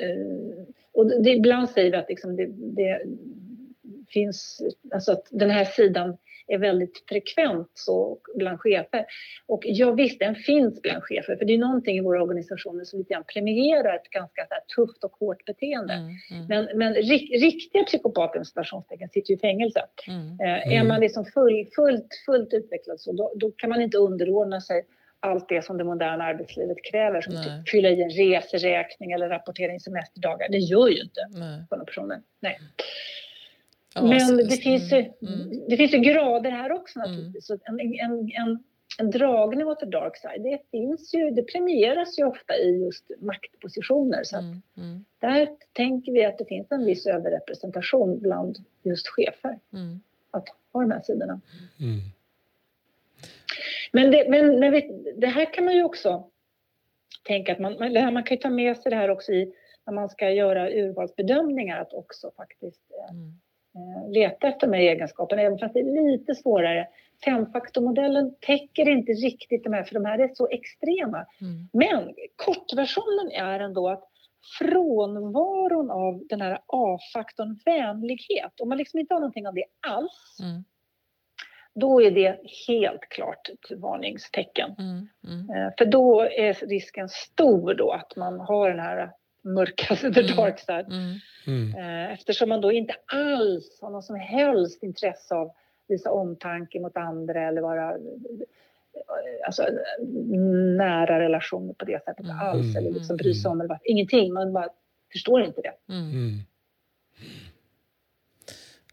eh, 0.00 0.66
och 0.92 1.22
det, 1.22 1.30
ibland 1.30 1.70
säger 1.70 1.90
vi 1.90 1.96
att 1.96 2.08
liksom 2.08 2.36
det, 2.36 2.46
det, 2.52 3.02
finns, 4.08 4.62
alltså 4.92 5.12
att 5.12 5.26
den 5.30 5.50
här 5.50 5.64
sidan 5.64 6.16
är 6.46 6.58
väldigt 6.58 7.04
frekvent 7.08 7.70
så 7.74 8.18
bland 8.34 8.60
chefer. 8.60 9.06
Och 9.46 9.62
ja 9.64 9.92
visst, 9.92 10.18
den 10.18 10.34
finns 10.34 10.82
bland 10.82 11.02
chefer 11.02 11.36
för 11.36 11.44
det 11.44 11.54
är 11.54 11.58
någonting 11.58 11.96
i 11.96 12.00
våra 12.00 12.22
organisationer 12.22 12.84
som 12.84 12.98
lite 12.98 13.14
grann 13.14 13.24
premierar 13.34 13.94
ett 13.94 14.10
ganska 14.10 14.42
så 14.42 14.60
tufft 14.76 15.04
och 15.04 15.12
hårt 15.12 15.44
beteende. 15.44 15.94
Mm, 15.94 16.08
mm. 16.30 16.46
Men, 16.48 16.78
men 16.78 16.94
rik, 16.94 17.42
riktiga 17.42 17.84
psykopater 17.84 18.38
sitter 19.08 19.30
ju 19.30 19.36
i 19.36 19.38
fängelse. 19.38 19.82
Mm. 20.08 20.40
Eh, 20.40 20.78
är 20.78 20.84
man 20.84 21.00
liksom 21.00 21.24
full, 21.24 21.66
fullt, 21.76 22.08
fullt 22.26 22.54
utvecklad 22.54 23.00
så 23.00 23.12
då, 23.12 23.32
då, 23.36 23.50
kan 23.50 23.70
man 23.70 23.82
inte 23.82 23.98
underordna 23.98 24.60
sig 24.60 24.86
allt 25.20 25.48
det 25.48 25.64
som 25.64 25.78
det 25.78 25.84
moderna 25.84 26.24
arbetslivet 26.24 26.76
kräver 26.90 27.20
som 27.20 27.32
typ 27.32 27.68
fylla 27.70 27.88
i 27.88 28.02
en 28.02 28.10
reseräkning 28.10 29.12
eller 29.12 29.28
rapportera 29.28 29.72
in 29.72 29.80
semesterdagar. 29.80 30.48
Det 30.48 30.58
gör 30.58 30.88
ju 30.88 31.00
inte 31.00 31.20
sådana 31.68 31.84
personer. 31.84 32.20
Nej. 32.40 32.58
Men 33.94 34.36
det 34.36 34.56
finns, 34.56 34.92
ju, 34.92 34.98
mm. 34.98 35.68
det 35.68 35.76
finns 35.76 35.94
ju 35.94 35.98
grader 35.98 36.50
här 36.50 36.72
också 36.72 36.98
mm. 36.98 37.10
naturligtvis. 37.10 37.50
Mm. 37.50 37.60
En, 37.66 37.80
en, 37.80 38.30
en, 38.32 38.64
en 38.98 39.10
dragning 39.10 39.66
åt 39.66 39.80
the 39.80 39.86
dark 39.86 40.16
side, 40.16 40.42
det, 40.42 40.58
finns 40.70 41.14
ju, 41.14 41.30
det 41.30 41.42
premieras 41.42 42.18
ju 42.18 42.24
ofta 42.24 42.56
i 42.56 42.84
just 42.84 43.10
maktpositioner. 43.20 44.24
Så 44.24 44.38
mm. 44.38 44.62
Mm. 44.76 45.04
där 45.18 45.48
tänker 45.72 46.12
vi 46.12 46.24
att 46.24 46.38
det 46.38 46.44
finns 46.44 46.72
en 46.72 46.84
viss 46.84 47.06
överrepresentation 47.06 48.18
bland 48.18 48.58
just 48.82 49.08
chefer. 49.08 49.58
Mm. 49.72 50.00
Att 50.30 50.48
ha 50.72 50.80
de 50.80 50.90
här 50.90 51.00
sidorna. 51.00 51.40
Men, 53.92 54.10
det, 54.10 54.28
men, 54.28 54.60
men 54.60 54.72
vi, 54.72 55.12
det 55.16 55.26
här 55.26 55.54
kan 55.54 55.64
man 55.64 55.74
ju 55.74 55.84
också 55.84 56.24
tänka 57.22 57.52
att 57.52 57.58
man, 57.58 57.76
man, 57.78 58.14
man 58.14 58.24
kan 58.24 58.38
ta 58.38 58.50
med 58.50 58.76
sig 58.76 58.90
det 58.90 58.96
här 58.96 59.10
också 59.10 59.32
i 59.32 59.52
när 59.86 59.94
man 59.94 60.08
ska 60.08 60.30
göra 60.30 60.70
urvalsbedömningar 60.70 61.80
att 61.80 61.92
också 61.92 62.30
faktiskt 62.36 62.82
Eh, 62.98 63.14
leta 64.08 64.48
efter 64.48 64.66
de 64.66 64.76
här 64.76 64.82
egenskaperna, 64.82 65.42
även 65.42 65.58
fast 65.58 65.74
det 65.74 65.80
är 65.80 66.10
lite 66.10 66.34
svårare. 66.34 66.88
Femfaktormodellen 67.24 68.34
täcker 68.40 68.88
inte 68.88 69.12
riktigt 69.12 69.64
de 69.64 69.72
här, 69.72 69.84
för 69.84 69.94
de 69.94 70.04
här 70.04 70.18
är 70.18 70.30
så 70.34 70.48
extrema. 70.48 71.26
Mm. 71.40 71.68
Men 71.72 72.14
kortversionen 72.36 73.30
är 73.32 73.60
ändå 73.60 73.88
att 73.88 74.08
frånvaron 74.58 75.90
av 75.90 76.22
den 76.28 76.40
här 76.40 76.58
A-faktorn 76.66 77.58
vänlighet, 77.64 78.60
om 78.60 78.68
man 78.68 78.78
liksom 78.78 79.00
inte 79.00 79.14
har 79.14 79.20
någonting 79.20 79.48
av 79.48 79.54
det 79.54 79.64
alls, 79.86 80.38
mm. 80.42 80.64
då 81.74 82.02
är 82.02 82.10
det 82.10 82.40
helt 82.68 83.08
klart 83.08 83.48
ett 83.48 83.80
varningstecken. 83.80 84.74
Mm. 84.78 85.08
mm. 85.24 85.50
Eh, 85.50 85.72
för 85.78 85.84
då 85.84 86.20
är 86.20 86.66
risken 86.66 87.08
stor 87.08 87.74
då 87.74 87.92
att 87.92 88.16
man 88.16 88.40
har 88.40 88.70
den 88.70 88.80
här 88.80 89.10
mörkaste, 89.42 90.12
the 90.12 90.20
mm. 90.20 90.36
dark 90.36 90.58
side. 90.58 90.86
Mm. 90.86 91.18
Mm. 91.46 91.74
Eh, 91.74 92.12
eftersom 92.12 92.48
man 92.48 92.60
då 92.60 92.72
inte 92.72 92.94
alls 93.06 93.78
har 93.80 93.90
någon 93.90 94.02
som 94.02 94.16
helst 94.16 94.82
intresse 94.82 95.34
av 95.34 95.46
att 95.46 95.56
visa 95.88 96.10
omtanke 96.10 96.80
mot 96.80 96.96
andra 96.96 97.48
eller 97.48 97.60
vara 97.60 97.96
alltså, 99.46 99.66
nära 100.76 101.20
relationer 101.20 101.72
på 101.72 101.84
det 101.84 102.04
sättet 102.04 102.24
Mm. 102.24 102.38
alls. 102.38 102.76
Eller 102.76 102.90
liksom 102.90 103.16
bry 103.16 103.34
sig 103.34 103.48
om 103.48 103.60
eller 103.60 103.68
vad, 103.68 103.78
ingenting. 103.84 104.32
Man 104.32 104.52
bara 104.52 104.68
förstår 105.12 105.42
inte 105.42 105.60
det. 105.60 105.92
Mm. 105.92 106.10
Mm. 106.10 106.38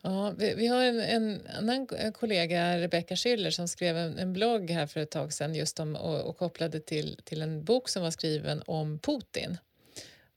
Ja, 0.02 0.34
vi, 0.38 0.56
vi 0.56 0.68
har 0.68 0.84
en, 0.84 1.00
en 1.00 1.40
annan 1.58 1.88
kollega, 2.14 2.78
Rebecca 2.78 3.16
Schiller, 3.16 3.50
som 3.50 3.68
skrev 3.68 3.98
en, 3.98 4.18
en 4.18 4.34
blogg 4.34 4.70
här 4.70 4.88
för 4.88 5.00
ett 5.00 5.12
tag 5.12 5.34
sedan 5.34 5.56
just 5.56 5.80
om, 5.80 5.96
och, 5.96 6.30
och 6.30 6.38
kopplade 6.38 6.80
till, 6.80 7.18
till 7.24 7.42
en 7.42 7.64
bok 7.64 7.90
som 7.90 8.04
var 8.04 8.12
skriven 8.12 8.62
om 8.66 9.00
Putin. 9.00 9.58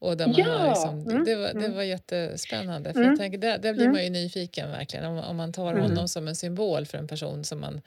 Och 0.03 0.17
där 0.17 0.27
man 0.27 0.35
Ja! 0.39 0.45
har 0.59 0.69
liksom, 0.69 1.01
Mm, 1.01 1.25
det, 1.25 1.35
var, 1.37 1.45
det 1.47 1.51
mm. 1.65 1.75
var 1.75 1.83
jättespännande. 1.83 2.93
För 2.93 3.01
Mm. 3.01 3.11
jag 3.11 3.19
tänker, 3.19 3.39
där, 3.39 3.59
där 3.59 3.73
blir 3.73 3.83
Mm. 3.83 3.93
man 3.93 4.05
ju 4.05 4.11
nyfiken 4.11 4.71
verkligen. 4.71 5.05
Om, 5.07 5.19
om 5.19 5.37
man 5.37 5.53
tar 5.53 5.71
Mm. 5.73 5.83
honom 5.83 6.09
som 6.09 6.29
en 6.29 6.37
symbol 6.37 6.87
för 6.87 6.99
en 6.99 7.09
person 7.09 7.45
som 7.45 7.61
man 7.61 7.81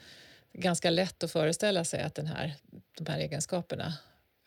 ganska 0.52 0.90
lätt 0.90 1.24
att 1.24 1.30
föreställa 1.32 1.84
sig 1.84 2.02
att 2.02 2.14
den 2.14 2.26
här, 2.26 2.52
de 2.98 3.06
här 3.12 3.18
egenskaperna 3.18 3.92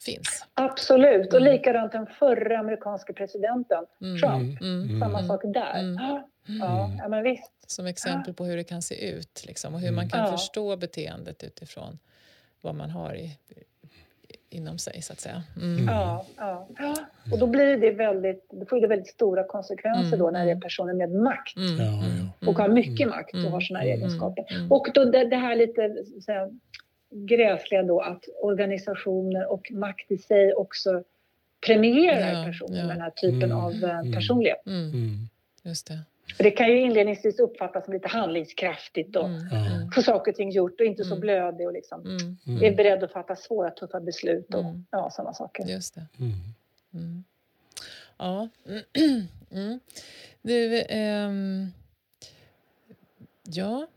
finns. 0.02 0.46
Absolut. 0.54 1.34
Och 1.34 1.40
Mm. 1.42 1.54
likadant 1.54 1.92
den 1.92 2.06
förra 2.08 2.60
amerikanska 2.60 3.14
presidenten, 3.14 3.86
Mm. 4.02 4.20
Trump. 4.20 4.62
Mm. 4.62 4.84
Mm. 4.84 5.00
Samma 5.00 5.18
Mm. 5.20 5.28
sak 5.28 5.42
där. 5.44 5.80
Mm. 5.80 5.96
Ja, 6.04 6.28
Mm. 6.50 6.98
ja, 6.98 7.08
men 7.08 7.24
visst. 7.24 7.52
Som 7.72 7.86
exempel 7.88 8.34
på 8.34 8.46
hur 8.46 8.58
det 8.58 8.64
kan 8.64 8.82
se 8.82 9.10
ut 9.10 9.44
liksom, 9.48 9.74
och 9.74 9.80
hur 9.80 9.88
Mm. 9.88 9.96
man 9.96 10.10
kan 10.10 10.20
Ja. 10.26 10.32
förstå 10.32 10.76
beteendet 10.78 11.44
utifrån 11.44 12.00
vad 12.62 12.76
man 12.76 12.90
har 12.90 13.16
i, 13.16 13.38
inom 14.50 14.78
sig 14.78 15.02
så 15.02 15.14
att 15.14 15.20
säga. 15.20 15.44
Mm. 15.62 15.86
Ja, 15.88 16.26
ja, 16.38 16.68
ja. 16.80 16.96
Och 17.32 17.40
då 17.40 17.48
blir 17.48 17.78
det 17.78 17.92
väldigt, 17.92 18.50
då 18.52 18.66
får 18.66 18.82
det 18.82 18.88
väldigt 18.88 19.08
stora 19.08 19.44
konsekvenser 19.44 20.08
Mm, 20.08 20.20
då 20.20 20.32
när 20.32 20.40
det 20.40 20.52
är 20.52 20.52
mm. 20.52 20.62
personer 20.62 20.94
med 20.94 21.12
makt 21.12 21.58
Mm. 21.58 21.80
Mm. 21.80 22.30
och 22.48 22.58
har 22.60 22.70
mycket 22.70 23.00
Mm. 23.08 23.10
makt 23.10 23.34
och 23.34 23.40
Mm, 23.40 23.52
har 23.52 23.62
såna 23.62 23.80
här 23.80 23.86
mm, 23.88 23.98
egenskaper. 24.00 24.46
Mm. 24.56 24.72
Och 24.72 24.88
då 24.94 25.06
det, 25.06 25.24
det 25.26 25.36
här 25.36 25.56
lite 25.56 25.96
så 26.12 26.18
att 26.18 26.24
säga, 26.24 26.50
gräsliga 27.12 27.84
då 27.84 28.00
att 28.02 28.24
organisationer 28.42 29.52
och 29.52 29.72
makt 29.72 30.12
i 30.12 30.18
sig 30.18 30.54
också 30.54 31.04
premierar 31.66 32.40
Ja, 32.40 32.46
personer 32.46 32.78
ja. 32.78 32.84
med 32.86 32.96
den 32.96 33.02
här 33.02 33.10
typen 33.10 33.44
Mm, 33.52 33.58
av 33.58 33.72
eh, 33.84 34.00
mm. 34.00 34.14
personlighet. 34.14 34.66
Mm. 34.66 34.90
Mm. 34.90 35.30
Just 35.64 35.88
det. 35.88 36.00
För 36.38 36.44
det 36.44 36.52
kan 36.52 36.68
ju 36.68 36.82
inledningsvis 36.82 37.40
uppfattas 37.40 37.86
som 37.86 37.94
lite 37.94 38.08
handlingskraftigt 38.08 39.16
och 39.16 39.26
Mm. 39.26 39.42
Mm. 39.48 39.92
få 39.92 40.02
saker 40.02 40.32
och 40.32 40.36
ting 40.36 40.52
gjort 40.52 40.80
och 40.80 40.86
inte 40.86 41.04
så 41.04 41.10
Mm. 41.14 41.20
blödig 41.22 41.68
och 41.68 41.74
liksom 41.74 42.02
Mm. 42.02 42.38
Mm. 42.48 42.64
är 42.64 42.76
beredd 42.76 43.04
att 43.04 43.12
fatta 43.12 43.36
svåra 43.36 43.70
tuffa 43.72 44.00
beslut 44.00 44.54
och 44.54 44.60
Mm. 44.64 44.86
ja, 44.92 45.10
sådana 45.12 45.34
saker. 45.34 45.66
Just 45.66 45.96
det. 45.96 46.06
Mm. 46.20 46.34
Mm. 46.94 47.24
Ja. 48.18 48.50
Mm. 49.52 49.80
Du, 50.42 50.82
ehm, 50.90 51.72
ja. 53.44 53.88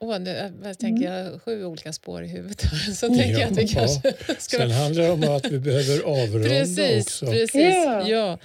Åh, 0.00 0.18
nu 0.18 0.52
jag 0.64 0.78
tänker 0.78 1.12
jag 1.12 1.42
sju 1.42 1.64
olika 1.64 1.92
spår 1.92 2.22
i 2.24 2.26
huvudet. 2.26 2.60
Så 2.96 3.06
tänker 3.08 3.38
jag 3.40 3.42
att 3.52 3.58
vi 3.58 3.62
Ja. 3.62 3.68
kanske 3.74 4.12
ska... 4.38 4.56
Sen 4.56 4.70
handlar 4.70 5.02
det 5.04 5.10
om 5.10 5.36
att 5.36 5.46
vi 5.50 5.58
behöver 5.58 6.02
avrunda 6.02 6.48
Precis, 6.48 7.06
också. 7.06 7.26
precis. 7.26 7.62
Ja. 7.62 8.08
Ja, 8.08 8.38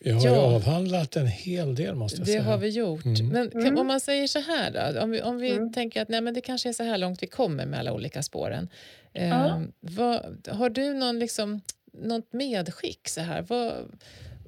Vi 0.00 0.10
har 0.10 0.20
ju 0.20 0.26
Ja. 0.28 0.36
avhandlat 0.36 1.16
en 1.16 1.26
hel 1.26 1.74
del 1.74 1.94
måste 1.94 2.18
jag 2.18 2.26
det 2.26 2.32
säga. 2.32 2.42
har 2.42 2.58
vi 2.58 2.68
gjort. 2.68 3.04
Mm. 3.04 3.28
Men 3.28 3.50
kan, 3.50 3.60
Mm. 3.60 3.78
om 3.78 3.86
man 3.86 4.00
säger 4.00 4.26
så 4.26 4.38
här 4.40 4.92
då, 4.94 5.00
om 5.00 5.10
vi, 5.10 5.22
om 5.22 5.38
vi 5.38 5.50
Mm. 5.50 5.72
tänker 5.72 6.02
att 6.02 6.08
nej, 6.08 6.20
men 6.20 6.34
det 6.34 6.40
kanske 6.40 6.68
är 6.68 6.72
så 6.72 6.82
här 6.82 6.98
långt 6.98 7.22
vi 7.22 7.26
kommer 7.26 7.66
med 7.66 7.80
alla 7.80 7.92
olika 7.92 8.22
spåren. 8.22 8.68
Eh, 9.14 9.28
Ja. 9.28 9.62
vad, 9.80 10.48
har 10.50 10.70
du 10.70 10.94
någon 10.94 11.18
liksom, 11.18 11.60
något 11.92 12.32
medskick 12.32 13.08
så 13.08 13.20
här? 13.20 13.42
Vad, 13.48 13.72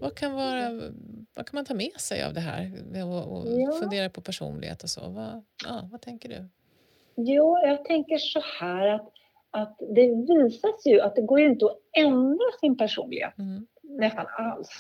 vad, 0.00 0.14
kan 0.14 0.32
vara, 0.32 0.70
vad 1.34 1.46
kan 1.46 1.52
man 1.56 1.64
ta 1.64 1.74
med 1.74 1.92
sig 2.00 2.24
av 2.24 2.34
det 2.34 2.40
här 2.40 2.72
och, 3.04 3.32
och 3.38 3.46
Ja. 3.60 3.72
fundera 3.80 4.10
på 4.10 4.20
personlighet 4.20 4.82
och 4.82 4.90
så? 4.90 5.00
Vad, 5.08 5.44
ja, 5.66 5.88
vad 5.92 6.00
tänker 6.00 6.28
du? 6.28 6.48
Jo, 7.16 7.58
jag 7.58 7.84
tänker 7.84 8.18
så 8.18 8.40
här 8.60 8.86
att, 8.86 9.08
att 9.50 9.76
det 9.78 10.08
visas 10.28 10.86
ju 10.86 11.00
att 11.00 11.16
det 11.16 11.22
går 11.22 11.40
ju 11.40 11.46
inte 11.46 11.64
att 11.66 11.78
ändra 11.98 12.44
sin 12.60 12.76
personlighet 12.76 13.38
Mm. 13.38 13.66
nästan 13.82 14.26
alls. 14.38 14.78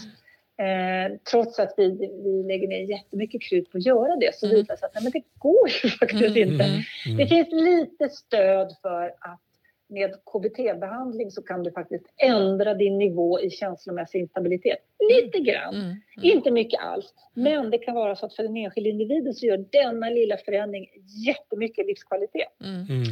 Eh, 0.56 1.16
trots 1.30 1.58
att 1.58 1.74
vi, 1.76 1.90
vi 2.24 2.42
lägger 2.48 2.68
ner 2.68 2.80
jättemycket 2.90 3.42
krut 3.42 3.70
på 3.72 3.78
att 3.78 3.86
göra 3.86 4.16
det 4.16 4.34
så 4.34 4.46
Mm. 4.46 4.56
visar 4.58 4.74
det 4.74 4.78
sig 4.78 4.86
att 4.86 4.94
nej, 4.94 5.02
men 5.02 5.12
det 5.12 5.22
går 5.38 5.68
ju 5.82 5.88
faktiskt 6.00 6.36
Mm, 6.36 6.52
inte. 6.52 6.64
mm. 6.64 6.80
Mm. 7.06 7.16
Det 7.16 7.26
finns 7.26 7.48
lite 7.52 8.08
stöd 8.08 8.76
för 8.82 9.06
att 9.20 9.40
med 9.88 10.14
KBT-behandling 10.32 11.30
så 11.30 11.42
kan 11.42 11.62
du 11.62 11.72
faktiskt 11.72 12.04
ändra 12.16 12.74
din 12.74 12.98
nivå 12.98 13.40
i 13.40 13.50
känslomässig 13.50 14.20
instabilitet. 14.20 14.78
Lite 15.10 15.38
grann. 15.38 15.74
Mm. 15.74 15.86
Mm. 15.86 16.00
Inte 16.22 16.50
mycket 16.50 16.80
alls. 16.80 17.14
Men 17.34 17.70
det 17.70 17.78
kan 17.78 17.94
vara 17.94 18.16
så 18.16 18.26
att 18.26 18.34
för 18.34 18.42
den 18.42 18.56
enskilda 18.56 18.90
individen 18.90 19.34
så 19.34 19.46
gör 19.46 19.64
denna 19.70 20.10
lilla 20.10 20.36
förändring 20.36 20.88
jättemycket 21.26 21.86
livskvalitet. 21.86 22.48
Mm. 22.64 22.74
Mm. 22.74 23.02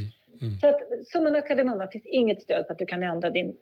Mm. 0.40 0.58
Så 0.60 0.66
att 0.68 0.80
som 1.06 1.26
en 1.26 1.36
akademumma 1.36 1.86
finns 1.86 2.06
inget 2.06 2.42
stöd 2.42 2.66
för 2.66 2.72
att 2.72 2.78
du 2.78 2.86
kan 2.86 3.02
ändra 3.02 3.30
din 3.30 3.56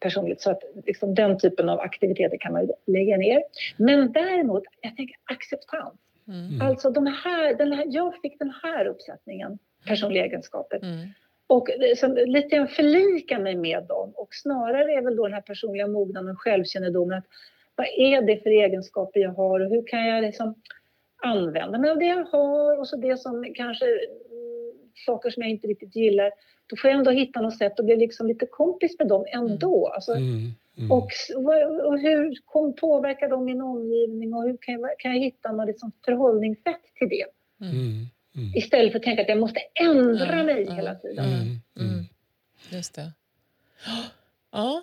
personlighet. 0.00 0.40
Så 0.40 0.50
att 0.50 0.62
liksom 0.86 1.14
den 1.14 1.38
typen 1.38 1.68
av 1.68 1.80
aktiviteter 1.80 2.36
kan 2.40 2.52
man 2.52 2.68
lägga 2.86 3.16
ner. 3.16 3.42
Men 3.76 4.12
däremot, 4.12 4.62
jag 4.80 4.96
tänker 4.96 5.16
acceptans. 5.24 5.94
Mm. 6.28 6.48
Mm. 6.48 6.66
Alltså 6.66 6.90
de 6.90 7.06
här, 7.06 7.54
den 7.54 7.72
här, 7.72 7.86
jag 7.88 8.14
fick 8.22 8.38
den 8.38 8.52
här 8.62 8.86
uppsättningen 8.86 9.58
personliga 9.86 10.24
egenskaper. 10.24 10.76
Mm. 10.76 11.08
Och 11.46 11.68
liksom, 11.78 12.14
lite 12.14 12.48
grann 12.56 12.68
förlika 12.68 13.38
mig 13.38 13.56
med 13.56 13.84
dem. 13.84 14.12
Och 14.14 14.28
snarare 14.30 14.92
är 14.92 15.02
väl 15.02 15.16
då 15.16 15.22
den 15.24 15.34
här 15.34 15.40
personliga 15.40 15.86
mognaden 15.86 16.30
och 16.30 16.40
självkännedomen. 16.40 17.18
Att, 17.18 17.24
vad 17.76 17.86
är 17.86 18.22
det 18.22 18.42
för 18.42 18.50
egenskaper 18.50 19.20
jag 19.20 19.30
har 19.30 19.60
och 19.60 19.70
hur 19.70 19.86
kan 19.86 20.06
jag 20.06 20.22
liksom 20.22 20.54
använda 21.22 21.78
mig 21.78 21.90
av 21.90 21.98
det 21.98 22.06
jag 22.06 22.24
har 22.24 22.78
och 22.78 22.88
så 22.88 22.96
det 22.96 23.16
som 23.16 23.52
kanske 23.54 23.86
mm, 23.86 24.72
saker 25.06 25.30
som 25.30 25.42
jag 25.42 25.50
inte 25.50 25.66
riktigt 25.66 25.96
gillar. 25.96 26.30
Då 26.66 26.76
får 26.76 26.90
jag 26.90 26.98
ändå 26.98 27.10
hitta 27.10 27.40
något 27.40 27.58
sätt 27.58 27.80
att 27.80 27.86
bli 27.86 27.96
liksom 27.96 28.26
lite 28.26 28.46
kompis 28.46 28.98
med 28.98 29.08
dem 29.08 29.26
ändå. 29.32 29.88
Alltså, 29.88 30.12
Mm. 30.12 30.50
Mm. 30.78 30.92
och, 30.92 31.10
och 31.84 31.98
hur 31.98 32.34
kom, 32.44 32.74
påverkar 32.74 33.28
de 33.28 33.44
min 33.44 33.60
omgivning 33.62 34.34
och 34.34 34.42
hur 34.42 34.56
kan 34.60 34.80
jag, 34.80 34.98
kan 34.98 35.12
jag 35.12 35.20
hitta 35.20 35.52
något 35.52 35.66
liksom 35.66 35.92
förhållningssätt 36.04 36.80
till 36.98 37.08
det? 37.08 37.24
Mm. 37.66 38.06
Mm. 38.36 38.46
Mm. 38.48 38.56
Istället 38.58 38.92
för 38.92 38.98
att 38.98 39.04
tänka 39.04 39.22
att 39.22 39.28
jag 39.28 39.38
måste 39.40 39.60
ändra 39.80 40.36
Ja, 40.36 40.42
mig 40.42 40.64
ja. 40.68 40.74
hela 40.74 40.94
tiden. 40.94 41.24
Mm. 41.24 41.40
Mm. 41.40 41.60
Mm. 41.92 42.06
Just 42.70 42.94
det. 42.94 43.12
Ja, 44.52 44.82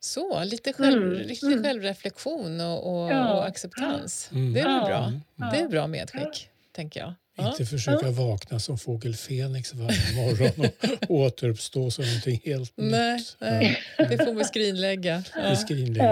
så. 0.00 0.44
Lite, 0.44 0.72
själv, 0.72 1.02
Mm, 1.02 1.18
riktig 1.28 1.46
mm. 1.46 1.62
självreflektion 1.64 2.60
och, 2.60 3.02
och, 3.04 3.10
Ja. 3.12 3.32
och 3.34 3.46
acceptans. 3.46 4.30
Mm. 4.32 4.52
Det 4.52 4.60
är 4.60 4.86
bra. 4.86 5.04
Mm. 5.04 5.20
Ja. 5.36 5.50
Det 5.52 5.58
är 5.60 5.68
bra 5.68 5.86
medskick, 5.86 6.48
tänker 6.72 7.00
jag. 7.00 7.14
Ja. 7.36 7.50
Inte 7.50 7.64
försöka 7.66 8.10
vakna 8.10 8.58
som 8.58 8.78
fågel 8.78 9.14
Fenix 9.14 9.74
varje 9.74 10.16
morgon 10.16 10.70
och 11.08 11.10
återuppstå 11.16 11.90
som 11.90 12.04
någonting 12.04 12.40
helt 12.44 12.72
Nej, 12.76 13.16
nytt. 13.16 13.36
nej, 13.40 13.78
det 13.98 14.24
får 14.24 14.34
vi 14.34 14.44
skrinlägga. 14.44 15.22
Ja. 15.34 15.40
Ja. 15.48 15.56
Skrinlägga. 15.56 16.04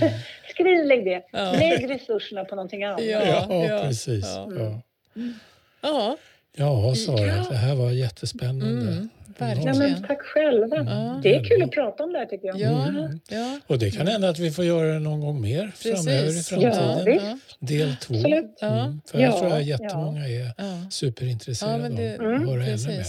Ja. 0.00 0.10
Skrinlägg 0.50 1.04
det. 1.04 1.22
Ja. 1.32 1.52
Lägg 1.52 1.90
resurserna 1.90 2.44
på 2.44 2.54
någonting 2.54 2.84
annat. 2.84 3.04
Ja. 3.04 3.22
Ja, 3.26 3.64
ja, 3.64 3.82
precis. 3.82 4.24
ja. 4.26 4.82
Ja. 5.82 6.16
ja, 6.56 6.88
Ja, 6.88 6.94
Sara, 6.94 7.26
Ja. 7.26 7.46
det 7.50 7.56
här 7.56 7.74
var 7.74 7.90
jättespännande. 7.90 8.66
mm, 8.92 9.08
Ja, 9.38 9.46
verkligen. 9.46 9.78
men 9.78 10.02
tack 10.06 10.22
själva. 10.22 10.76
Ja. 10.76 11.20
Det 11.22 11.36
är 11.36 11.44
kul 11.44 11.62
att 11.62 11.70
prata 11.70 12.04
om 12.04 12.12
det 12.12 12.18
här 12.18 12.26
tycker 12.26 12.48
jag. 12.48 12.60
Ja, 12.60 12.88
Mm. 12.88 13.20
ja. 13.28 13.60
Och 13.66 13.78
det 13.78 13.90
kan 13.90 14.06
hända 14.06 14.28
att 14.28 14.38
vi 14.38 14.50
får 14.50 14.64
göra 14.64 14.92
det 14.92 14.98
någon 14.98 15.20
gång 15.20 15.40
mer 15.40 15.72
framöver 15.74 16.38
i 16.38 16.42
framtiden. 16.42 17.20
Ja. 17.24 17.38
Del 17.60 17.96
två. 17.96 18.14
Ja. 18.60 18.84
Mm. 18.84 19.00
För 19.10 19.18
Ja, 19.18 19.24
jag 19.24 19.38
tror 19.38 19.46
att 19.48 19.52
ja. 19.52 19.60
jättemånga 19.60 20.28
är 20.28 20.52
Ja. 20.58 20.90
superintresserade 20.90 21.82
Ja, 21.82 21.88
det, 22.18 22.26
av 22.26 22.32
att 22.32 22.48
höra 22.48 22.64
ännu 22.66 22.86
mer. 22.86 23.04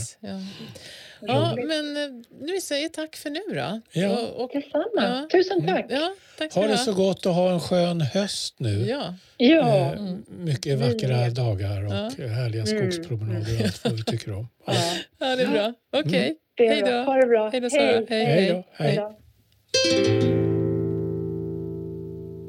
Ja. 1.27 1.53
Roligt. 1.53 1.67
men 1.67 1.97
eh, 1.97 2.25
vi 2.53 2.61
säger 2.61 2.89
tack 2.89 3.15
för 3.15 3.29
nu 3.29 3.39
då. 3.49 3.81
Ja. 4.01 4.09
Och, 4.19 4.43
och, 4.43 4.51
Detsamma. 4.53 4.85
Ja. 4.95 5.27
Tusen 5.31 5.65
tack. 5.67 5.85
ja, 5.89 6.13
tack 6.37 6.53
Ha 6.53 6.61
du 6.61 6.67
det 6.67 6.77
så 6.77 6.93
gott 6.93 7.25
och 7.25 7.33
ha 7.33 7.51
en 7.53 7.59
skön 7.59 8.01
höst 8.01 8.55
nu. 8.59 8.85
Ja, 8.85 9.15
Ja. 9.37 9.57
Eh, 9.67 9.91
Mm. 9.91 10.23
Mycket 10.29 10.79
vackra 10.79 11.17
Mm. 11.17 11.33
dagar 11.33 11.85
och 11.85 11.93
Ja. 11.93 12.27
härliga 12.27 12.63
Mm. 12.63 12.91
skogspromenader 12.91 13.55
och 13.59 13.65
allt 13.65 13.83
vad 13.83 13.93
vi 13.93 14.03
tycker 14.03 14.33
om. 14.33 14.47
Ja. 14.65 14.73
ja. 15.19 15.35
det 15.35 15.43
är 15.43 15.47
bra. 15.47 15.73
Okej, 15.99 16.35
är 16.57 16.69
Hej 16.69 16.81
då. 16.81 16.91
Ha 16.91 17.13
det 17.15 17.27
bra. 17.27 17.49
Hej 17.49 17.61
då, 17.61 17.69
Sara. 17.69 17.81
Hej. 18.09 18.25
Hej 18.25 18.49
då. 18.49 18.63
Hej 18.71 18.95
Hej. 18.95 18.99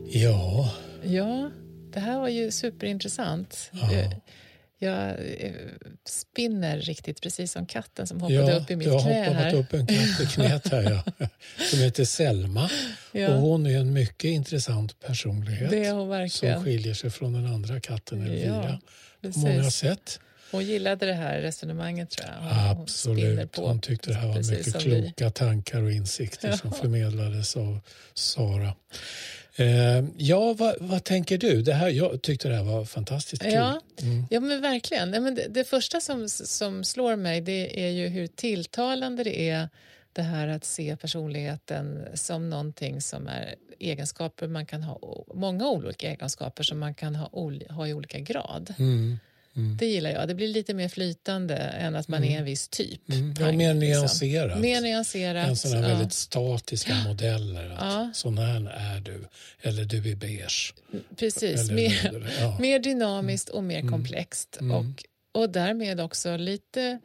Ja, 0.06 0.70
ja, 1.04 1.50
det 1.92 2.00
här 2.00 2.20
var 2.20 2.28
ju 2.28 2.50
superintressant. 2.50 3.70
Ja. 3.72 3.88
Jag, 4.78 5.08
eh, 5.38 5.52
spinner 6.08 6.78
riktigt, 6.78 7.20
precis 7.20 7.52
som 7.52 7.66
katten 7.66 8.06
som 8.06 8.20
hoppade 8.20 8.34
ja 8.52 8.56
upp 8.58 8.70
i 8.70 8.76
mitt 8.76 8.86
jag 8.86 8.98
har 8.98 9.10
knä 9.10 9.28
hoppat 9.28 9.54
upp 9.54 9.72
en 9.72 9.86
katt 9.86 10.20
i 10.20 10.26
knät 10.26 10.68
här 10.68 11.02
ja. 11.18 11.28
som 11.70 11.78
heter 11.78 12.04
Selma. 12.04 12.70
Ja, 13.12 13.34
Och 13.34 13.40
hon 13.40 13.66
är 13.66 13.78
en 13.78 13.92
mycket 13.92 14.24
intressant 14.28 15.00
personlighet 15.00 15.70
det 15.70 15.84
är 15.84 15.92
hon 15.92 16.00
som 16.00 16.08
verkligen. 16.08 16.64
skiljer 16.64 16.94
sig 16.94 17.10
från 17.10 17.32
den 17.32 17.46
andra 17.46 17.80
katten 17.80 18.22
Elvira 18.26 18.80
på 19.32 19.38
många 19.38 19.70
sätt. 19.70 20.20
Hon 20.50 20.64
gillade 20.64 21.06
det 21.06 21.12
här 21.14 21.40
resonemanget 21.40 22.10
tror 22.10 22.28
jag. 22.30 22.40
Hon- 22.42 22.58
hon 22.76 22.82
Absolut. 22.82 23.52
på. 23.52 23.66
Hon 23.68 23.80
tyckte 23.80 24.10
det 24.10 24.14
här 24.16 24.28
var 24.28 24.36
mycket 24.50 24.72
som 24.72 24.80
vi. 24.90 25.02
kloka 25.02 25.30
tankar 25.30 25.82
och 25.82 25.92
insikter 25.92 26.48
Ja. 26.48 26.56
som 26.56 26.72
förmedlades 26.72 27.56
av 27.56 27.80
Sara. 28.14 28.74
Eh, 29.56 30.04
ja, 30.16 30.52
vad, 30.52 30.74
vad, 30.80 31.04
tänker 31.04 31.38
du? 31.38 31.62
Det 31.62 31.72
här, 31.72 31.88
jag 31.88 32.22
tyckte 32.22 32.48
det 32.48 32.54
här 32.54 32.64
var 32.64 32.84
fantastiskt 32.84 33.42
kul. 33.42 33.52
Ja, 33.52 33.80
mm. 34.02 34.26
ja 34.30 34.40
men 34.40 34.60
verkligen. 34.60 35.10
Men 35.10 35.34
det, 35.34 35.46
det, 35.48 35.64
första 35.64 36.00
som, 36.00 36.28
som 36.28 36.84
slår 36.84 37.16
mig 37.16 37.40
det 37.40 37.86
är 37.86 37.90
ju 37.90 38.08
hur 38.08 38.26
tilltalande 38.26 39.24
det 39.24 39.48
är 39.48 39.68
det 40.12 40.22
här 40.22 40.48
att 40.48 40.64
se 40.64 40.96
personligheten 40.96 42.04
som 42.14 42.50
någonting 42.50 43.00
som 43.00 43.26
är 43.28 43.54
egenskaper 43.78 44.46
man 44.46 44.66
kan 44.66 44.82
ha, 44.82 45.24
många 45.34 45.68
olika 45.68 46.10
egenskaper 46.10 46.62
som 46.62 46.78
man 46.78 46.94
kan 46.94 47.16
ha, 47.16 47.30
ha 47.70 47.86
i 47.86 47.94
olika 47.94 48.18
grad. 48.18 48.74
Mm. 48.78 49.18
Mm. 49.56 49.76
Det 49.76 49.86
gillar 49.86 50.10
jag. 50.10 50.28
Det 50.28 50.34
blir 50.34 50.48
lite 50.48 50.74
mer 50.74 50.88
flytande 50.88 51.56
än 51.56 51.96
att 51.96 52.08
man 52.08 52.22
mm. 52.22 52.34
är 52.34 52.38
en 52.38 52.44
viss 52.44 52.68
typ. 52.68 53.10
Mm. 53.12 53.34
Ja, 53.40 53.52
mer 53.52 53.74
liksom. 53.74 53.78
nyanserat. 53.78 54.58
Mer 54.58 54.80
nyanserat. 54.80 55.48
Än 55.48 55.56
sådana 55.56 55.88
ja. 55.88 55.94
väldigt 55.94 56.12
statiska 56.12 56.94
modeller. 56.94 57.70
Att 57.70 57.92
ja. 57.92 58.10
Sån 58.14 58.38
här 58.38 58.70
är 58.70 59.00
du, 59.00 59.28
eller 59.62 59.84
du 59.84 60.10
är 60.10 60.16
beige. 60.16 60.74
Precis, 61.16 61.70
mer, 61.70 62.30
ja. 62.40 62.58
mer 62.60 62.78
dynamiskt 62.78 63.48
och 63.48 63.64
mer 63.64 63.78
mm. 63.78 63.92
komplext. 63.92 64.58
Mm. 64.60 64.76
Och, 64.76 65.04
och 65.42 65.50
därmed 65.50 66.00
också 66.00 66.36
lite 66.36 66.98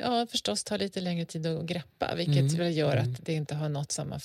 Ja, 0.00 0.26
förstås 0.30 0.64
tar 0.64 0.78
lite 0.78 1.00
längre 1.00 1.24
tid 1.24 1.46
att 1.46 1.66
greppa 1.66 2.14
vilket 2.14 2.36
mm. 2.36 2.56
väl 2.56 2.76
gör 2.76 2.96
att 2.96 3.04
mm. 3.04 3.16
det 3.24 3.32
inte 3.32 3.54
har 3.54 3.68
nått 3.68 3.92
samma 3.92 4.20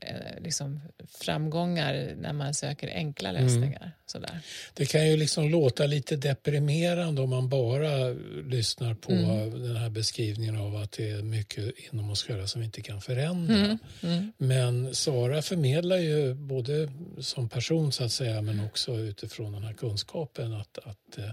eh, 0.00 0.42
liksom, 0.42 0.80
framgångar 1.08 2.14
när 2.20 2.32
man 2.32 2.54
söker 2.54 2.88
enkla 2.88 3.28
mm. 3.28 3.42
lösningar. 3.42 3.80
Mm. 3.80 3.90
Sådär. 4.06 4.40
Det 4.74 4.86
kan 4.86 5.08
ju 5.08 5.16
liksom 5.16 5.50
låta 5.50 5.86
lite 5.86 6.16
deprimerande 6.16 7.22
om 7.22 7.30
man 7.30 7.48
bara 7.48 8.08
lyssnar 8.44 8.94
på 8.94 9.12
mm. 9.12 9.62
den 9.62 9.76
här 9.76 9.90
beskrivningen 9.90 10.56
av 10.56 10.76
att 10.76 10.92
det 10.92 11.10
är 11.10 11.22
mycket 11.22 11.74
inom 11.92 12.10
oss 12.10 12.22
själva 12.22 12.46
som 12.46 12.60
vi 12.60 12.64
inte 12.64 12.82
kan 12.82 13.00
förändra. 13.00 13.78
Mm. 14.02 14.32
Men 14.38 14.94
Sara 14.94 15.42
förmedlar 15.42 15.96
ju 15.96 16.34
både 16.34 16.92
som 17.18 17.48
person 17.48 17.92
så 17.92 18.04
att 18.04 18.12
säga 18.12 18.42
men 18.42 18.64
också 18.64 18.98
utifrån 18.98 19.52
den 19.52 19.62
här 19.62 19.72
kunskapen 19.72 20.52
att, 20.52 20.78
att 20.78 21.18
eh, 21.18 21.30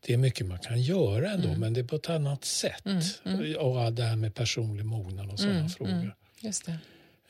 det 0.00 0.12
är 0.12 0.16
mycket 0.16 0.46
man 0.46 0.58
kan 0.58 0.82
göra 0.82 1.30
ändå, 1.30 1.48
mm. 1.48 1.60
men 1.60 1.74
det 1.74 1.80
är 1.80 1.84
på 1.84 1.96
ett 1.96 2.10
annat 2.10 2.44
sätt. 2.44 2.86
Mm. 2.86 3.02
Mm. 3.24 3.56
Och 3.56 3.92
det 3.92 4.02
här 4.02 4.16
med 4.16 4.34
personlig 4.34 4.84
mognad 4.84 5.30
och 5.30 5.38
sådana 5.38 5.58
mm, 5.58 5.68
frågor. 5.68 5.92
Mm. 5.92 6.10
Just 6.40 6.66
det. 6.66 6.78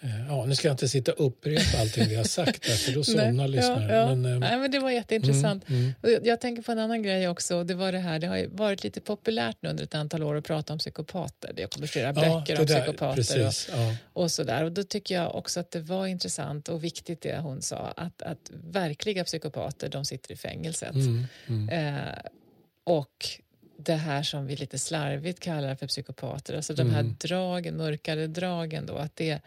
Eh, 0.01 0.27
ja, 0.29 0.45
nu 0.45 0.55
ska 0.55 0.69
jag 0.69 0.73
inte 0.73 0.89
sitta 0.89 1.13
och 1.13 1.27
upprepa 1.27 1.79
allting 1.81 2.09
vi 2.09 2.15
har 2.15 2.25
sagt 2.25 2.63
där, 2.63 2.75
för 2.75 2.93
då 2.93 3.05
somnar 3.05 3.49
lyssnare. 3.49 3.95
Ja, 3.95 4.09
ja. 4.09 4.15
Men, 4.15 4.41
Nej, 4.41 4.59
men 4.59 4.71
det 4.71 4.79
var 4.79 4.91
jätteintressant. 4.91 5.69
Mm, 5.69 5.95
mm. 6.03 6.21
Jag 6.25 6.41
tänker 6.41 6.63
på 6.63 6.73
en 6.73 6.79
annan 6.79 7.03
grej 7.03 7.29
också. 7.29 7.65
Det 7.65 7.75
var 7.75 7.93
det 7.93 7.99
här, 7.99 8.19
det 8.19 8.27
har 8.27 8.47
varit 8.47 8.85
lite 8.85 9.01
populärt 9.01 9.57
nu 9.61 9.69
under 9.69 9.85
ett 9.85 9.95
antal 9.95 10.23
år 10.23 10.37
att 10.37 10.45
prata 10.45 10.73
om 10.73 10.79
psykopater. 10.79 11.53
Det 11.55 11.63
har 11.63 11.69
kommit 11.69 11.91
flera 11.91 12.07
ja, 12.07 12.13
böcker 12.13 12.61
om 12.61 12.67
där, 12.67 12.81
psykopater 12.81 13.17
precis, 13.17 13.69
och, 13.69 13.79
ja. 13.79 13.95
och 14.13 14.31
sådär. 14.31 14.65
Och 14.65 14.73
då 14.73 14.83
tycker 14.83 15.15
jag 15.15 15.35
också 15.35 15.61
att 15.61 15.71
det 15.71 15.81
var 15.81 16.07
intressant 16.07 16.69
och 16.69 16.85
viktigt 16.85 17.21
det 17.21 17.39
hon 17.39 17.63
sa, 17.63 17.93
att, 17.97 18.23
att 18.23 18.51
verkliga 18.71 19.25
psykopater, 19.25 19.89
de 19.89 20.05
sitter 20.05 20.33
i 20.33 20.37
fängelset. 20.37 20.95
Mm, 20.95 21.27
mm. 21.47 21.69
Eh, 21.69 22.15
och 22.89 23.29
det 23.77 23.95
här 23.95 24.23
som 24.23 24.47
vi 24.47 24.57
lite 24.57 24.79
slarvigt 24.79 25.41
kallar 25.41 25.75
för 25.75 25.87
psykopater, 25.87 26.57
alltså 26.57 26.75
de 26.75 26.91
här 26.91 27.01
mm. 27.01 27.17
dragen, 27.21 27.77
mörkare 27.77 28.27
dragen 28.27 28.87
då, 28.87 28.97
att 28.97 29.17
det, 29.17 29.41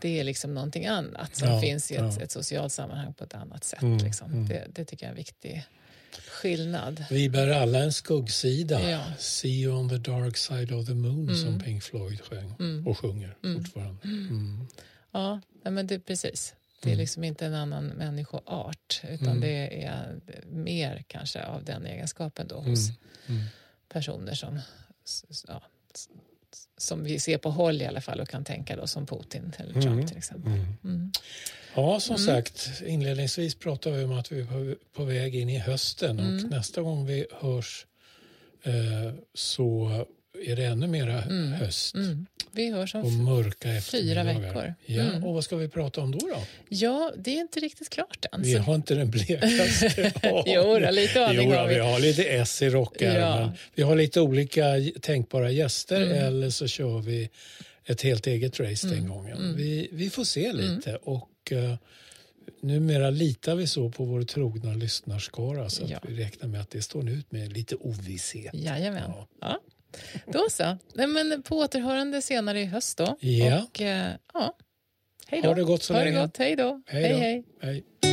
det 0.00 0.20
är 0.20 0.24
liksom 0.24 0.54
någonting 0.54 0.86
annat 0.86 1.36
som 1.36 1.48
ja, 1.48 1.60
finns 1.60 1.90
i 1.90 1.94
ett, 1.94 2.14
ja. 2.16 2.22
ett, 2.22 2.30
socialt 2.30 2.72
sammanhang 2.72 3.14
på 3.14 3.24
ett 3.24 3.34
annat 3.34 3.64
sätt. 3.64 3.82
Mm, 3.82 3.98
liksom. 3.98 4.32
mm. 4.32 4.48
Det, 4.48 4.66
det, 4.74 4.84
tycker 4.84 5.06
jag 5.06 5.08
är 5.08 5.12
en 5.12 5.16
viktig 5.16 5.64
skillnad. 6.28 7.04
Vi 7.10 7.28
bär 7.28 7.48
alla 7.48 7.78
en 7.78 7.92
skuggsida. 7.92 8.90
Ja. 8.90 9.02
See 9.18 9.62
you 9.62 9.74
on 9.74 9.88
the 9.88 9.96
dark 9.96 10.36
side 10.36 10.72
of 10.72 10.86
the 10.86 10.94
moon 10.94 11.28
mm. 11.28 11.36
som 11.36 11.60
Pink 11.60 11.82
Floyd 11.82 12.20
sjöng 12.20 12.54
mm. 12.58 12.86
och 12.86 12.98
sjunger 12.98 13.36
mm. 13.44 13.64
fortfarande. 13.64 13.98
Ja, 15.12 15.40
men 15.62 15.86
det, 15.86 16.00
precis. 16.00 16.54
Det 16.80 16.88
är 16.88 16.92
mm. 16.92 17.00
liksom 17.00 17.24
inte 17.24 17.46
en 17.46 17.54
annan 17.54 17.86
människoart 17.86 19.00
utan 19.08 19.28
mm. 19.28 19.40
det 19.40 19.84
är 19.84 20.20
mer 20.46 21.04
kanske 21.06 21.44
av 21.44 21.64
den 21.64 21.86
egenskapen 21.86 22.48
då 22.48 22.56
hos 22.56 22.88
mm. 22.88 23.00
mm. 23.40 23.44
personer 23.88 24.34
som, 24.34 24.60
ja, 25.48 25.62
som 26.76 27.04
vi 27.04 27.20
ser 27.20 27.38
på 27.38 27.50
håll 27.50 27.82
i 27.82 27.86
alla 27.86 28.00
fall 28.00 28.20
och 28.20 28.28
kan 28.28 28.44
tänka 28.44 28.76
då 28.76 28.86
som 28.86 29.06
Putin 29.06 29.52
eller 29.56 29.72
Trump 29.72 29.86
mm. 29.86 30.06
till 30.06 30.16
exempel. 30.16 30.52
Mm. 30.84 31.12
Ja, 31.74 32.00
som 32.00 32.18
sagt, 32.18 32.82
inledningsvis 32.86 33.54
pratade 33.54 33.96
vi 33.96 34.04
om 34.04 34.12
att 34.12 34.32
vi 34.32 34.40
är 34.40 34.76
på 34.92 35.04
väg 35.04 35.34
in 35.34 35.48
i 35.48 35.58
hösten 35.58 36.20
och 36.20 36.50
nästa 36.50 36.82
gång 36.82 37.06
vi 37.06 37.26
hörs 37.40 37.86
eh, 38.62 39.14
så 39.34 39.90
är 40.44 40.56
det 40.56 40.64
ännu 40.64 40.86
mera 40.86 41.22
mm. 41.22 41.52
höst. 41.52 41.94
Mm. 41.94 42.26
Vi 42.52 42.70
hörs 42.70 42.94
om 42.94 43.04
och 43.04 43.12
mörka 43.12 43.80
fyra 43.80 44.24
veckor. 44.24 44.74
Ja, 44.86 45.02
mm. 45.02 45.24
Och 45.24 45.34
vad 45.34 45.44
ska 45.44 45.56
vi 45.56 45.68
prata 45.68 46.00
om 46.00 46.10
då? 46.10 46.18
då? 46.18 46.42
Ja, 46.68 47.12
det 47.16 47.30
är 47.36 47.40
inte 47.40 47.60
riktigt 47.60 47.88
klart 47.88 48.26
än. 48.32 48.42
Vi 48.42 48.54
har 48.54 48.74
inte 48.74 48.94
den 48.94 49.10
blekaste 49.10 50.12
Jo, 50.46 50.78
lite 50.90 51.26
aning 51.26 51.52
har 51.52 51.68
vi. 51.68 51.74
vi 51.74 51.80
har 51.80 52.00
lite 52.00 52.22
S 52.24 52.62
i 52.62 52.70
rockärmen. 52.70 53.20
Ja. 53.20 53.52
Vi 53.74 53.82
har 53.82 53.96
lite 53.96 54.20
olika 54.20 54.64
tänkbara 55.00 55.50
gäster 55.50 56.02
mm. 56.02 56.24
eller 56.24 56.50
så 56.50 56.66
kör 56.66 56.98
vi 56.98 57.30
ett 57.84 58.02
helt 58.02 58.26
eget 58.26 58.60
race 58.60 58.86
den 58.86 58.98
mm. 58.98 59.10
gången. 59.10 59.36
Mm. 59.38 59.56
Vi, 59.56 59.88
vi 59.92 60.10
får 60.10 60.24
se 60.24 60.52
lite. 60.52 60.96
och... 60.96 61.52
Uh, 61.52 61.74
numera 62.60 63.10
litar 63.10 63.54
vi 63.54 63.66
så 63.66 63.90
på 63.90 64.04
vår 64.04 64.22
trogna 64.22 64.72
lyssnarskara 64.72 65.70
så 65.70 65.84
ja. 65.88 65.98
vi 66.08 66.24
räknar 66.24 66.48
med 66.48 66.60
att 66.60 66.70
det 66.70 66.82
står 66.82 67.08
ut 67.08 67.32
med 67.32 67.52
lite 67.52 67.76
ovisshet. 67.76 68.54
Jajamän. 68.54 69.02
Ja. 69.06 69.26
Ja. 69.40 69.60
Då 70.26 70.46
så. 70.50 70.78
Men 70.94 71.42
på 71.42 71.58
återhörande 71.58 72.22
senare 72.22 72.60
i 72.60 72.64
höst 72.64 72.98
då. 72.98 73.16
Ja. 73.20 73.62
Och, 73.62 73.80
eh, 73.80 74.12
ja. 74.34 74.56
Hej 75.26 75.42
då. 75.42 75.48
Ha 75.48 75.54
det 75.54 75.64
gott 75.64 75.82
så 75.82 75.94
ha 75.94 76.00
länge. 76.00 76.16
Det 76.16 76.22
gott. 76.22 76.36
Hej 76.36 76.56
då. 76.56 76.82
Hej, 76.86 77.02
hej. 77.02 77.18
hej. 77.20 77.44
hej. 77.62 78.07